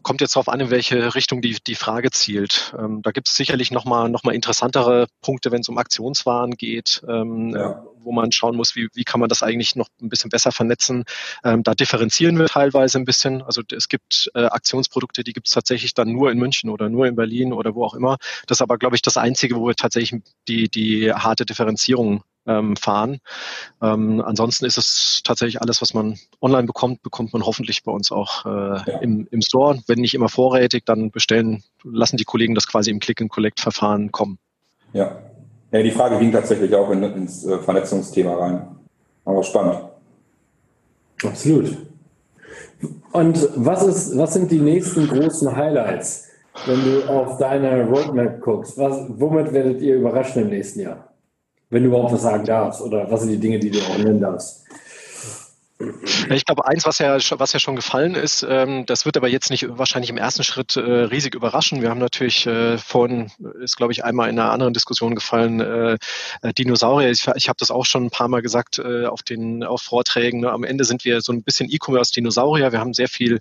kommt 0.02 0.20
jetzt 0.20 0.36
darauf 0.36 0.48
an, 0.48 0.60
in 0.60 0.70
welche 0.70 1.14
Richtung 1.14 1.40
die, 1.40 1.56
die 1.66 1.74
Frage 1.74 2.10
zielt. 2.10 2.74
Ähm, 2.78 3.02
da 3.02 3.10
gibt 3.12 3.28
es 3.28 3.36
sicherlich 3.36 3.70
nochmal 3.70 4.08
noch 4.08 4.24
mal 4.24 4.34
interessantere 4.34 5.06
Punkte, 5.22 5.50
wenn 5.52 5.62
es 5.62 5.68
um 5.68 5.78
Aktionswaren 5.78 6.52
geht, 6.52 7.02
ähm, 7.08 7.50
ja. 7.50 7.82
Wo 8.02 8.12
man 8.12 8.32
schauen 8.32 8.56
muss, 8.56 8.76
wie, 8.76 8.88
wie 8.94 9.04
kann 9.04 9.20
man 9.20 9.28
das 9.28 9.42
eigentlich 9.42 9.76
noch 9.76 9.88
ein 10.00 10.08
bisschen 10.08 10.30
besser 10.30 10.52
vernetzen. 10.52 11.04
Ähm, 11.44 11.62
da 11.62 11.74
differenzieren 11.74 12.38
wir 12.38 12.46
teilweise 12.46 12.98
ein 12.98 13.04
bisschen. 13.04 13.42
Also 13.42 13.62
es 13.72 13.88
gibt 13.88 14.30
äh, 14.34 14.44
Aktionsprodukte, 14.44 15.24
die 15.24 15.32
gibt 15.32 15.48
es 15.48 15.54
tatsächlich 15.54 15.94
dann 15.94 16.12
nur 16.12 16.30
in 16.30 16.38
München 16.38 16.70
oder 16.70 16.88
nur 16.88 17.06
in 17.06 17.16
Berlin 17.16 17.52
oder 17.52 17.74
wo 17.74 17.84
auch 17.84 17.94
immer. 17.94 18.18
Das 18.46 18.58
ist 18.58 18.62
aber, 18.62 18.78
glaube 18.78 18.96
ich, 18.96 19.02
das 19.02 19.16
Einzige, 19.16 19.56
wo 19.56 19.66
wir 19.66 19.74
tatsächlich 19.74 20.22
die, 20.48 20.68
die 20.68 21.12
harte 21.12 21.46
Differenzierung 21.46 22.22
ähm, 22.46 22.76
fahren. 22.76 23.20
Ähm, 23.82 24.22
ansonsten 24.24 24.64
ist 24.64 24.78
es 24.78 25.22
tatsächlich 25.24 25.60
alles, 25.60 25.82
was 25.82 25.94
man 25.94 26.18
online 26.40 26.66
bekommt, 26.66 27.02
bekommt 27.02 27.32
man 27.32 27.44
hoffentlich 27.44 27.82
bei 27.82 27.92
uns 27.92 28.10
auch 28.10 28.46
äh, 28.46 28.90
ja. 28.90 28.98
im, 29.00 29.28
im 29.30 29.42
Store. 29.42 29.80
Wenn 29.86 30.00
nicht 30.00 30.14
immer 30.14 30.28
vorrätig, 30.28 30.84
dann 30.84 31.10
bestellen, 31.10 31.62
lassen 31.84 32.16
die 32.16 32.24
Kollegen 32.24 32.54
das 32.54 32.66
quasi 32.66 32.90
im 32.90 33.00
Click-and-Collect-Verfahren 33.00 34.10
kommen. 34.10 34.38
Ja. 34.92 35.29
Ja, 35.72 35.82
die 35.82 35.90
Frage 35.90 36.18
ging 36.18 36.32
tatsächlich 36.32 36.74
auch 36.74 36.90
in, 36.90 37.02
ins 37.02 37.44
äh, 37.46 37.58
Vernetzungsthema 37.58 38.34
rein. 38.34 38.66
Aber 39.24 39.42
spannend. 39.42 39.80
Absolut. 41.22 41.76
Und 43.12 43.48
was, 43.56 43.86
ist, 43.86 44.16
was 44.16 44.34
sind 44.34 44.50
die 44.50 44.58
nächsten 44.58 45.06
großen 45.06 45.54
Highlights, 45.54 46.28
wenn 46.66 46.82
du 46.82 47.08
auf 47.08 47.38
deine 47.38 47.86
Roadmap 47.86 48.40
guckst? 48.40 48.78
Was, 48.78 49.06
womit 49.08 49.52
werdet 49.52 49.80
ihr 49.82 49.96
überraschen 49.96 50.42
im 50.42 50.48
nächsten 50.48 50.80
Jahr? 50.80 51.12
Wenn 51.68 51.82
du 51.82 51.88
überhaupt 51.88 52.12
was 52.12 52.22
sagen 52.22 52.44
darfst 52.44 52.80
oder 52.80 53.10
was 53.10 53.20
sind 53.20 53.30
die 53.30 53.38
Dinge, 53.38 53.58
die 53.58 53.70
du 53.70 53.78
auch 53.78 53.98
nennen 53.98 54.20
darfst. 54.20 54.64
Ich 56.30 56.44
glaube, 56.44 56.66
eins, 56.66 56.84
was 56.84 56.98
ja, 56.98 57.16
was 57.38 57.52
ja 57.52 57.58
schon 57.58 57.76
gefallen 57.76 58.14
ist, 58.14 58.46
ähm, 58.48 58.84
das 58.84 59.06
wird 59.06 59.16
aber 59.16 59.28
jetzt 59.28 59.50
nicht 59.50 59.66
wahrscheinlich 59.68 60.10
im 60.10 60.18
ersten 60.18 60.44
Schritt 60.44 60.76
äh, 60.76 60.80
riesig 60.80 61.34
überraschen. 61.34 61.80
Wir 61.80 61.88
haben 61.88 61.98
natürlich 61.98 62.46
äh, 62.46 62.76
vorhin, 62.76 63.30
ist 63.60 63.76
glaube 63.76 63.92
ich 63.92 64.04
einmal 64.04 64.28
in 64.28 64.38
einer 64.38 64.50
anderen 64.50 64.74
Diskussion 64.74 65.14
gefallen, 65.14 65.60
äh, 65.60 65.96
äh 66.42 66.52
Dinosaurier. 66.52 67.10
Ich, 67.10 67.26
ich 67.34 67.48
habe 67.48 67.56
das 67.58 67.70
auch 67.70 67.86
schon 67.86 68.04
ein 68.04 68.10
paar 68.10 68.28
Mal 68.28 68.42
gesagt 68.42 68.78
äh, 68.78 69.06
auf 69.06 69.22
den 69.22 69.64
auf 69.64 69.80
Vorträgen. 69.80 70.40
Ne? 70.40 70.50
Am 70.50 70.64
Ende 70.64 70.84
sind 70.84 71.04
wir 71.04 71.22
so 71.22 71.32
ein 71.32 71.42
bisschen 71.42 71.70
E-Commerce-Dinosaurier. 71.70 72.72
Wir 72.72 72.80
haben 72.80 72.92
sehr 72.92 73.08
viel 73.08 73.38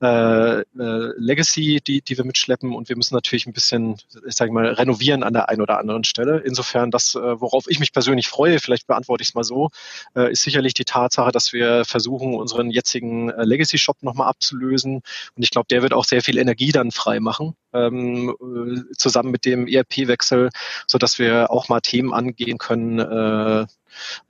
äh, 0.00 0.64
Legacy, 0.74 1.80
die, 1.86 2.02
die 2.02 2.16
wir 2.16 2.24
mitschleppen 2.24 2.74
und 2.74 2.88
wir 2.88 2.96
müssen 2.96 3.14
natürlich 3.14 3.46
ein 3.46 3.52
bisschen, 3.52 3.96
ich 4.26 4.34
sage 4.34 4.52
mal, 4.52 4.66
renovieren 4.66 5.22
an 5.22 5.32
der 5.32 5.48
einen 5.48 5.62
oder 5.62 5.78
anderen 5.78 6.04
Stelle. 6.04 6.42
Insofern, 6.44 6.90
das, 6.90 7.14
worauf 7.14 7.64
ich 7.68 7.78
mich 7.80 7.92
persönlich 7.92 8.28
freue, 8.28 8.58
vielleicht 8.58 8.86
beantworte 8.86 9.22
ich 9.22 9.28
es 9.28 9.34
mal 9.34 9.44
so, 9.44 9.70
ist 10.14 10.42
sicherlich 10.42 10.74
die 10.74 10.84
Tatsache, 10.84 11.32
dass 11.32 11.52
wir 11.52 11.84
versuchen, 11.84 12.34
unseren 12.34 12.70
jetzigen 12.70 13.30
äh, 13.30 13.44
Legacy-Shop 13.44 14.02
nochmal 14.02 14.28
abzulösen. 14.28 14.96
Und 14.96 15.42
ich 15.42 15.50
glaube, 15.50 15.66
der 15.70 15.82
wird 15.82 15.92
auch 15.92 16.04
sehr 16.04 16.22
viel 16.22 16.38
Energie 16.38 16.72
dann 16.72 16.90
frei 16.90 17.20
machen, 17.20 17.54
ähm, 17.72 18.34
äh, 18.40 18.94
zusammen 18.96 19.30
mit 19.30 19.44
dem 19.44 19.66
ERP-Wechsel, 19.66 20.50
sodass 20.86 21.18
wir 21.18 21.50
auch 21.50 21.68
mal 21.68 21.80
Themen 21.80 22.12
angehen 22.12 22.58
können, 22.58 22.98
äh, 22.98 23.66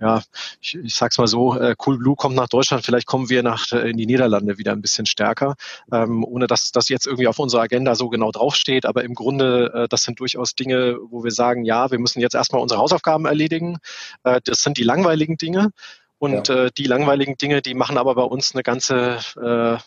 ja, 0.00 0.22
ich, 0.60 0.76
ich 0.76 0.94
sag's 0.94 1.18
mal 1.18 1.26
so, 1.26 1.58
äh, 1.58 1.74
Cool 1.84 1.98
Blue 1.98 2.16
kommt 2.16 2.36
nach 2.36 2.48
Deutschland, 2.48 2.84
vielleicht 2.84 3.06
kommen 3.06 3.28
wir 3.30 3.42
nach 3.42 3.70
äh, 3.72 3.90
in 3.90 3.96
die 3.96 4.06
Niederlande 4.06 4.58
wieder 4.58 4.72
ein 4.72 4.82
bisschen 4.82 5.06
stärker, 5.06 5.56
ähm, 5.92 6.24
ohne 6.24 6.46
dass 6.46 6.72
das 6.72 6.88
jetzt 6.88 7.06
irgendwie 7.06 7.28
auf 7.28 7.38
unserer 7.38 7.62
Agenda 7.62 7.94
so 7.94 8.08
genau 8.08 8.30
draufsteht. 8.30 8.86
Aber 8.86 9.04
im 9.04 9.14
Grunde, 9.14 9.72
äh, 9.74 9.88
das 9.88 10.02
sind 10.02 10.20
durchaus 10.20 10.54
Dinge, 10.54 10.98
wo 11.08 11.24
wir 11.24 11.30
sagen, 11.30 11.64
ja, 11.64 11.90
wir 11.90 11.98
müssen 11.98 12.20
jetzt 12.20 12.34
erstmal 12.34 12.62
unsere 12.62 12.80
Hausaufgaben 12.80 13.26
erledigen. 13.26 13.78
Äh, 14.24 14.40
das 14.44 14.62
sind 14.62 14.78
die 14.78 14.84
langweiligen 14.84 15.36
Dinge. 15.36 15.70
Und 16.18 16.48
ja. 16.48 16.64
äh, 16.64 16.70
die 16.76 16.86
langweiligen 16.86 17.36
Dinge, 17.36 17.60
die 17.60 17.74
machen 17.74 17.98
aber 17.98 18.14
bei 18.14 18.22
uns 18.22 18.54
eine 18.54 18.62
ganze 18.62 19.18
äh, 19.36 19.78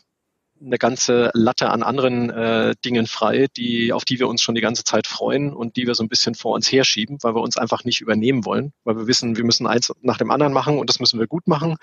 eine 0.64 0.78
ganze 0.78 1.32
Latte 1.34 1.70
an 1.70 1.84
anderen 1.84 2.30
äh, 2.30 2.76
Dingen 2.84 3.08
frei, 3.08 3.48
die, 3.56 3.94
auf 3.94 4.06
die 4.06 4.20
wir 4.20 4.28
uns 4.28 4.42
schon 4.42 4.56
die 4.56 4.62
ganze 4.62 4.84
Zeit 4.84 5.08
freuen 5.08 5.54
und 5.54 5.76
die 5.76 5.88
wir 5.88 5.96
so 5.96 6.04
ein 6.04 6.10
bisschen 6.10 6.36
vor 6.36 6.54
uns 6.54 6.72
herschieben, 6.72 7.18
weil 7.22 7.36
wir 7.36 7.42
uns 7.42 7.58
einfach 7.58 7.84
nicht 7.84 8.02
übernehmen 8.02 8.46
wollen, 8.46 8.74
weil 8.84 8.98
wir 8.98 9.08
wissen, 9.08 9.38
wir 9.38 9.44
müssen 9.44 9.68
eins 9.68 9.94
nach 10.02 10.18
dem 10.18 10.32
anderen 10.32 10.54
machen 10.54 10.80
und 10.80 10.90
das 10.90 11.00
müssen 11.00 11.20
wir 11.20 11.28
gut 11.28 11.48
machen. 11.48 11.76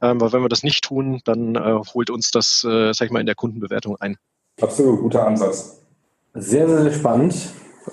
Ähm, 0.00 0.20
weil 0.20 0.32
wenn 0.32 0.42
wir 0.42 0.48
das 0.48 0.62
nicht 0.62 0.84
tun, 0.84 1.20
dann 1.24 1.56
äh, 1.56 1.80
holt 1.94 2.10
uns 2.10 2.30
das, 2.30 2.64
äh, 2.64 2.92
sag 2.92 3.06
ich 3.06 3.12
mal, 3.12 3.20
in 3.20 3.26
der 3.26 3.34
Kundenbewertung 3.34 3.96
ein. 4.00 4.16
Absolut, 4.60 5.00
guter 5.00 5.26
Ansatz. 5.26 5.82
Sehr, 6.34 6.68
sehr 6.68 6.92
spannend. 6.92 7.34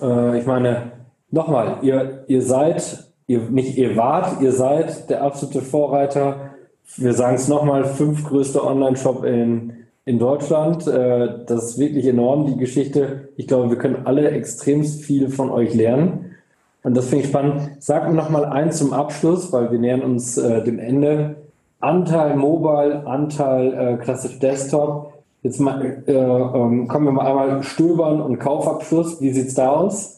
Äh, 0.02 0.40
ich 0.40 0.46
meine, 0.46 0.92
nochmal, 1.32 1.80
ihr, 1.82 2.26
ihr 2.28 2.42
seid, 2.42 3.12
ihr, 3.26 3.40
nicht 3.50 3.78
ihr 3.78 3.96
wart, 3.96 4.42
ihr 4.42 4.52
seid 4.52 5.10
der 5.10 5.24
absolute 5.24 5.62
Vorreiter. 5.62 6.54
Wir 6.96 7.14
sagen 7.14 7.36
es 7.36 7.48
nochmal, 7.48 7.86
fünf 7.86 8.24
größte 8.24 8.64
Online-Shop 8.64 9.24
in, 9.24 9.87
in 10.08 10.20
Deutschland. 10.20 10.88
Äh, 10.88 11.46
das 11.46 11.72
ist 11.72 11.80
wirklich 11.80 12.08
enorm, 12.08 12.48
die 12.48 12.58
Geschichte. 12.58 13.30
Ich 13.36 13.46
glaube, 13.46 13.70
wir 13.70 13.78
können 13.78 14.06
alle 14.06 14.32
extrem 14.32 14.84
viel 14.84 15.30
von 15.30 15.52
euch 15.52 15.74
lernen. 15.74 16.36
Und 16.84 16.96
das 16.96 17.10
finde 17.10 17.26
ich 17.26 17.30
spannend. 17.30 17.70
Sag 17.80 18.08
mir 18.08 18.16
nochmal 18.16 18.46
eins 18.46 18.78
zum 18.78 18.94
Abschluss, 18.94 19.52
weil 19.52 19.70
wir 19.70 19.80
nähern 19.80 20.02
uns 20.02 20.38
äh, 20.38 20.64
dem 20.64 20.80
Ende. 20.80 21.36
Anteil 21.82 22.38
Mobile, 22.38 23.06
Anteil 23.06 23.74
äh, 23.74 23.98
klassisch 23.98 24.40
Desktop. 24.40 25.14
Jetzt 25.44 25.60
mal, 25.60 26.04
äh, 26.08 26.14
ähm, 26.14 26.88
kommen 26.88 27.06
wir 27.06 27.12
mal 27.12 27.28
einmal 27.28 27.64
stöbern 27.64 28.22
und 28.22 28.40
Kaufabschluss. 28.40 29.20
Wie 29.20 29.32
sieht's 29.32 29.56
da 29.56 29.72
aus? 29.72 30.17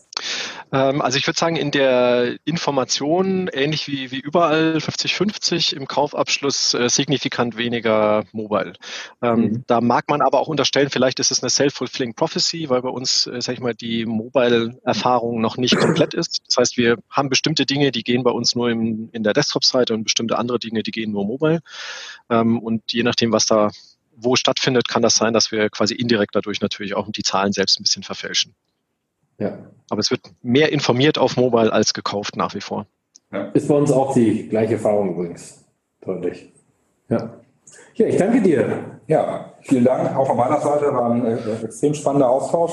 Ähm, 0.71 1.01
also 1.01 1.17
ich 1.17 1.25
würde 1.27 1.39
sagen, 1.39 1.55
in 1.55 1.71
der 1.71 2.37
Information, 2.45 3.47
ähnlich 3.51 3.87
wie, 3.87 4.11
wie 4.11 4.19
überall 4.19 4.77
50-50, 4.77 5.75
im 5.75 5.87
Kaufabschluss 5.87 6.73
äh, 6.73 6.89
signifikant 6.89 7.57
weniger 7.57 8.23
mobile. 8.31 8.73
Ähm, 9.21 9.39
mhm. 9.39 9.63
Da 9.67 9.81
mag 9.81 10.09
man 10.09 10.21
aber 10.21 10.39
auch 10.39 10.47
unterstellen, 10.47 10.89
vielleicht 10.89 11.19
ist 11.19 11.31
es 11.31 11.41
eine 11.41 11.49
self-fulfilling 11.49 12.13
prophecy, 12.13 12.69
weil 12.69 12.81
bei 12.81 12.89
uns, 12.89 13.27
äh, 13.27 13.41
sag 13.41 13.53
ich 13.53 13.61
mal, 13.61 13.73
die 13.73 14.05
Mobile-Erfahrung 14.05 15.41
noch 15.41 15.57
nicht 15.57 15.77
komplett 15.77 16.13
ist. 16.13 16.41
Das 16.47 16.57
heißt, 16.57 16.77
wir 16.77 16.97
haben 17.09 17.29
bestimmte 17.29 17.65
Dinge, 17.65 17.91
die 17.91 18.03
gehen 18.03 18.23
bei 18.23 18.31
uns 18.31 18.55
nur 18.55 18.69
im, 18.69 19.09
in 19.11 19.23
der 19.23 19.33
Desktop-Seite 19.33 19.93
und 19.93 20.03
bestimmte 20.03 20.37
andere 20.37 20.59
Dinge, 20.59 20.83
die 20.83 20.91
gehen 20.91 21.11
nur 21.11 21.25
mobile. 21.25 21.59
Ähm, 22.29 22.59
und 22.59 22.91
je 22.91 23.03
nachdem, 23.03 23.31
was 23.31 23.45
da 23.45 23.69
wo 24.21 24.35
stattfindet, 24.35 24.87
kann 24.87 25.01
das 25.01 25.15
sein, 25.15 25.33
dass 25.33 25.51
wir 25.51 25.69
quasi 25.69 25.95
indirekt 25.95 26.35
dadurch 26.35 26.61
natürlich 26.61 26.93
auch 26.93 27.07
die 27.09 27.23
Zahlen 27.23 27.53
selbst 27.53 27.79
ein 27.79 27.83
bisschen 27.83 28.03
verfälschen. 28.03 28.53
Ja. 29.39 29.57
Aber 29.89 29.99
es 29.99 30.11
wird 30.11 30.21
mehr 30.43 30.71
informiert 30.71 31.17
auf 31.17 31.37
Mobile 31.37 31.71
als 31.73 31.93
gekauft 31.93 32.35
nach 32.35 32.53
wie 32.53 32.61
vor. 32.61 32.85
Ja. 33.31 33.45
Ist 33.53 33.67
bei 33.67 33.75
uns 33.75 33.91
auch 33.91 34.13
die 34.13 34.47
gleiche 34.49 34.73
Erfahrung 34.73 35.13
übrigens. 35.13 35.65
Deutlich. 36.01 36.51
Ja. 37.09 37.33
Ja, 37.95 38.05
ich 38.07 38.17
danke 38.17 38.41
dir. 38.41 38.99
Ja, 39.07 39.53
vielen 39.61 39.83
Dank. 39.83 40.15
Auch 40.15 40.27
von 40.27 40.37
meiner 40.37 40.59
Seite 40.61 40.85
war 40.93 41.11
ein 41.11 41.25
äh, 41.25 41.37
extrem 41.63 41.93
spannender 41.93 42.29
Austausch. 42.29 42.71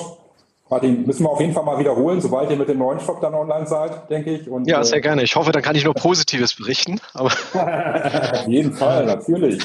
Martin, 0.68 1.06
müssen 1.06 1.24
wir 1.24 1.30
auf 1.30 1.40
jeden 1.40 1.52
Fall 1.52 1.64
mal 1.64 1.78
wiederholen, 1.78 2.20
sobald 2.20 2.50
ihr 2.50 2.56
mit 2.56 2.68
dem 2.68 2.78
neuen 2.78 2.98
Shop 2.98 3.20
dann 3.20 3.34
online 3.34 3.66
seid, 3.66 4.10
denke 4.10 4.30
ich. 4.30 4.48
Und, 4.48 4.66
ja, 4.66 4.82
sehr 4.82 4.98
äh, 4.98 5.00
gerne. 5.00 5.22
Ich 5.22 5.36
hoffe, 5.36 5.52
dann 5.52 5.62
kann 5.62 5.76
ich 5.76 5.84
nur 5.84 5.94
Positives 5.94 6.54
berichten. 6.54 7.00
auf 7.14 8.46
jeden 8.46 8.72
Fall, 8.72 9.06
natürlich. 9.06 9.62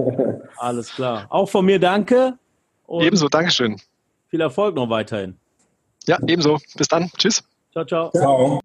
Alles 0.56 0.92
klar. 0.94 1.26
Auch 1.28 1.48
von 1.48 1.64
mir 1.64 1.78
danke. 1.78 2.34
Ebenso, 2.88 3.28
Dankeschön. 3.28 3.76
Viel 4.28 4.40
Erfolg 4.40 4.74
noch 4.74 4.90
weiterhin. 4.90 5.36
Ja, 6.06 6.18
ebenso. 6.26 6.58
Bis 6.76 6.88
dann. 6.88 7.10
Tschüss. 7.18 7.42
Ciao, 7.72 7.84
ciao. 7.84 8.10
Ciao. 8.10 8.60